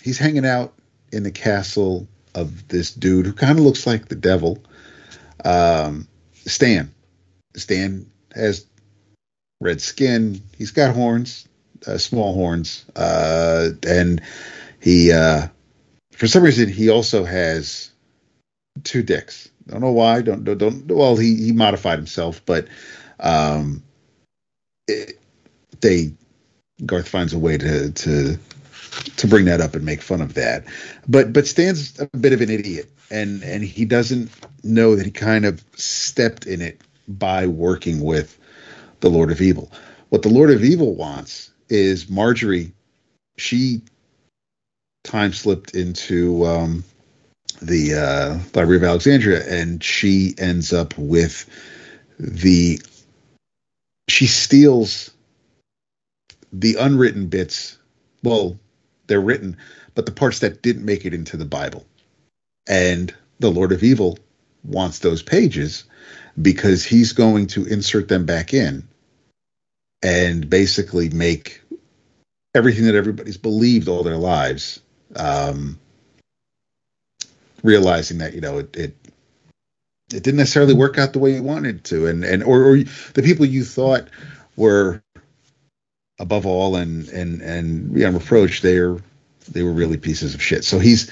[0.02, 0.74] he's hanging out
[1.12, 4.58] in the castle of this dude who kind of looks like the devil.
[5.44, 6.92] Um, Stan.
[7.54, 8.66] Stan has
[9.60, 10.42] red skin.
[10.56, 11.46] He's got horns,
[11.86, 14.22] uh, small horns, uh, and
[14.80, 15.48] he, uh,
[16.12, 17.90] for some reason, he also has
[18.82, 19.50] two dicks.
[19.68, 20.22] Don't know why.
[20.22, 22.68] Don't don't, don't well, he he modified himself, but
[23.20, 23.82] um,
[24.88, 25.18] it,
[25.80, 26.12] they
[26.84, 28.38] Garth finds a way to to
[29.16, 30.64] to bring that up and make fun of that.
[31.08, 34.30] But but Stan's a bit of an idiot, and and he doesn't
[34.64, 38.38] know that he kind of stepped in it by working with
[39.00, 39.70] the Lord of Evil.
[40.08, 42.72] What the Lord of Evil wants is Marjorie.
[43.38, 43.82] She
[45.04, 46.84] time slipped into um,
[47.60, 51.48] the uh, Library of Alexandria, and she ends up with
[52.18, 52.80] the.
[54.08, 55.10] She steals
[56.52, 57.78] the unwritten bits
[58.22, 58.58] well
[59.06, 59.56] they're written,
[59.94, 61.84] but the parts that didn't make it into the Bible.
[62.68, 64.18] And the Lord of Evil
[64.64, 65.84] wants those pages
[66.40, 68.86] because he's going to insert them back in
[70.02, 71.60] and basically make
[72.54, 74.80] everything that everybody's believed all their lives
[75.16, 75.78] um,
[77.62, 78.96] realizing that you know it, it
[80.12, 82.06] it didn't necessarily work out the way you wanted to.
[82.06, 84.08] And and or, or the people you thought
[84.56, 85.02] were
[86.18, 88.98] above all and and and beyond reproach they're
[89.50, 90.64] they were really pieces of shit.
[90.64, 91.10] So he's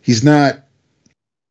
[0.00, 0.60] he's not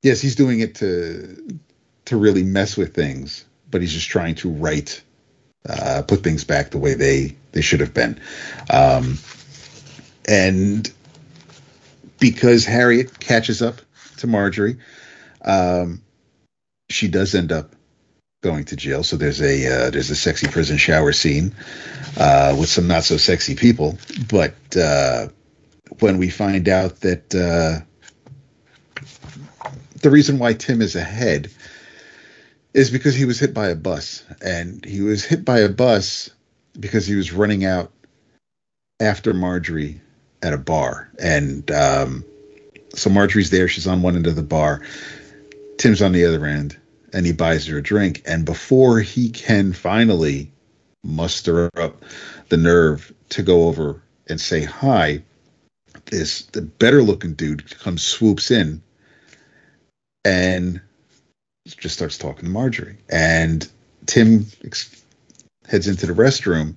[0.03, 1.59] yes he's doing it to
[2.05, 5.01] to really mess with things but he's just trying to write
[5.69, 8.19] uh, put things back the way they they should have been.
[8.69, 9.17] Um,
[10.27, 10.91] and
[12.19, 13.81] because harriet catches up
[14.21, 14.77] to marjorie
[15.43, 16.01] um,
[16.89, 17.75] she does end up
[18.41, 19.03] going to jail.
[19.03, 21.55] So there's a uh, there's a sexy prison shower scene
[22.17, 23.97] uh, with some not so sexy people.
[24.29, 25.27] But uh,
[25.99, 27.85] when we find out that uh,
[30.01, 31.51] the reason why Tim is ahead
[32.73, 36.29] is because he was hit by a bus, and he was hit by a bus
[36.79, 37.91] because he was running out
[38.99, 39.99] after Marjorie
[40.41, 42.25] at a bar, and um,
[42.93, 43.67] so Marjorie's there.
[43.67, 44.81] She's on one end of the bar.
[45.77, 46.77] Tim's on the other end
[47.13, 48.21] and he buys her a drink.
[48.25, 50.51] And before he can finally
[51.03, 52.03] muster up
[52.49, 55.23] the nerve to go over and say hi,
[56.05, 58.81] this the better looking dude comes swoops in
[60.23, 60.81] and
[61.65, 62.97] just starts talking to Marjorie.
[63.09, 63.67] And
[64.05, 65.03] Tim ex-
[65.67, 66.75] heads into the restroom,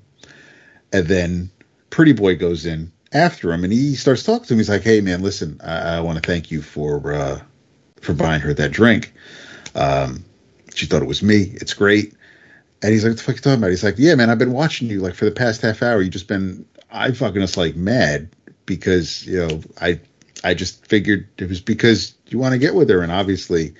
[0.92, 1.50] and then
[1.90, 4.58] Pretty Boy goes in after him, and he starts talking to him.
[4.58, 7.40] He's like, "Hey, man, listen, I, I want to thank you for uh,
[8.00, 9.14] for buying her that drink."
[9.74, 10.24] Um,
[10.74, 11.52] she thought it was me.
[11.54, 12.14] It's great.
[12.82, 13.70] And he's like, what the fuck you talking about?
[13.70, 16.02] He's like, yeah, man, I've been watching you like for the past half hour.
[16.02, 18.28] You just been, I fucking us like mad
[18.66, 20.00] because, you know, I,
[20.42, 23.00] I just figured it was because you want to get with her.
[23.00, 23.74] And obviously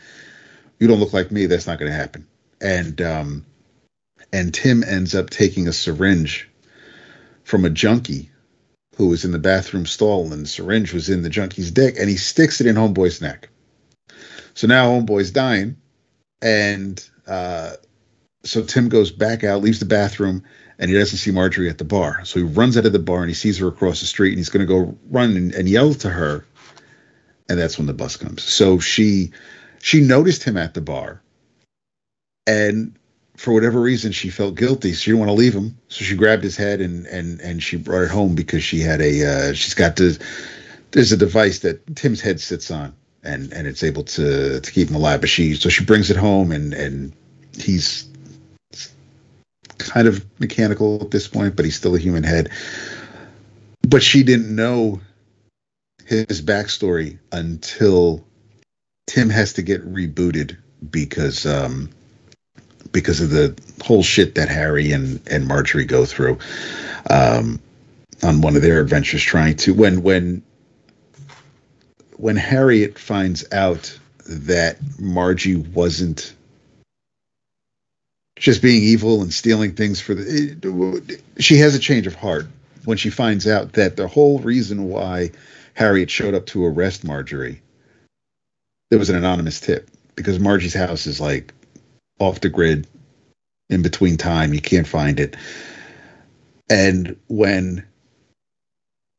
[0.79, 1.47] you don't look like me.
[1.47, 2.27] That's not going to happen.
[2.61, 3.45] And, um,
[4.33, 6.49] and Tim ends up taking a syringe
[7.43, 8.31] from a junkie
[8.97, 12.09] who was in the bathroom stall and the syringe was in the junkie's dick and
[12.09, 13.49] he sticks it in homeboy's neck.
[14.55, 15.77] So now homeboy's dying
[16.43, 17.75] and uh,
[18.45, 20.45] so Tim goes back out, leaves the bathroom,
[20.79, 22.25] and he doesn't see Marjorie at the bar.
[22.25, 24.39] So he runs out of the bar and he sees her across the street and
[24.39, 26.45] he's going to go run and, and yell to her.
[27.49, 28.43] And that's when the bus comes.
[28.43, 29.33] So she
[29.83, 31.21] she noticed him at the bar,
[32.47, 32.99] and
[33.37, 34.93] for whatever reason she felt guilty.
[34.93, 37.63] So she didn't want to leave him, so she grabbed his head and and and
[37.63, 40.19] she brought it home because she had a uh, she's got the
[40.93, 42.95] there's a device that Tim's head sits on
[43.25, 45.21] and and it's able to to keep him alive.
[45.21, 47.13] But she so she brings it home, and and
[47.57, 48.09] he's
[49.79, 52.51] kind of mechanical at this point, but he's still a human head.
[53.83, 55.01] But she didn't know
[56.07, 58.25] his backstory until
[59.07, 60.57] Tim has to get rebooted
[60.91, 61.91] because um
[62.95, 63.55] because of the
[63.85, 66.39] whole shit that Harry and and Marjorie go through
[67.11, 67.61] um
[68.23, 70.43] on one of their adventures trying to when when
[72.17, 76.33] when Harriet finds out that Margie wasn't
[78.37, 82.47] just being evil and stealing things for the she has a change of heart
[82.85, 85.31] when she finds out that the whole reason why
[85.75, 87.61] Harriet showed up to arrest Marjorie
[88.91, 91.53] there was an anonymous tip because Margie's house is like
[92.19, 92.87] off the grid
[93.71, 94.55] in between time.
[94.55, 95.37] You can't find it.
[96.71, 97.85] And when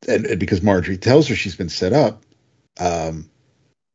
[0.08, 2.22] and, and because Marjorie tells her she's been set up
[2.78, 3.28] um,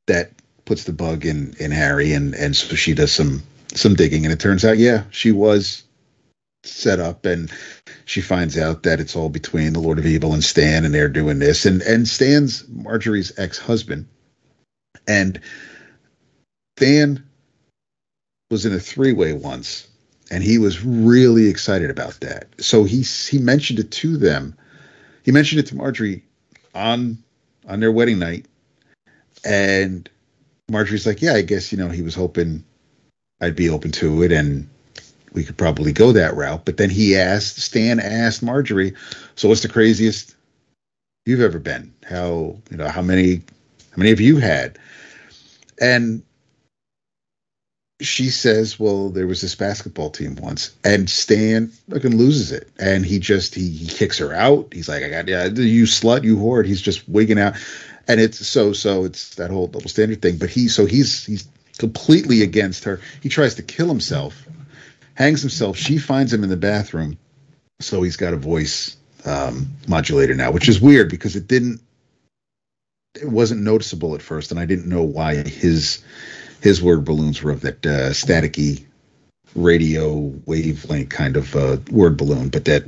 [0.07, 0.31] that
[0.65, 4.33] puts the bug in in Harry, and and so she does some some digging, and
[4.33, 5.83] it turns out, yeah, she was
[6.63, 7.51] set up, and
[8.05, 11.09] she finds out that it's all between the Lord of Evil and Stan, and they're
[11.09, 14.07] doing this, and and Stan's Marjorie's ex husband,
[15.07, 15.39] and
[16.77, 17.23] Stan
[18.51, 19.87] was in a three way once,
[20.29, 22.47] and he was really excited about that.
[22.59, 24.55] So he he mentioned it to them.
[25.23, 26.23] He mentioned it to Marjorie
[26.75, 27.17] on
[27.67, 28.45] on their wedding night,
[29.43, 30.07] and
[30.71, 32.63] Marjorie's like, yeah, I guess, you know, he was hoping
[33.41, 34.67] I'd be open to it and
[35.33, 36.65] we could probably go that route.
[36.65, 38.93] But then he asked, Stan asked Marjorie,
[39.35, 40.35] so what's the craziest
[41.25, 41.93] you've ever been?
[42.07, 44.79] How, you know, how many, how many have you had?
[45.79, 46.23] And
[48.01, 52.69] she says, well, there was this basketball team once and Stan fucking loses it.
[52.79, 54.73] And he just, he, he kicks her out.
[54.73, 56.65] He's like, I got, yeah, you slut, you whore.
[56.65, 57.55] He's just wigging out
[58.07, 60.37] and it's so so it's that whole double standard thing.
[60.37, 61.47] But he so he's he's
[61.77, 62.99] completely against her.
[63.21, 64.45] He tries to kill himself,
[65.15, 65.77] hangs himself.
[65.77, 67.17] She finds him in the bathroom,
[67.79, 71.81] so he's got a voice um, modulator now, which is weird because it didn't
[73.15, 76.03] it wasn't noticeable at first, and I didn't know why his
[76.61, 78.85] his word balloons were of that uh, staticky
[79.55, 82.83] radio wavelength kind of uh, word balloon, but that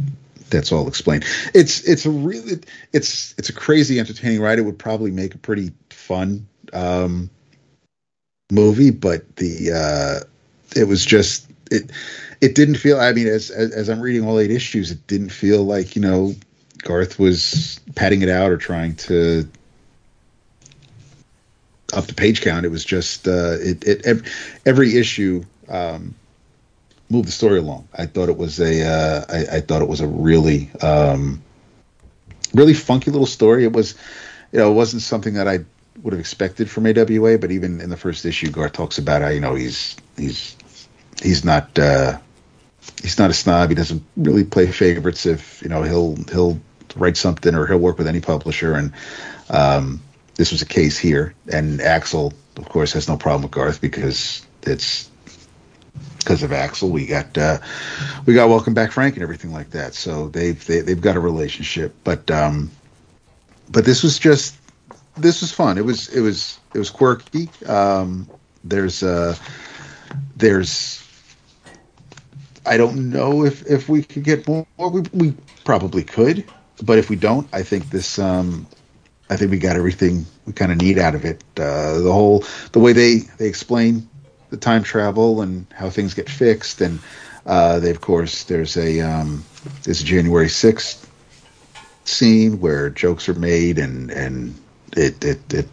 [0.49, 1.25] that's all explained.
[1.53, 2.61] It's it's a really
[2.93, 4.59] it's it's a crazy entertaining ride.
[4.59, 7.29] It would probably make a pretty fun um,
[8.51, 11.91] movie, but the uh, it was just it
[12.39, 12.99] it didn't feel.
[12.99, 16.01] I mean, as, as as I'm reading all eight issues, it didn't feel like you
[16.01, 16.33] know
[16.83, 19.49] Garth was padding it out or trying to
[21.93, 22.65] up the page count.
[22.65, 24.27] It was just uh, it it every,
[24.65, 25.43] every issue.
[25.69, 26.15] Um,
[27.09, 27.87] move the story along.
[27.93, 31.41] I thought it was a uh, I, I thought it was a really um,
[32.53, 33.63] really funky little story.
[33.63, 33.95] It was
[34.51, 35.59] you know it wasn't something that I
[36.01, 39.29] would have expected from AWA, but even in the first issue, Garth talks about how
[39.29, 40.55] you know he's he's
[41.21, 42.17] he's not uh,
[43.01, 43.69] he's not a snob.
[43.69, 45.25] He doesn't really play favorites.
[45.25, 46.59] If you know he'll he'll
[46.95, 48.93] write something or he'll work with any publisher, and
[49.49, 50.01] um,
[50.35, 51.33] this was a case here.
[51.51, 55.09] And Axel, of course, has no problem with Garth because it's
[56.17, 56.89] because of Axel.
[56.89, 57.59] We got uh,
[58.25, 59.93] we got Welcome Back Frank and everything like that.
[59.93, 61.93] So they've they, have they have got a relationship.
[62.03, 62.71] But um,
[63.69, 64.55] but this was just
[65.17, 65.77] this was fun.
[65.77, 67.49] It was it was it was quirky.
[67.67, 68.29] Um,
[68.63, 69.35] there's uh,
[70.35, 70.99] there's
[72.65, 74.65] I don't know if if we could get more.
[74.77, 75.33] We we
[75.65, 76.45] probably could,
[76.81, 78.67] but if we don't, I think this um,
[79.29, 81.43] I think we got everything we kind of need out of it.
[81.57, 84.07] Uh, the whole the way they they explain
[84.49, 86.81] the time travel and how things get fixed.
[86.81, 86.99] And
[87.45, 89.43] uh, they, of course, there's a um,
[89.83, 91.09] there's a January sixth
[92.05, 94.53] scene where jokes are made, and and
[94.95, 95.67] it it it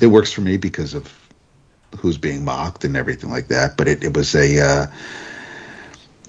[0.00, 1.12] it works for me because of
[1.98, 3.76] who's being mocked and everything like that.
[3.76, 4.86] But it, it was a uh,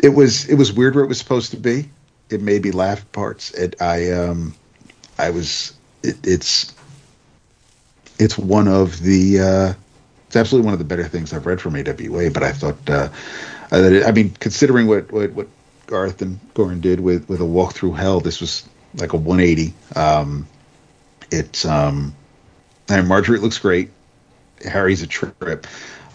[0.03, 1.89] it was it was weird where it was supposed to be.
[2.29, 3.51] It made me laugh parts.
[3.51, 4.53] It I um
[5.17, 5.73] I was
[6.03, 6.73] it, it's
[8.19, 9.73] it's one of the uh,
[10.27, 12.29] it's absolutely one of the better things I've read from AWA.
[12.29, 13.09] But I thought, uh,
[13.71, 15.47] I, I mean, considering what, what, what
[15.87, 19.73] Garth and Goran did with with a walk through hell, this was like a 180.
[19.95, 20.47] Um,
[21.31, 22.15] it's um,
[22.89, 23.89] and Marguerite looks great.
[24.63, 25.65] Harry's a trip.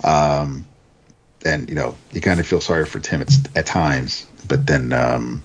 [0.04, 0.66] Um,
[1.44, 4.92] and you know, you kind of feel sorry for Tim at, at times, but then
[4.92, 5.42] um,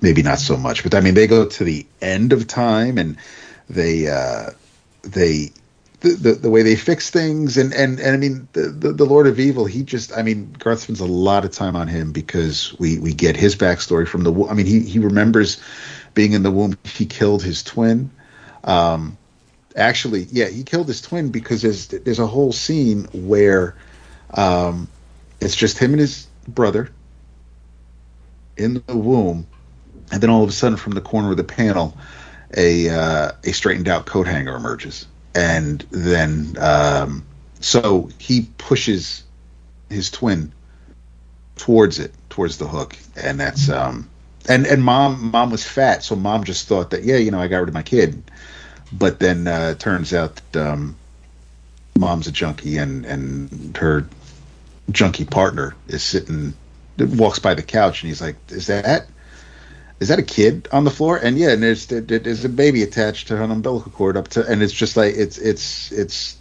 [0.00, 0.82] maybe not so much.
[0.82, 3.16] But I mean, they go to the end of time and
[3.68, 4.50] they uh,
[5.02, 5.52] they
[6.00, 9.26] the, the, way they fix things and and and I mean the, the, the Lord
[9.26, 12.74] of Evil he just I mean Garth spends a lot of time on him because
[12.78, 15.60] we we get his backstory from the I mean he he remembers
[16.14, 18.10] being in the womb he killed his twin
[18.64, 19.18] um
[19.76, 23.76] actually yeah he killed his twin because there's there's a whole scene where
[24.32, 24.88] um
[25.38, 26.90] it's just him and his brother
[28.56, 29.46] in the womb
[30.10, 31.96] and then all of a sudden from the corner of the panel
[32.56, 35.06] a uh, a straightened out coat hanger emerges.
[35.34, 37.24] And then um,
[37.60, 39.22] so he pushes
[39.88, 40.52] his twin
[41.56, 44.08] towards it, towards the hook, and that's um,
[44.48, 47.48] and and mom mom was fat, so mom just thought that yeah, you know, I
[47.48, 48.22] got rid of my kid,
[48.92, 50.96] but then uh, turns out that um,
[51.98, 54.08] mom's a junkie, and and her
[54.90, 56.54] junkie partner is sitting,
[56.98, 59.06] walks by the couch, and he's like, "Is that?"
[60.00, 61.18] Is that a kid on the floor?
[61.18, 64.62] And yeah, and there's there's a baby attached to an umbilical cord up to, and
[64.62, 66.38] it's just like it's it's it's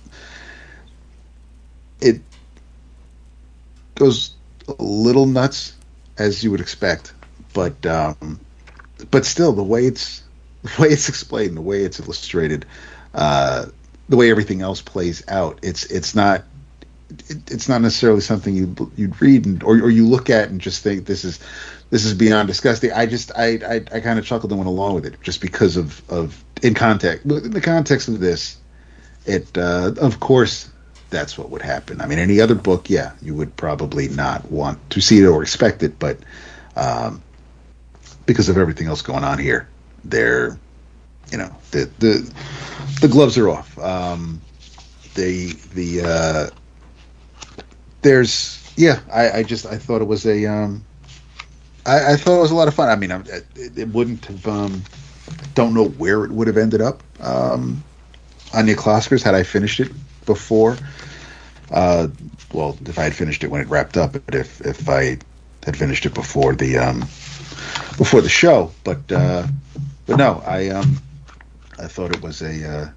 [1.99, 2.21] it
[3.95, 4.33] goes
[4.67, 5.75] a little nuts
[6.17, 7.13] as you would expect,
[7.53, 8.39] but um,
[9.11, 10.23] but still the way it's
[10.63, 12.65] the way it's explained, the way it's illustrated,
[13.13, 13.65] uh,
[14.07, 16.45] the way everything else plays out, it's it's not
[17.27, 20.61] it, it's not necessarily something you you'd read and, or or you look at and
[20.61, 21.39] just think this is
[21.89, 22.91] this is beyond disgusting.
[22.91, 25.77] I just I I, I kind of chuckled and went along with it just because
[25.77, 28.57] of of in context in the context of this,
[29.25, 30.69] it uh, of course
[31.09, 32.01] that's what would happen.
[32.01, 35.41] I mean, any other book, yeah, you would probably not want to see it or
[35.41, 36.19] expect it, but
[36.75, 37.21] um,
[38.25, 39.67] because of everything else going on here,
[40.05, 40.57] they're
[41.31, 42.33] you know the the
[43.01, 43.77] the gloves are off.
[43.79, 44.41] Um,
[45.15, 46.49] the the uh,
[48.01, 50.85] there's yeah, I, I just I thought it was a um,
[51.85, 52.89] I, I, thought it was a lot of fun.
[52.89, 53.45] I mean, it,
[53.77, 54.47] it wouldn't have.
[54.47, 54.83] Um,
[55.53, 57.83] don't know where it would have ended up um,
[58.53, 59.91] on the Kloskers had I finished it
[60.25, 60.77] before.
[61.71, 62.07] Uh,
[62.53, 65.19] well, if I had finished it when it wrapped up, but if if I
[65.63, 67.01] had finished it before the um,
[67.97, 69.45] before the show, but uh,
[70.05, 71.01] but no, I um,
[71.77, 72.89] I thought it was a uh,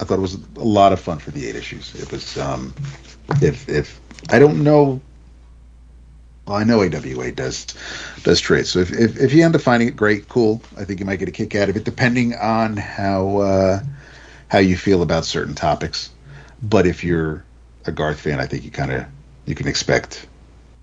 [0.00, 1.94] I thought it was a lot of fun for the eight issues.
[1.94, 2.74] It was um,
[3.42, 5.00] if if I don't know
[6.50, 7.64] Well, I know AWA does
[8.24, 8.66] does trade.
[8.66, 10.60] So if, if, if you end up finding it great, cool.
[10.76, 13.80] I think you might get a kick out of it, depending on how uh,
[14.48, 16.10] how you feel about certain topics.
[16.60, 17.44] But if you're
[17.86, 19.06] a Garth fan, I think you kind of
[19.46, 20.26] you can expect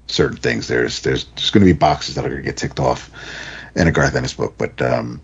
[0.07, 0.69] certain things.
[0.69, 3.11] There's there's just going to be boxes that are going to get ticked off
[3.75, 5.19] in a Garth Ennis book, but um,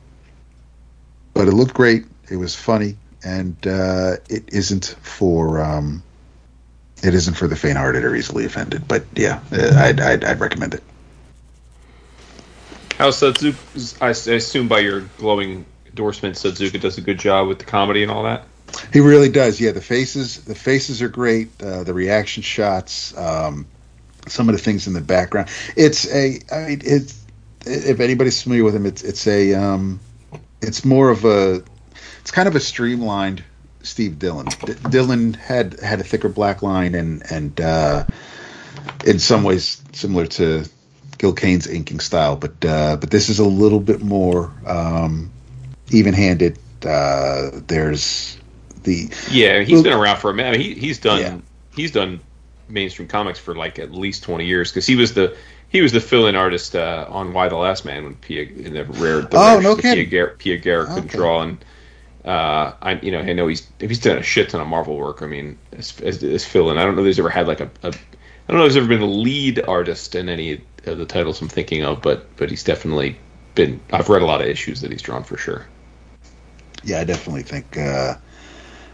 [1.33, 2.03] but it looked great.
[2.29, 6.03] It was funny, and uh, it isn't for um,
[7.03, 8.87] it isn't for the faint-hearted or easily offended.
[8.87, 10.83] But yeah, uh, I'd I'd, I'd recommend it.
[12.97, 14.01] How Sudzuka?
[14.01, 18.11] I assume by your glowing endorsement, Sudzuka does a good job with the comedy and
[18.11, 18.43] all that.
[18.91, 19.59] He really does.
[19.59, 21.49] Yeah, the faces the faces are great.
[21.61, 23.67] Uh, the reaction shots, um,
[24.27, 25.49] some of the things in the background.
[25.75, 26.39] It's a.
[26.51, 27.23] I mean, it's
[27.65, 29.53] if anybody's familiar with him, it's it's a.
[29.53, 29.99] Um,
[30.61, 31.63] it's more of a.
[32.21, 33.43] It's kind of a streamlined
[33.83, 34.47] Steve Dillon.
[34.65, 38.05] D- Dillon had had a thicker black line and and uh,
[39.05, 40.65] in some ways similar to
[41.17, 45.31] Gil Kane's inking style, but uh, but this is a little bit more um,
[45.91, 46.57] even-handed.
[46.85, 48.37] Uh, there's
[48.83, 50.55] the yeah he's been around for a minute.
[50.55, 51.37] I mean, he, he's done Yeah.
[51.75, 52.19] he's done
[52.67, 55.37] mainstream comics for like at least twenty years because he was the
[55.69, 58.83] he was the fill-in artist uh, on Y the Last Man when Pia in the
[58.85, 60.05] rare the Oh, rare no Pia.
[60.05, 61.63] Gar- Pia Guerra couldn't draw and
[62.25, 65.21] uh, I you know I know he's he's done a shit ton of Marvel work.
[65.21, 67.69] I mean as, as, as fill-in I don't know if there's ever had like a,
[67.83, 70.53] a I don't know if there's ever been a lead artist in any
[70.85, 73.19] of the titles I'm thinking of, but but he's definitely
[73.55, 73.81] been.
[73.91, 75.67] I've read a lot of issues that he's drawn for sure.
[76.83, 77.77] yeah, I definitely think.
[77.77, 78.15] Uh,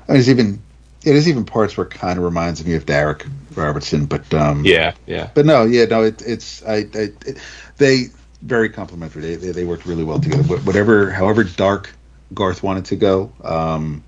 [0.07, 0.65] I mean, there's even
[1.03, 4.65] yeah, there's even parts where it kind of reminds me of Darick Robertson, but um,
[4.65, 5.31] Yeah, yeah.
[5.33, 7.39] but no, yeah, no, it, it's I, I it,
[7.77, 8.07] they
[8.41, 9.21] very complimentary.
[9.23, 10.43] They, they they worked really well together.
[10.43, 11.98] Wh- Whatever, however dark
[12.33, 14.03] Garth wanted to go, um,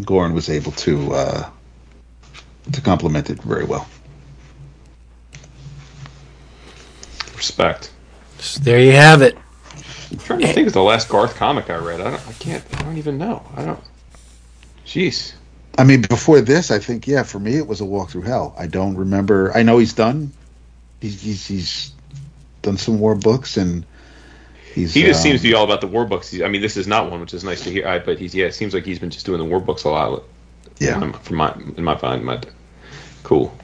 [0.00, 1.50] Goran was able to uh,
[2.72, 3.88] to complement it very well.
[7.36, 7.92] Respect.
[8.38, 9.36] So there you have it.
[10.10, 12.00] I'm trying to think of the last Garth comic I read.
[12.00, 12.28] I don't.
[12.28, 12.64] I can't.
[12.74, 13.44] I don't even know.
[13.56, 13.80] I don't.
[14.86, 15.34] Jeez.
[15.76, 18.54] I mean, before this, I think yeah, for me it was a walk through hell.
[18.58, 19.56] I don't remember.
[19.56, 20.32] I know he's done.
[21.00, 21.92] He's he's, he's
[22.62, 23.84] done some more books and
[24.78, 24.94] he's.
[24.94, 26.30] He just um, seems to be all about the war books.
[26.30, 27.86] He- I mean, this is not one, which is nice to hear.
[27.86, 28.46] I, but he's yeah.
[28.46, 30.22] It seems like he's been just doing the war books a lot.
[30.78, 30.96] Yeah.
[30.96, 32.40] Um, From my in my mind, my
[33.22, 33.56] cool.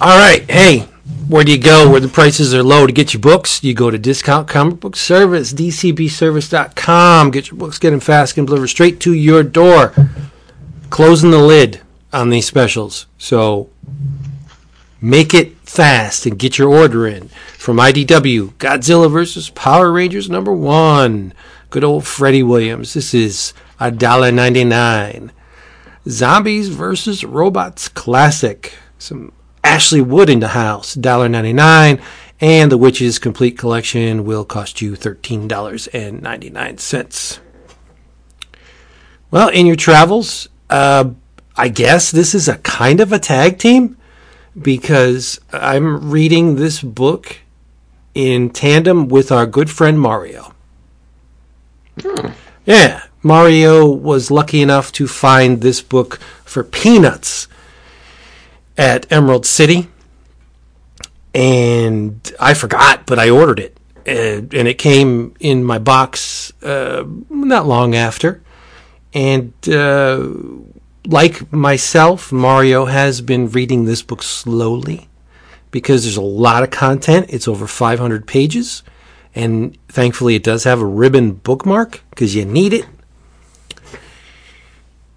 [0.00, 0.44] All right.
[0.50, 0.80] Hey,
[1.28, 3.62] where do you go where the prices are low to get your books?
[3.62, 7.30] You go to Discount Comic Book Service, dcbservice.com.
[7.30, 9.92] Get your books, get them fast, and delivered straight to your door.
[10.90, 11.80] Closing the lid
[12.12, 13.06] on these specials.
[13.18, 13.70] So
[15.00, 17.28] make it fast and get your order in.
[17.56, 19.48] From IDW, Godzilla vs.
[19.50, 21.32] Power Rangers number one.
[21.70, 22.92] Good old Freddie Williams.
[22.92, 25.30] This is $1.99.
[26.06, 27.24] Zombies vs.
[27.24, 28.74] Robots Classic.
[28.98, 29.32] Some
[29.64, 32.02] Ashley Wood in the house, $1.99.
[32.40, 37.38] And the Witches Complete Collection will cost you $13.99.
[39.30, 41.12] Well, in your travels, uh,
[41.56, 43.96] I guess this is a kind of a tag team
[44.60, 47.38] because I'm reading this book
[48.14, 50.54] in tandem with our good friend Mario.
[52.64, 57.48] Yeah, Mario was lucky enough to find this book for peanuts
[58.76, 59.88] at Emerald City.
[61.34, 63.78] And I forgot, but I ordered it.
[64.04, 68.42] And, and it came in my box uh, not long after.
[69.14, 70.28] And uh,
[71.06, 75.08] like myself, Mario has been reading this book slowly
[75.70, 77.26] because there's a lot of content.
[77.28, 78.82] It's over 500 pages.
[79.34, 82.86] And thankfully, it does have a ribbon bookmark because you need it.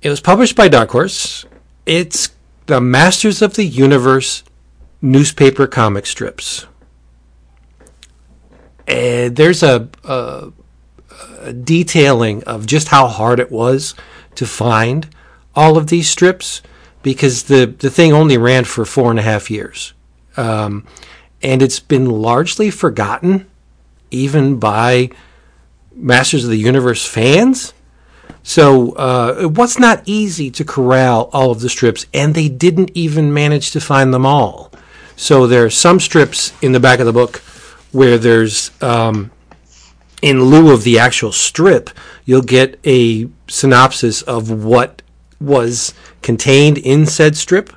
[0.01, 1.45] It was published by Dark Horse.
[1.85, 2.29] It's
[2.67, 4.43] the Masters of the Universe
[5.01, 6.65] newspaper comic strips.
[8.87, 10.51] And there's a, a,
[11.41, 13.95] a detailing of just how hard it was
[14.35, 15.09] to find
[15.55, 16.61] all of these strips
[17.03, 19.93] because the, the thing only ran for four and a half years.
[20.37, 20.85] Um,
[21.41, 23.45] and it's been largely forgotten,
[24.09, 25.11] even by
[25.93, 27.73] Masters of the Universe fans.
[28.41, 32.91] So uh, it was not easy to corral all of the strips, and they didn't
[32.93, 34.71] even manage to find them all.
[35.15, 37.37] So there are some strips in the back of the book
[37.91, 39.31] where there's, um,
[40.21, 41.89] in lieu of the actual strip,
[42.25, 44.94] you'll get a synopsis of what
[45.39, 47.71] was contained in said strip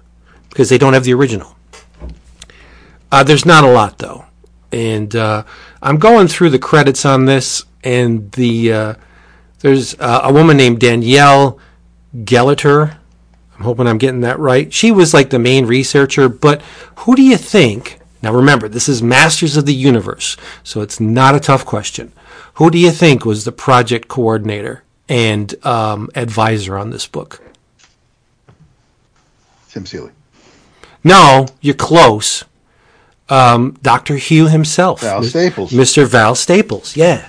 [0.49, 1.57] because they don't have the original.
[3.11, 4.27] Uh, there's not a lot though,
[4.71, 5.45] and uh,
[5.83, 8.95] I'm going through the credits on this, and the uh,
[9.61, 11.59] there's uh, a woman named Danielle
[12.15, 12.97] Gelehrter.
[13.57, 14.73] I'm hoping I'm getting that right.
[14.73, 16.63] She was like the main researcher, but
[16.97, 17.99] who do you think?
[18.23, 22.13] Now remember, this is Masters of the Universe, so it's not a tough question.
[22.55, 27.41] Who do you think was the project coordinator and um, advisor on this book?
[29.79, 30.11] Tim Seeley.
[31.05, 32.45] No, you're close.
[33.29, 34.17] Um, Dr.
[34.17, 35.03] Hugh himself.
[35.03, 35.71] Val Mis- Staples.
[35.71, 36.05] Mr.
[36.07, 37.29] Val Staples, yeah.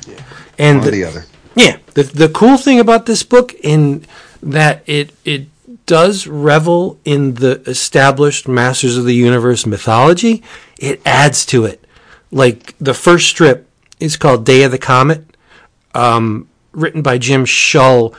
[0.58, 1.26] And One or the- the other.
[1.56, 4.06] Yeah, the the cool thing about this book in
[4.42, 5.48] that it it
[5.86, 10.42] does revel in the established Masters of the Universe mythology.
[10.78, 11.84] It adds to it.
[12.32, 13.68] Like the first strip
[14.00, 15.36] is called Day of the Comet,
[15.94, 18.14] um, written by Jim Shull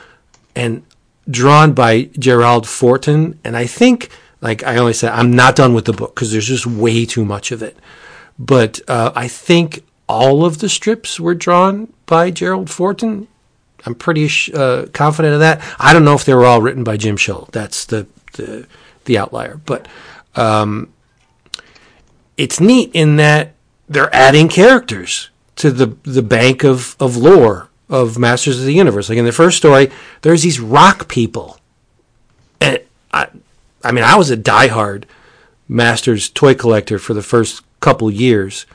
[0.55, 0.83] and
[1.29, 3.39] drawn by Gerald Forton.
[3.43, 4.09] And I think,
[4.41, 7.23] like I only said, I'm not done with the book because there's just way too
[7.23, 7.77] much of it.
[8.39, 13.27] But uh, I think all of the strips were drawn by Gerald Forton.
[13.85, 15.61] I'm pretty uh, confident of that.
[15.79, 17.49] I don't know if they were all written by Jim Shull.
[17.51, 18.67] That's the the,
[19.05, 19.59] the outlier.
[19.65, 19.87] But
[20.35, 20.93] um,
[22.37, 23.53] it's neat in that
[23.87, 29.09] they're adding characters to the the bank of, of lore of Masters of the Universe.
[29.09, 29.91] Like in the first story,
[30.21, 31.59] there's these rock people.
[32.59, 32.79] And
[33.13, 33.27] I
[33.83, 35.05] I mean I was a diehard
[35.67, 38.65] Masters toy collector for the first couple years.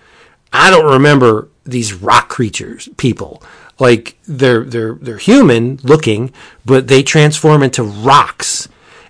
[0.52, 3.42] I don't remember these rock creatures, people.
[3.78, 6.32] Like they're they're they're human looking,
[6.64, 8.68] but they transform into rocks.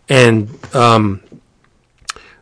[0.09, 1.23] And um,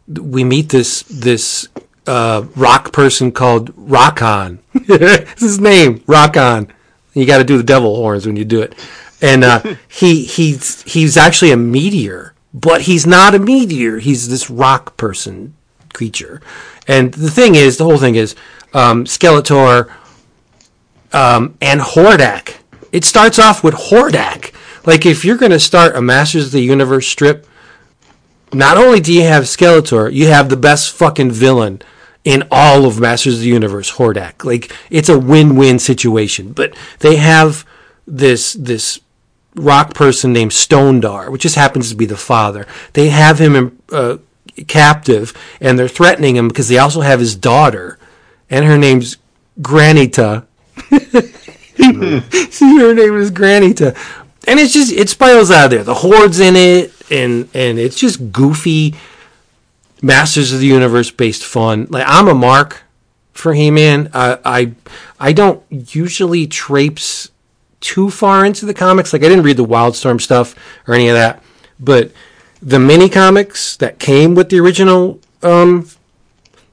[0.09, 1.69] we meet this this
[2.07, 4.59] uh, rock person called Rokkon.
[4.75, 6.71] It's his name, Rokkon.
[7.15, 8.75] You got to do the devil horns when you do it.
[9.21, 13.99] And uh, he he's he's actually a meteor, but he's not a meteor.
[13.99, 15.55] He's this rock person
[15.93, 16.41] creature.
[16.87, 18.37] And the thing is, the whole thing is,
[18.73, 19.91] um, Skeletor
[21.13, 22.57] um, and Hordak.
[22.93, 24.55] It starts off with Hordak.
[24.87, 27.47] Like if you're going to start a Masters of the Universe strip,
[28.53, 31.83] not only do you have Skeletor, you have the best fucking villain
[32.25, 34.45] in all of Masters of the Universe, Hordak.
[34.45, 36.53] Like it's a win-win situation.
[36.53, 37.67] But they have
[38.07, 39.01] this this
[39.55, 42.67] rock person named Stondar, which just happens to be the father.
[42.93, 44.19] They have him uh,
[44.67, 47.99] captive, and they're threatening him because they also have his daughter,
[48.51, 49.17] and her name's
[49.61, 50.47] Granita.
[52.51, 53.97] See, her name is Granita,
[54.47, 55.85] and it's just it spirals out of there.
[55.85, 58.95] The horde's in it, and and it's just goofy.
[60.03, 61.87] Masters of the Universe based fun.
[61.89, 62.83] Like I'm a mark
[63.33, 64.11] for He-Man.
[64.13, 64.73] I I,
[65.19, 67.31] I don't usually traipse
[67.85, 69.13] too far into the comics.
[69.13, 70.55] Like I didn't read the Wildstorm stuff
[70.89, 71.43] or any of that,
[71.79, 72.11] but
[72.63, 75.87] the mini comics that came with the original um,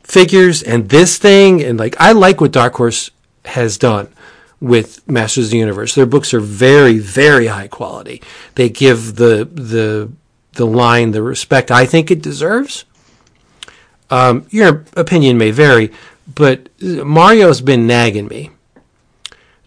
[0.04, 3.12] figures and this thing and like I like what Dark Horse
[3.44, 4.08] has done
[4.62, 5.96] with Masters of the Universe.
[5.96, 8.22] Their books are very very high quality.
[8.56, 10.10] They give the the
[10.54, 12.86] the line the respect I think it deserves.
[14.10, 15.92] Um, your opinion may vary,
[16.34, 18.52] but Mario's been nagging me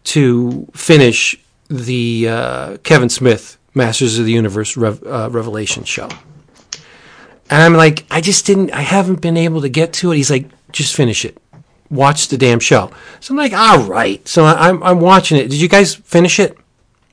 [0.04, 1.36] to finish
[1.68, 6.08] the uh, Kevin Smith Masters of the Universe Rev- uh, Revelation show.
[7.50, 10.16] And I'm like, I just didn't, I haven't been able to get to it.
[10.16, 11.36] He's like, just finish it.
[11.90, 12.90] Watch the damn show.
[13.20, 14.26] So I'm like, all right.
[14.26, 15.44] So I- I'm, I'm watching it.
[15.50, 16.56] Did you guys finish it?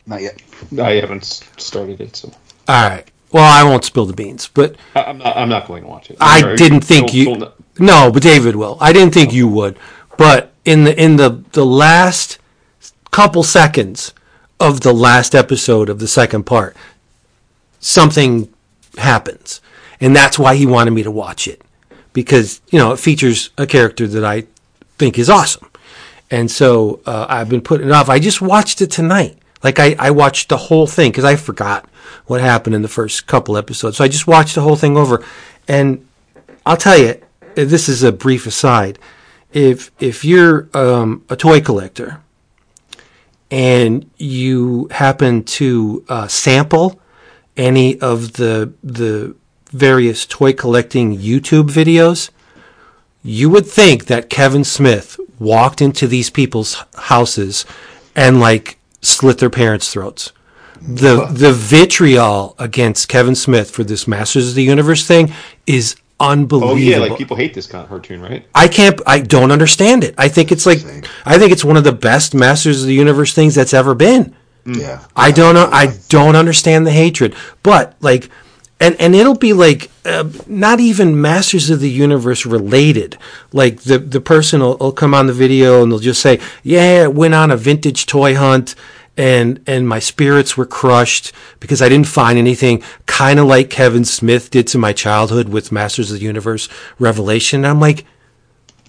[0.06, 0.42] Not yet.
[0.80, 1.26] I haven't
[1.58, 2.32] started it, so
[2.68, 3.10] All right.
[3.32, 5.38] Well, I won't spill the beans, but I- I'm not.
[5.38, 6.18] I'm not going to watch it.
[6.20, 7.48] I Or- didn't think you.
[7.80, 8.78] No, but David will.
[8.82, 9.78] I didn't think you would.
[10.18, 12.38] But in the in the the last
[13.12, 14.14] couple seconds
[14.60, 16.76] of the last episode of the second part,
[17.80, 18.52] something
[18.98, 19.62] happens,
[20.00, 21.62] and that's why he wanted me to watch it
[22.14, 24.46] because you know it features a character that I
[24.98, 25.70] think is awesome,
[26.30, 28.10] and so uh, I've been putting it off.
[28.10, 29.38] I just watched it tonight.
[29.64, 31.88] Like I, I watched the whole thing because I forgot
[32.26, 33.98] what happened in the first couple episodes.
[33.98, 35.24] So I just watched the whole thing over,
[35.68, 36.08] and
[36.66, 37.22] I'll tell you,
[37.56, 38.98] this is a brief aside.
[39.54, 42.22] If if you're um, a toy collector
[43.52, 47.00] and you happen to uh, sample
[47.58, 49.36] any of the the
[49.70, 52.30] various toy collecting YouTube videos,
[53.24, 57.66] you would think that Kevin Smith walked into these people's houses
[58.16, 60.32] and like slit their parents' throats.
[60.82, 65.32] The the vitriol against Kevin Smith for this Masters of the Universe thing
[65.68, 66.74] is unbelievable.
[66.74, 68.46] Oh yeah, like people hate this kind of cartoon, right?
[68.54, 69.02] I can't.
[69.08, 70.16] I don't understand it.
[70.18, 70.80] I think it's like.
[71.26, 74.36] I think it's one of the best Masters of the Universe things that's ever been.
[74.66, 75.04] Yeah.
[75.16, 75.68] I don't know.
[75.72, 78.30] I don't understand the hatred, but like,
[78.80, 83.18] and and it'll be like uh, not even Masters of the Universe related.
[83.52, 87.08] Like the the person will, will come on the video and they'll just say, "Yeah,
[87.08, 88.76] went on a vintage toy hunt."
[89.22, 94.04] And and my spirits were crushed because I didn't find anything kind of like Kevin
[94.04, 96.68] Smith did to my childhood with Masters of the Universe
[96.98, 97.60] Revelation.
[97.60, 98.06] And I'm like,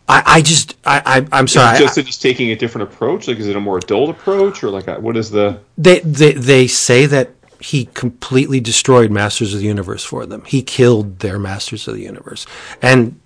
[0.09, 1.79] I, I just I, I am sorry.
[1.79, 3.29] Just I, he's taking a different approach.
[3.29, 5.61] Like, is it a more adult approach, or like a, what is the?
[5.77, 7.31] they they they say that
[7.61, 10.45] he completely destroyed Masters of the Universe for them.
[10.47, 12.47] He killed their Masters of the Universe,
[12.81, 13.21] and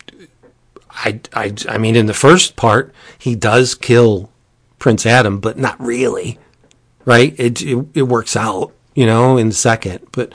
[0.91, 4.33] I I I mean, in the first part, he does kill
[4.81, 6.39] Prince Adam, but not really,
[7.07, 7.35] right?
[7.39, 10.33] It it, it works out, you know, in the second, but.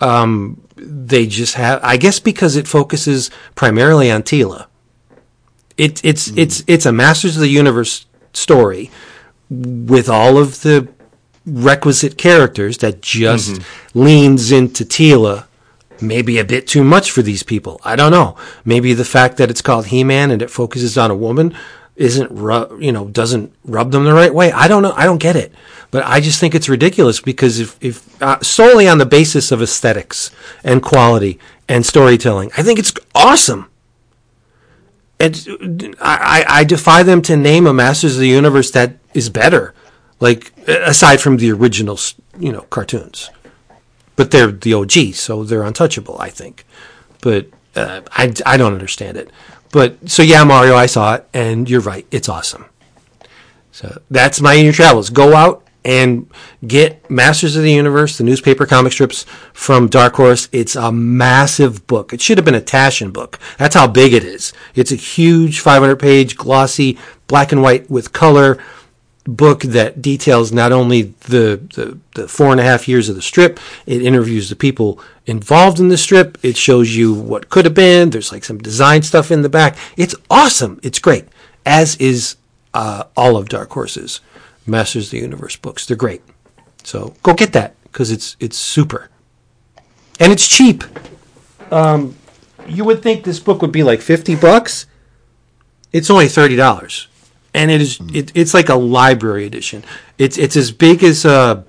[0.00, 4.66] Um, they just have, I guess, because it focuses primarily on Teela.
[5.76, 8.90] It, it's it's it's a Masters of the Universe story
[9.50, 10.88] with all of the
[11.46, 13.60] requisite characters that just
[13.94, 15.46] leans into Teela
[16.00, 17.80] maybe a bit too much for these people.
[17.84, 18.36] I don't know.
[18.64, 21.56] Maybe the fact that it's called He-Man and it focuses on a woman
[21.96, 24.50] isn't ru- you know doesn't rub them the right way.
[24.52, 24.92] I don't know.
[24.96, 25.52] I don't get it.
[25.94, 29.62] But I just think it's ridiculous because if if uh, solely on the basis of
[29.62, 30.32] aesthetics
[30.64, 31.38] and quality
[31.68, 33.70] and storytelling, I think it's awesome.
[35.20, 39.30] And I, I I defy them to name a Masters of the Universe that is
[39.30, 39.72] better,
[40.18, 41.96] like aside from the original,
[42.40, 43.30] you know, cartoons.
[44.16, 46.66] But they're the OG, so they're untouchable, I think.
[47.20, 47.46] But
[47.76, 49.30] uh, I I don't understand it.
[49.70, 52.64] But so yeah, Mario, I saw it, and you're right, it's awesome.
[53.70, 55.08] So that's my in your travels.
[55.08, 56.30] Go out and
[56.66, 60.48] get Masters of the Universe, the newspaper comic strips from Dark Horse.
[60.50, 62.12] It's a massive book.
[62.12, 63.38] It should have been a Taschen book.
[63.58, 64.52] That's how big it is.
[64.74, 68.58] It's a huge 500 page, glossy, black and white with color
[69.26, 73.22] book that details not only the, the, the four and a half years of the
[73.22, 76.38] strip, it interviews the people involved in the strip.
[76.42, 78.10] It shows you what could have been.
[78.10, 79.76] There's like some design stuff in the back.
[79.96, 80.78] It's awesome.
[80.82, 81.26] It's great.
[81.64, 82.36] As is
[82.74, 84.20] uh, all of Dark Horse's
[84.66, 85.86] Masters of the Universe books.
[85.86, 86.22] They're great.
[86.82, 89.08] So go get that because it's it's super,
[90.20, 90.84] and it's cheap.
[91.70, 92.16] Um,
[92.66, 94.86] you would think this book would be like fifty bucks.
[95.92, 97.08] It's only thirty dollars,
[97.54, 99.84] and it is it, it's like a library edition.
[100.18, 101.62] It's it's as big as uh,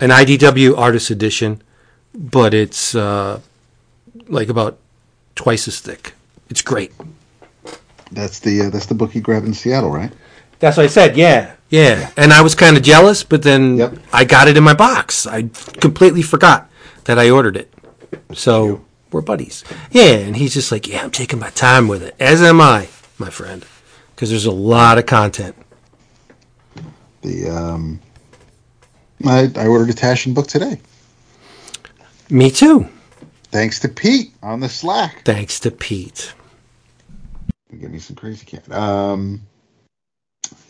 [0.00, 1.62] an IDW artist edition,
[2.14, 3.40] but it's uh,
[4.28, 4.78] like about
[5.34, 6.14] twice as thick.
[6.50, 6.92] It's great.
[8.10, 10.12] That's the uh, that's the book you grabbed in Seattle, right?
[10.58, 11.16] That's what I said.
[11.16, 12.10] Yeah, yeah.
[12.16, 13.98] And I was kind of jealous, but then Yep.
[14.12, 15.26] I got it in my box.
[15.26, 15.42] I
[15.80, 16.70] completely forgot
[17.04, 17.72] that I ordered it.
[18.34, 19.64] So we're buddies.
[19.90, 22.14] Yeah, and he's just like, yeah, I'm taking my time with it.
[22.20, 22.88] As am I,
[23.18, 23.64] my friend,
[24.14, 25.56] because there's a lot of content.
[27.22, 28.00] The um,
[29.26, 30.80] I, I ordered a Taschen book today,
[32.30, 32.86] Me too.
[33.50, 35.22] thanks to Pete on the Slack.
[35.24, 36.34] Thanks to Pete.
[37.80, 38.70] Give me some crazy cat.
[38.72, 39.42] Um,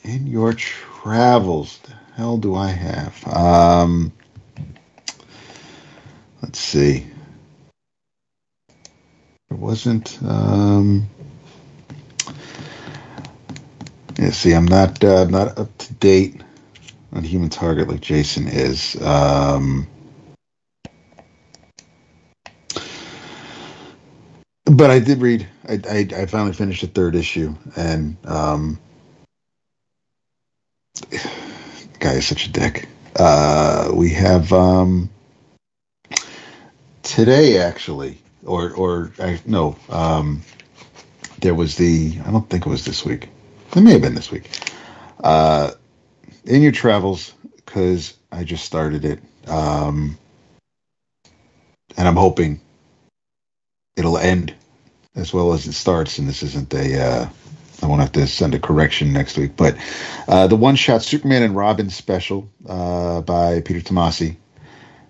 [0.05, 0.55] in your
[1.03, 3.27] travels, the hell do I have?
[3.27, 4.13] Um,
[6.43, 7.07] let's see.
[9.51, 10.19] It wasn't.
[10.23, 11.09] Um,
[14.19, 15.03] yeah, see, I'm not.
[15.03, 16.41] Uh, not up to date
[17.13, 19.01] on Human Target like Jason is.
[19.03, 19.89] Um,
[24.65, 25.49] but I did read.
[25.69, 28.79] I, I I finally finished the third issue, and um,
[31.99, 32.89] guy is such a dick.
[33.17, 35.11] Uh, we have um,
[37.03, 40.43] today actually, or or I, no, um,
[41.41, 42.19] there was the.
[42.25, 43.29] I don't think it was this week.
[43.77, 44.49] It may have been this week.
[45.23, 45.73] Uh,
[46.45, 50.19] in your travels, because I just started it, um,
[51.97, 52.61] and I'm hoping
[53.97, 54.55] it'll end
[55.15, 56.19] as well as it starts.
[56.19, 57.03] And this isn't a.
[57.03, 57.29] Uh,
[57.83, 59.77] I won't have to send a correction next week, but
[60.29, 64.37] uh, the one shot Superman and Robin special uh, by Peter Tomasi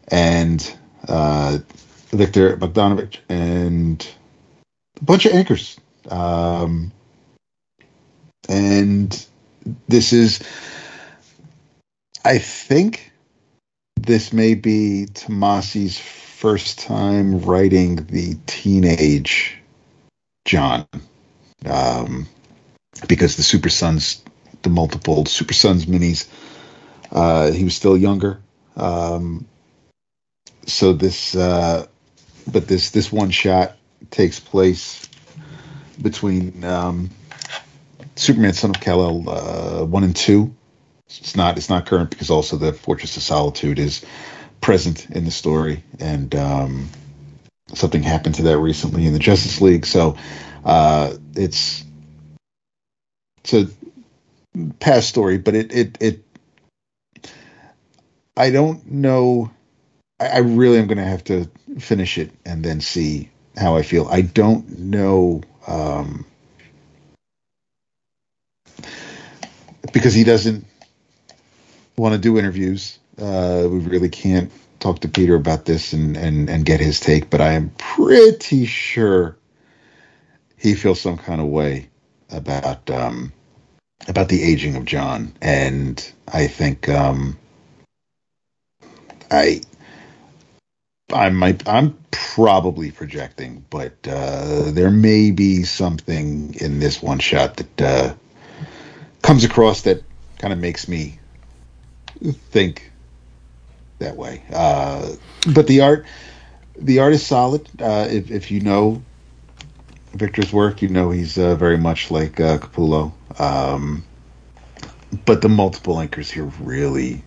[0.08, 0.74] and
[1.06, 1.58] uh,
[2.10, 4.06] Viktor Bogdanovic and
[5.00, 5.78] a bunch of anchors.
[6.08, 6.92] Um,
[8.48, 9.26] and
[9.88, 10.40] this is,
[12.24, 13.12] I think,
[13.96, 19.58] this may be Tomasi's first time writing the teenage
[20.44, 20.86] John.
[21.64, 22.26] Um,
[23.08, 24.22] because the Super Sons,
[24.62, 26.28] the multiple Super Sons minis,
[27.10, 28.40] uh, he was still younger.
[28.76, 29.46] Um,
[30.66, 31.86] so this, uh,
[32.50, 33.76] but this this one shot
[34.10, 35.08] takes place
[36.00, 37.10] between um,
[38.16, 40.54] Superman, Son of Kal El, uh, one and two.
[41.06, 44.04] It's not it's not current because also the Fortress of Solitude is
[44.60, 46.88] present in the story, and um,
[47.74, 49.84] something happened to that recently in the Justice League.
[49.84, 50.16] So
[50.64, 51.84] uh, it's
[53.44, 53.68] it's a
[54.78, 56.24] past story, but it it it
[58.36, 59.50] I don't know.
[60.20, 63.82] I, I really am going to have to finish it and then see how I
[63.82, 64.06] feel.
[64.08, 66.24] I don't know um,
[69.92, 70.64] because he doesn't
[71.96, 72.98] want to do interviews.
[73.18, 74.50] Uh, we really can't
[74.80, 78.64] talk to Peter about this and, and, and get his take, but I am pretty
[78.64, 79.36] sure
[80.56, 81.88] he feels some kind of way
[82.32, 83.32] about um,
[84.08, 87.38] about the aging of John, and I think um,
[89.30, 89.62] I
[91.12, 97.56] I might I'm probably projecting, but uh, there may be something in this one shot
[97.56, 98.14] that uh,
[99.22, 100.02] comes across that
[100.38, 101.18] kind of makes me
[102.50, 102.90] think
[103.98, 104.42] that way.
[104.52, 105.12] Uh,
[105.54, 106.06] but the art,
[106.76, 107.68] the art is solid.
[107.80, 109.02] Uh, if if you know
[110.14, 113.12] Viktor's work, you know he's uh, very much like uh, Capullo.
[113.40, 114.04] Um,
[115.24, 117.22] but the multiple anchors here really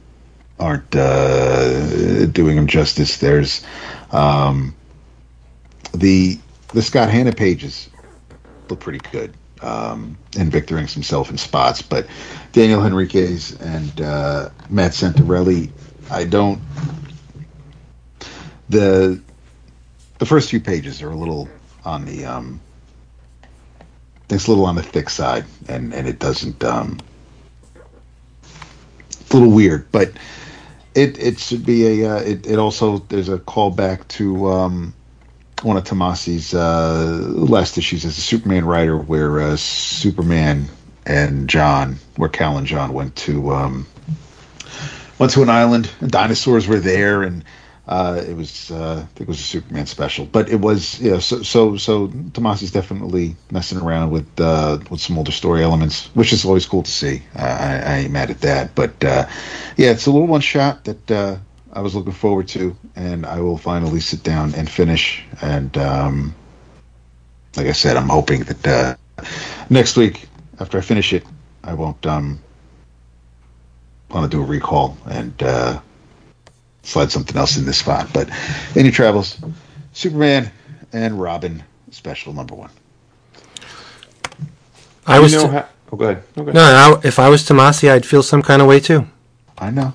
[0.60, 3.18] aren't uh, doing him justice.
[3.18, 3.66] There's
[4.12, 4.76] um,
[5.94, 6.40] the
[6.74, 7.90] the Scott Hanna pages
[8.70, 9.34] look pretty good.
[9.62, 12.08] Um, and Viktor inks himself in spots, but
[12.52, 15.72] Daniel Henriques and uh, Matt Santorelli,
[16.12, 16.62] I don't.
[18.70, 19.22] The
[20.18, 21.50] the first few pages are a little
[21.86, 22.60] on the um,
[24.30, 27.00] it's a little on the thick side, and and it doesn't um,
[29.10, 30.12] it's a little weird, but
[30.94, 34.94] it it should be a uh, it it also there's a callback to um,
[35.62, 40.68] one of Tomasi's uh, last issues as a Superman writer, where uh, Superman
[41.06, 43.88] and John, where Kal and John went to um,
[45.20, 47.44] went to an island, and dinosaurs were there, and
[47.88, 51.20] uh, it was uh, I think it was a Superman special, but it was yeah.
[51.20, 56.34] So so so Tomasi's definitely messing around with uh, with some older story elements, which
[56.34, 57.22] is always cool to see.
[57.36, 59.28] I, I ain't mad at that, but uh,
[59.78, 61.38] yeah, it's a little one shot that uh,
[61.74, 65.24] I was looking forward to, and I will finally sit down and finish.
[65.42, 66.34] And um,
[67.56, 69.24] like I said, I'm hoping that uh,
[69.70, 70.28] next week
[70.60, 71.24] after I finish it,
[71.64, 72.40] I won't um,
[74.10, 75.42] want to do a recall and
[76.86, 78.10] slide something else in this spot.
[78.14, 78.30] But
[78.76, 79.38] any travels,
[79.94, 80.52] Superman
[80.94, 82.70] and Robin special number one.
[85.08, 85.34] I was.
[85.34, 86.24] You know t- how- oh, go ahead.
[86.38, 86.56] Oh, go ahead.
[86.56, 86.62] no,
[87.04, 89.06] I, if I was Tomasi, I'd feel some kind of way too.
[89.58, 89.94] I know.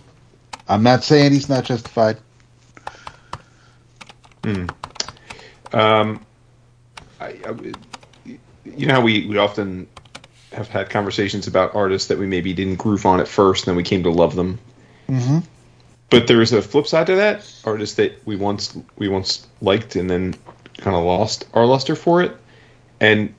[0.68, 2.18] I'm not saying he's not justified.
[4.44, 4.66] Hmm.
[5.72, 6.24] Um,
[7.20, 7.54] I, I,
[8.64, 9.86] you know how we, we often
[10.52, 13.76] have had conversations about artists that we maybe didn't groove on at first, and then
[13.76, 14.58] we came to love them.
[15.08, 15.38] Mm-hmm.
[16.10, 17.50] But there's a flip side to that.
[17.64, 20.34] Artists that we once we once liked and then
[20.78, 22.36] kind of lost our luster for it.
[23.00, 23.32] And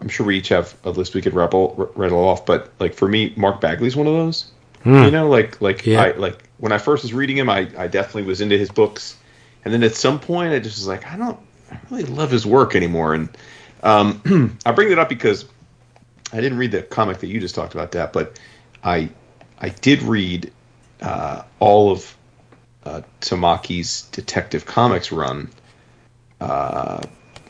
[0.00, 2.46] I'm sure we each have a list we could rattle, rattle off.
[2.46, 4.50] But like for me, Mark Bagley's one of those.
[5.04, 6.02] You know, like like Yeah.
[6.02, 9.16] I like when I first was reading him, I, I definitely was into his books.
[9.64, 11.38] And then at some point, I just was like, I don't
[11.70, 13.12] I really love his work anymore.
[13.12, 13.28] And
[13.82, 15.44] um, I bring that up because
[16.32, 18.38] I didn't read the comic that you just talked about, that, but
[18.82, 19.10] I
[19.58, 20.50] I did read
[21.02, 22.16] uh, all of
[22.84, 25.50] uh, Tamaki's Detective Comics run
[26.40, 27.02] uh,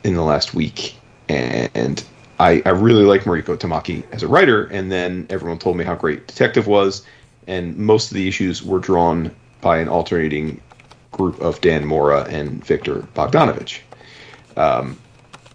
[0.04, 0.96] in the last week,
[1.28, 2.02] and
[2.38, 4.64] I, I really like Mariko Tamaki as a writer.
[4.64, 7.04] And then everyone told me how great Detective was,
[7.46, 10.60] and most of the issues were drawn by an alternating
[11.12, 13.80] group of Dan Mora and Viktor Bogdanovic.
[14.56, 14.98] Um,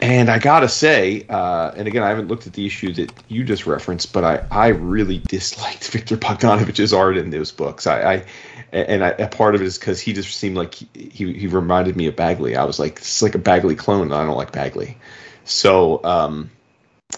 [0.02, 3.44] and I gotta say, uh, and again, I haven't looked at the issue that you
[3.44, 7.88] just referenced, but I, I really disliked Viktor Bogdanovic's art in those books.
[7.88, 8.26] I, I
[8.72, 11.96] and I, a part of it is because he just seemed like he, he reminded
[11.96, 12.58] me of Bagley.
[12.58, 14.98] I was like, it's like a Bagley clone, and I don't like Bagley.
[15.46, 16.52] So, um,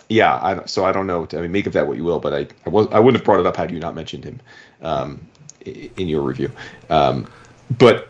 [0.07, 1.27] yeah, I, so I don't know.
[1.33, 3.25] I mean, make of that what you will, but I I, was, I wouldn't have
[3.25, 4.39] brought it up had you not mentioned him
[4.83, 5.27] um,
[5.65, 6.51] in your review.
[6.91, 7.27] Um,
[7.75, 8.09] but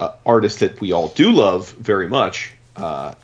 [0.00, 2.52] uh, artist that we all do love very much.
[2.74, 3.14] Uh,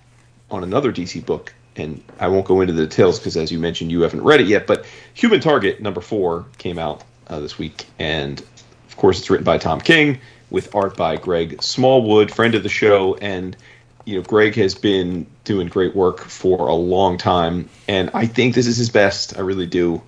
[0.50, 3.90] on another DC book, and I won't go into the details because, as you mentioned,
[3.90, 4.66] you haven't read it yet.
[4.66, 8.40] But Human Target number four came out uh, this week, and
[8.88, 10.20] of course, it's written by Tom King
[10.50, 13.56] with art by Greg Smallwood, friend of the show, and
[14.04, 18.54] you know, Greg has been doing great work for a long time, and I think
[18.54, 19.36] this is his best.
[19.36, 20.02] I really do.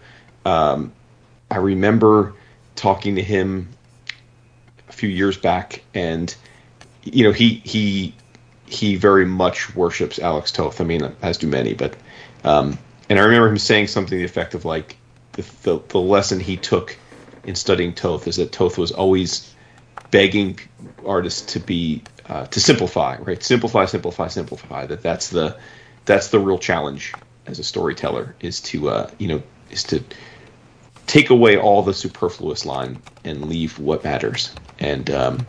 [0.47, 0.93] Um,
[1.51, 2.33] I remember
[2.77, 3.69] talking to him
[4.89, 6.35] a few years back, and
[7.05, 8.15] you know, he he
[8.70, 10.80] he very much worships Alex Toth.
[10.80, 11.94] I mean, as do many, but
[12.44, 12.78] um,
[13.09, 14.97] and I remember him saying something to the effect of like
[15.32, 16.97] the, the the lesson he took
[17.44, 19.52] in studying Toth is that Toth was always
[20.10, 20.59] begging
[21.05, 23.42] artists to be uh, to simplify, right?
[23.42, 24.86] Simplify, simplify, simplify.
[24.86, 25.59] That that's the
[26.05, 27.14] that's the real challenge
[27.47, 30.02] as a storyteller is to uh, you know is to
[31.06, 34.55] take away all the superfluous line and leave what matters.
[34.78, 35.47] And um,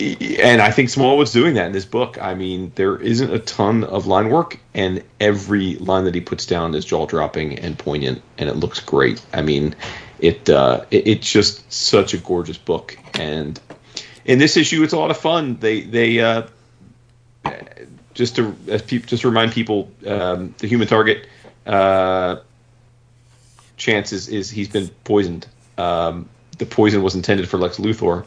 [0.00, 2.18] and I think Smallwood's doing that in this book.
[2.20, 6.46] I mean, there isn't a ton of line work, and every line that he puts
[6.46, 9.24] down is jaw dropping and poignant, and it looks great.
[9.32, 9.74] I mean,
[10.18, 13.60] it, uh, it it's just such a gorgeous book, and
[14.24, 15.56] in this issue, it's a lot of fun.
[15.56, 16.46] They they uh,
[18.14, 21.26] just to pe- just to remind people, um, the human target
[21.66, 22.36] uh,
[23.76, 25.46] chance is, is he's been poisoned.
[25.76, 26.28] Um,
[26.58, 28.24] the poison was intended for Lex Luthor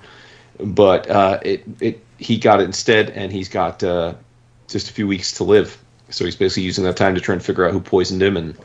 [0.59, 4.13] but uh, it it he got it instead, and he's got uh,
[4.67, 5.77] just a few weeks to live.
[6.09, 8.55] So he's basically using that time to try and figure out who poisoned him and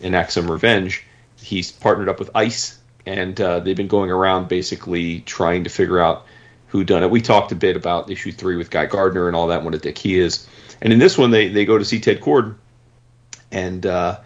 [0.00, 1.04] enact some revenge.
[1.40, 6.00] He's partnered up with Ice, and uh, they've been going around basically trying to figure
[6.00, 6.26] out
[6.68, 7.10] who done it.
[7.10, 9.78] We talked a bit about issue three with Guy Gardner and all that, what a
[9.78, 10.46] dick he is.
[10.80, 12.56] And in this one, they they go to see Ted Kord,
[13.50, 14.20] and uh,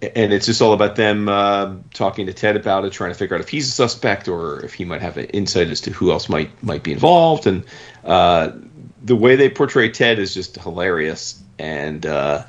[0.00, 3.34] and it's just all about them uh, talking to Ted about it, trying to figure
[3.34, 6.12] out if he's a suspect or if he might have an insight as to who
[6.12, 7.46] else might might be involved.
[7.46, 7.64] And
[8.04, 8.52] uh,
[9.02, 12.44] the way they portray Ted is just hilarious, and uh,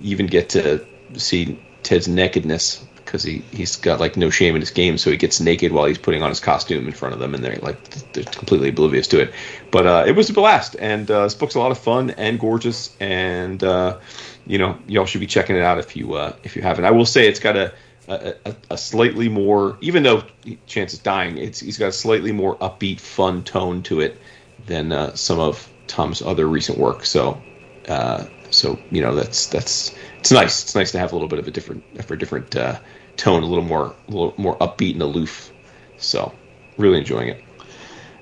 [0.00, 0.84] even get to
[1.16, 5.18] see Ted's nakedness because he he's got like no shame in his game, so he
[5.18, 7.82] gets naked while he's putting on his costume in front of them, and they're like
[8.12, 9.34] they're completely oblivious to it.
[9.70, 12.40] But uh, it was a blast, and uh, this book's a lot of fun and
[12.40, 13.98] gorgeous, and uh,
[14.46, 16.84] you know, y'all should be checking it out if you uh, if you haven't.
[16.84, 17.72] I will say it's got a
[18.08, 20.22] a, a slightly more, even though
[20.66, 24.20] Chance is dying, it's he's got a slightly more upbeat, fun tone to it
[24.66, 27.04] than uh, some of Tom's other recent work.
[27.04, 27.40] So,
[27.88, 30.62] uh, so you know, that's that's it's nice.
[30.62, 32.78] It's nice to have a little bit of a different, for a different uh,
[33.16, 35.52] tone, a little more, a little more upbeat and aloof.
[35.96, 36.34] So,
[36.76, 37.44] really enjoying it.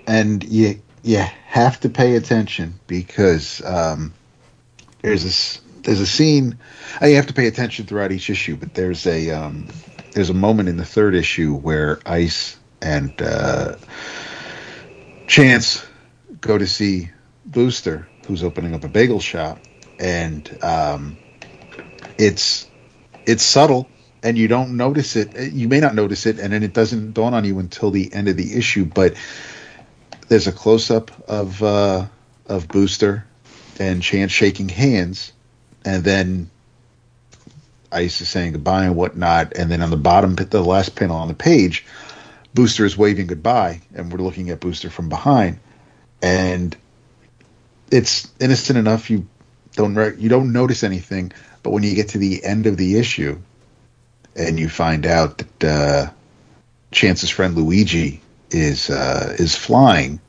[0.06, 4.12] And you you have to pay attention because um,
[5.00, 6.58] there's this there's a scene.
[7.00, 9.66] Uh, you have to pay attention throughout each issue, but there's a um,
[10.12, 13.76] there's a moment in the third issue where Ice and uh,
[15.26, 15.84] Chance
[16.40, 17.10] go to see
[17.46, 19.58] Booster, who's opening up a bagel shop,
[19.98, 21.16] and um,
[22.18, 22.68] it's
[23.26, 23.88] it's subtle
[24.22, 25.36] and you don't notice it.
[25.36, 28.12] Uh, you may not notice it, and then it doesn't dawn on you until the
[28.12, 28.84] end of the issue.
[28.84, 29.14] But
[30.28, 32.06] there's a close up of uh,
[32.46, 33.26] of Booster
[33.78, 35.32] and Chance shaking hands,
[35.84, 36.50] and then
[37.90, 41.28] Ice is saying goodbye and whatnot, and then on the bottom, the last panel on
[41.28, 41.84] the page,
[42.54, 45.58] Booster is waving goodbye, and we're looking at Booster from behind,
[46.22, 46.76] and
[47.90, 49.10] it's innocent enough.
[49.10, 49.26] You
[49.74, 51.32] don't you don't notice anything,
[51.62, 53.38] but when you get to the end of the issue,
[54.36, 56.10] and you find out that uh,
[56.90, 60.20] Chance's friend Luigi is uh, is flying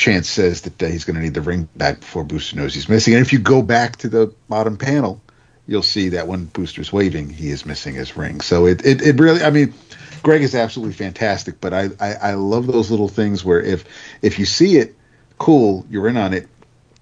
[0.00, 2.88] Chance says that uh, he's going to need the ring back before Booster knows he's
[2.88, 3.12] missing.
[3.12, 5.20] And if you go back to the bottom panel,
[5.66, 8.40] you'll see that when Booster's waving, he is missing his ring.
[8.40, 9.74] So it, it, it really, I mean,
[10.22, 13.84] Greg is absolutely fantastic, but I, I, I love those little things where if
[14.22, 14.96] if you see it,
[15.36, 16.48] cool, you're in on it.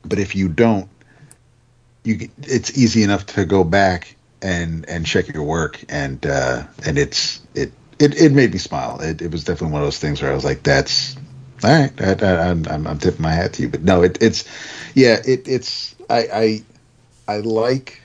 [0.05, 0.89] But if you don't,
[2.03, 6.99] you it's easy enough to go back and and check your work and uh, and
[6.99, 9.01] it's it, it it made me smile.
[9.01, 11.17] It, it was definitely one of those things where I was like, that's
[11.65, 14.45] all right, I, am tipping my hat to you, but no, it, it's
[14.95, 16.63] yeah, it, it's I, I
[17.27, 18.01] I like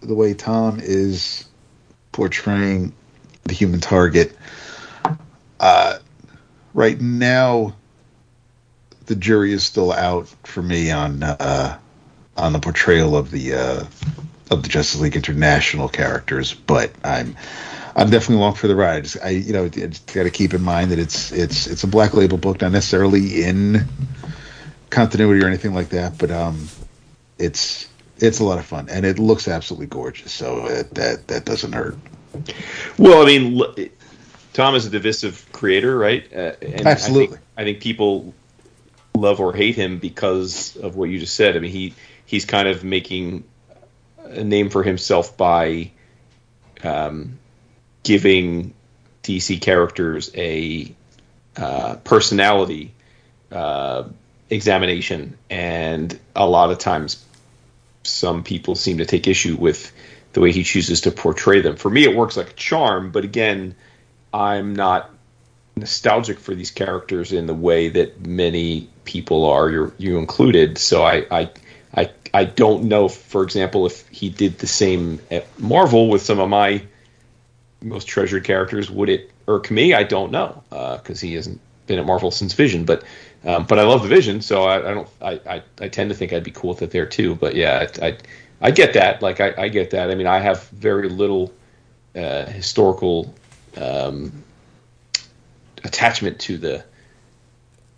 [0.00, 1.46] the way Tom is
[2.10, 2.92] portraying
[3.44, 4.36] the human target.
[5.60, 5.98] Uh,
[6.74, 7.74] right now,
[9.06, 11.78] the jury is still out for me on uh,
[12.36, 13.84] on the portrayal of the uh,
[14.50, 17.36] of the Justice League International characters, but I'm
[17.94, 19.08] I'm definitely along for the ride.
[19.22, 22.38] I, you know, got to keep in mind that it's it's it's a black label
[22.38, 23.86] book, not necessarily in
[24.90, 26.68] continuity or anything like that, but um,
[27.38, 27.88] it's
[28.18, 30.32] it's a lot of fun and it looks absolutely gorgeous.
[30.32, 31.96] So it, that that doesn't hurt.
[32.98, 33.90] Well, I mean,
[34.52, 36.24] Tom is a divisive creator, right?
[36.32, 37.24] Uh, and absolutely.
[37.24, 38.34] I think, I think people
[39.14, 41.56] love or hate him because of what you just said.
[41.56, 41.94] I mean, he
[42.24, 43.44] he's kind of making
[44.24, 45.90] a name for himself by
[46.82, 47.38] um,
[48.02, 48.74] giving
[49.22, 50.94] DC characters a
[51.56, 52.92] uh, personality
[53.50, 54.04] uh,
[54.50, 57.24] examination, and a lot of times,
[58.04, 59.92] some people seem to take issue with
[60.32, 61.76] the way he chooses to portray them.
[61.76, 63.74] For me, it works like a charm, but again,
[64.32, 65.10] I'm not
[65.76, 70.78] nostalgic for these characters in the way that many people are, you you included.
[70.78, 71.50] So I, I
[71.94, 76.40] I I don't know, for example, if he did the same at Marvel with some
[76.40, 76.82] of my
[77.82, 78.90] most treasured characters.
[78.90, 79.94] Would it irk me?
[79.94, 82.84] I don't know because uh, he hasn't been at Marvel since Vision.
[82.84, 83.04] But
[83.44, 85.08] um, but I love the Vision, so I, I don't.
[85.20, 87.34] I, I, I tend to think I'd be cool with it there too.
[87.34, 88.18] But yeah, I I,
[88.60, 89.22] I get that.
[89.22, 90.10] Like I, I get that.
[90.10, 91.52] I mean, I have very little
[92.14, 93.34] uh, historical
[93.76, 94.44] um,
[95.84, 96.84] attachment to the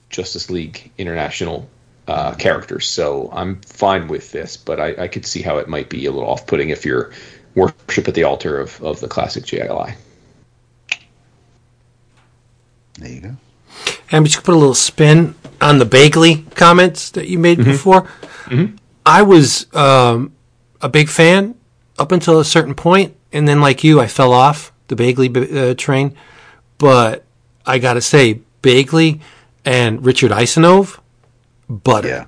[0.08, 1.68] Justice League International
[2.08, 2.88] uh, characters.
[2.88, 6.12] So I'm fine with this, but I, I could see how it might be a
[6.12, 7.12] little off-putting if you're
[7.54, 9.94] worship at the altar of, of the classic JLI.
[12.98, 13.36] There you go.
[14.10, 18.08] And just put a little spin on the Bagley comments that you made before.
[19.06, 20.32] I was um,
[20.80, 21.54] a big fan
[21.98, 25.74] up until a certain point, and then, like you, I fell off the Bagley uh,
[25.74, 26.16] train.
[26.78, 27.24] But
[27.66, 29.20] I got to say, Bagley
[29.64, 30.98] and Richard Isanove,
[31.68, 32.08] butter.
[32.08, 32.24] Yeah.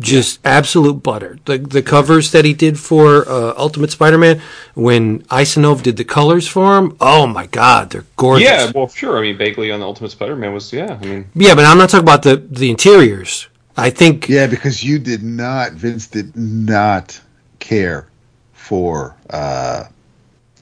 [0.00, 1.38] Just absolute butter.
[1.44, 4.40] The the covers that he did for uh, Ultimate Spider-Man,
[4.74, 8.48] when Isanove did the colors for him, oh my God, they're gorgeous.
[8.48, 9.18] Yeah, well, sure.
[9.18, 10.98] I mean, Bagley on the Ultimate Spider-Man was yeah.
[11.00, 13.48] I mean, Yeah, but I'm not talking about the the interiors.
[13.76, 17.20] I think Yeah, because you did not, Vince did not
[17.60, 18.08] care
[18.52, 19.84] for uh,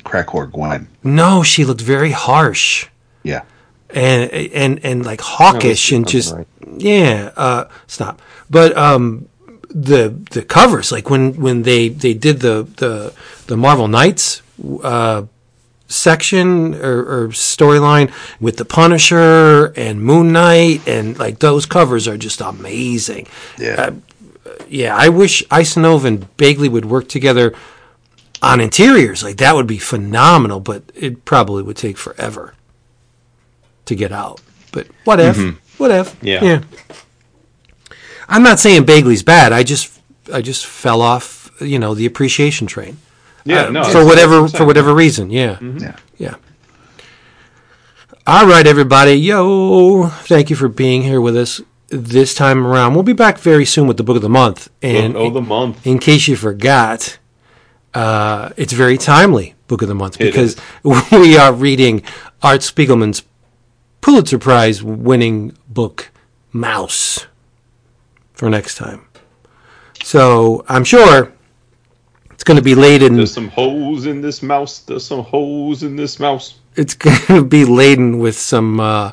[0.04, 0.88] Crackor Gwen.
[1.02, 2.86] no, she looked very harsh
[3.22, 3.42] Yeah.
[3.90, 6.46] And and and like hawkish and just right.
[6.76, 7.32] yeah.
[7.36, 8.20] Uh, stop.
[8.50, 9.28] But um,
[9.70, 13.14] the the covers like when when they they did the the
[13.46, 14.42] the Marvel Knights
[14.82, 15.24] uh,
[15.86, 22.16] section or, or storyline with the Punisher and Moon Knight and like those covers are
[22.16, 23.26] just amazing.
[23.58, 23.90] Yeah.
[24.68, 27.54] yeah, I wish Isanove and Bagley would work together
[28.42, 29.22] on interiors.
[29.22, 32.54] Like that would be phenomenal, but it probably would take forever
[33.88, 34.40] to get out.
[34.72, 35.36] But what if?
[35.78, 36.16] What if?
[36.22, 36.44] Yeah.
[36.44, 36.60] Yeah.
[38.28, 39.52] I'm not saying Bagley's bad.
[39.52, 40.00] I just
[40.32, 42.98] I just fell off, you know, the appreciation train.
[43.44, 45.30] yeah, Uh, no, for whatever for whatever reason.
[45.30, 45.58] Yeah.
[45.60, 45.96] Yeah.
[46.18, 46.34] Yeah.
[48.26, 49.14] All right, everybody.
[49.14, 52.92] Yo, thank you for being here with us this time around.
[52.92, 54.68] We'll be back very soon with the book of the month.
[54.82, 55.86] And oh, the month.
[55.86, 57.18] in case you forgot,
[57.94, 60.56] uh, it's very timely book of the month because
[61.12, 62.02] we are reading
[62.42, 63.22] Art Spiegelman's
[64.08, 66.10] Pulitzer Prize winning book,
[66.54, 67.26] Maus,
[68.32, 69.06] for next time.
[70.02, 71.30] So I'm sure
[72.30, 73.16] it's going to be laden.
[73.16, 74.78] There's some holes in this mouse.
[74.78, 76.58] There's some holes in this mouse.
[76.74, 79.12] It's going to be laden with some uh,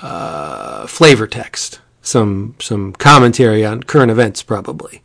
[0.00, 5.02] uh, flavor text, some some commentary on current events, probably,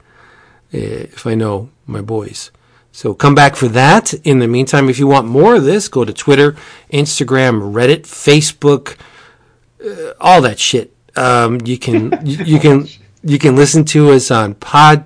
[0.72, 2.52] eh, if I know my boys.
[2.92, 4.14] So come back for that.
[4.26, 6.56] In the meantime, if you want more of this, go to Twitter,
[6.92, 8.98] Instagram, Reddit, Facebook,
[9.86, 10.94] uh, all that shit.
[11.16, 12.88] Um, you can you, can
[13.24, 15.06] you can listen to us on Pod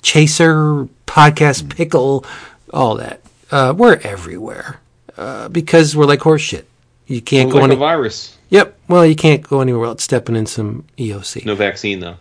[0.00, 2.24] Chaser, Podcast Pickle,
[2.72, 3.20] all that.
[3.50, 4.80] Uh, we're everywhere
[5.16, 6.66] uh, because we're like horse shit.
[7.06, 7.74] You can't It's go like any.
[7.74, 8.38] a virus.
[8.50, 8.76] Yep.
[8.88, 11.44] Well, you can't go anywhere without stepping in some EOC.
[11.44, 12.16] No vaccine though.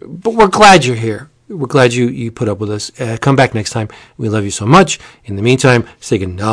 [0.00, 1.30] But we're glad you're here.
[1.48, 2.90] We're glad you, you put up with us.
[3.00, 3.88] Uh, come back next time.
[4.18, 4.98] We love you so much.
[5.24, 6.46] In the meantime, say good night.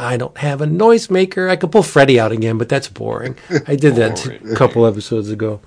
[0.00, 1.48] I don't have a noisemaker.
[1.48, 3.36] I could pull Freddy out again, but that's boring.
[3.68, 5.60] I did that a couple episodes ago.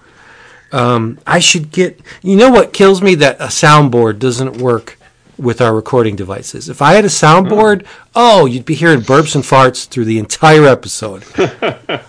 [0.74, 2.02] Um, I should get.
[2.22, 3.16] You know what kills me?
[3.16, 5.00] That a soundboard doesn't work
[5.38, 6.68] with our recording devices.
[6.68, 10.66] If I had a soundboard, oh, you'd be hearing burps and farts through the entire
[10.66, 11.24] episode.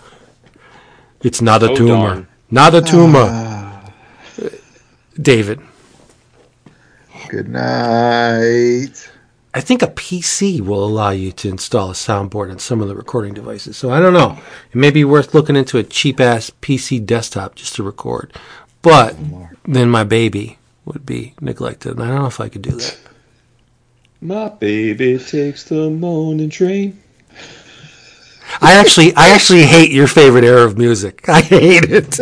[1.23, 1.93] it's not a Oh, tumor.
[2.09, 2.27] darn.
[2.51, 3.27] Not a tumor.
[3.31, 3.93] Ah.
[5.21, 5.61] David,
[7.29, 9.11] Good night.
[9.53, 12.95] I think a PC will allow you to install a soundboard on some of the
[12.95, 13.77] recording devices.
[13.77, 14.39] So I don't know.
[14.73, 18.33] It may be worth looking into a cheap ass PC desktop just to record.
[18.83, 19.17] But
[19.67, 21.93] then my baby would be neglected.
[21.93, 22.97] And I don't know if I could do that.
[24.21, 26.99] My baby takes the morning train.
[28.61, 31.25] I actually I actually hate your favorite era of music.
[31.29, 32.11] I hate it.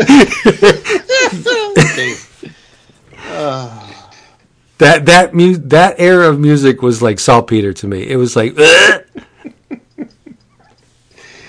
[4.79, 8.09] that that mu- that era of music was like saltpeter to me.
[8.09, 9.03] It was like "Ugh."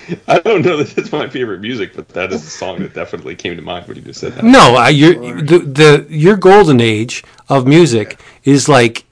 [0.26, 3.36] I don't know that it's my favorite music, but that is a song that definitely
[3.36, 4.44] came to mind when you just said that.
[4.44, 9.04] no, I, your the, the your golden age of music is like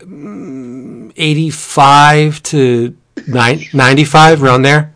[0.00, 2.96] mm, 85 to
[3.26, 4.94] nine- 95 around there.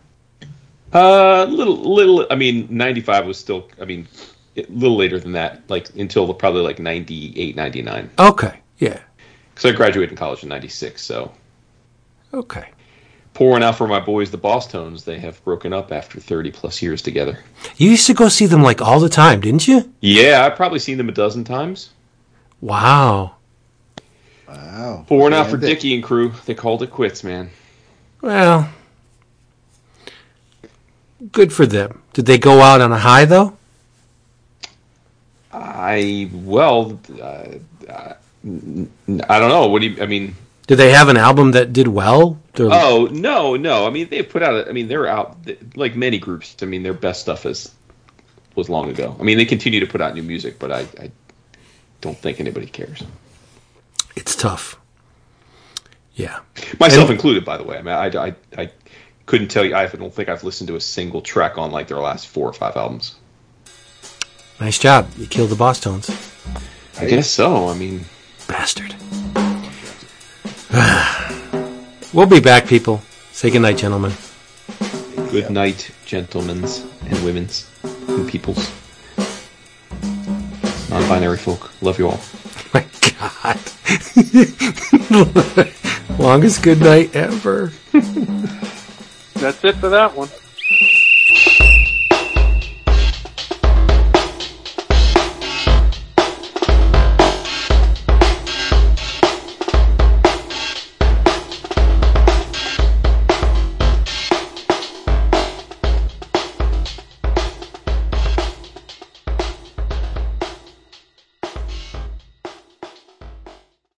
[0.93, 2.25] Uh, little, little.
[2.31, 3.67] I mean, '95 was still.
[3.79, 4.07] I mean,
[4.55, 8.09] a little later than that, like until probably like '98, '99.
[8.17, 8.59] Okay.
[8.79, 8.99] Yeah.
[9.53, 11.31] Because I graduated in college in '96, so
[12.33, 12.65] Okay.
[13.33, 15.03] pouring out for my boys, the Bosstones.
[15.03, 17.37] They have broken up after 30 plus years together.
[17.75, 19.91] You used to go see them like all the time, didn't you?
[19.99, 21.89] Yeah, I've probably seen them a dozen times.
[22.61, 23.33] Wow.
[24.47, 25.05] Wow.
[25.07, 25.69] Pouring out for Bandit.
[25.81, 26.31] Dicky and crew.
[26.45, 27.49] They called it quits, man.
[28.27, 28.67] Well,
[31.31, 32.01] good for them.
[32.11, 33.55] Did they go out on a high though?
[35.53, 37.23] I well, uh,
[37.89, 38.13] uh,
[38.43, 39.67] I don't know.
[39.67, 40.03] What do you?
[40.03, 40.35] I mean,
[40.67, 42.37] Did they have an album that did well?
[42.51, 43.87] They're- oh no, no.
[43.87, 44.55] I mean, they put out.
[44.55, 45.37] A, I mean, they're out
[45.75, 46.53] like many groups.
[46.61, 47.73] I mean, their best stuff is
[48.55, 49.15] was long ago.
[49.17, 51.11] I mean, they continue to put out new music, but I, I
[52.01, 53.01] don't think anybody cares.
[54.17, 54.77] It's tough.
[56.17, 56.39] Yeah.
[56.79, 57.77] Myself And- included, by the way.
[57.77, 58.71] I mean, I, I, I
[59.27, 59.75] couldn't tell you.
[59.75, 62.53] I don't think I've listened to a single track on like their last four or
[62.53, 63.15] five albums.
[64.59, 65.09] Nice job.
[65.17, 66.09] You killed the Bosstones.
[66.99, 67.67] I guess so.
[67.69, 68.05] I mean,
[68.47, 68.95] Bastard.
[72.13, 73.01] we'll be back, people.
[73.31, 74.13] Say goodnight, gentlemen.
[75.29, 78.71] good night, gentlemen's and women's and peoples,
[80.89, 81.71] non-binary folk.
[81.83, 82.19] Love you all.
[83.19, 83.59] God.
[86.19, 87.71] Longest good night ever.
[89.35, 90.29] That's it for that one.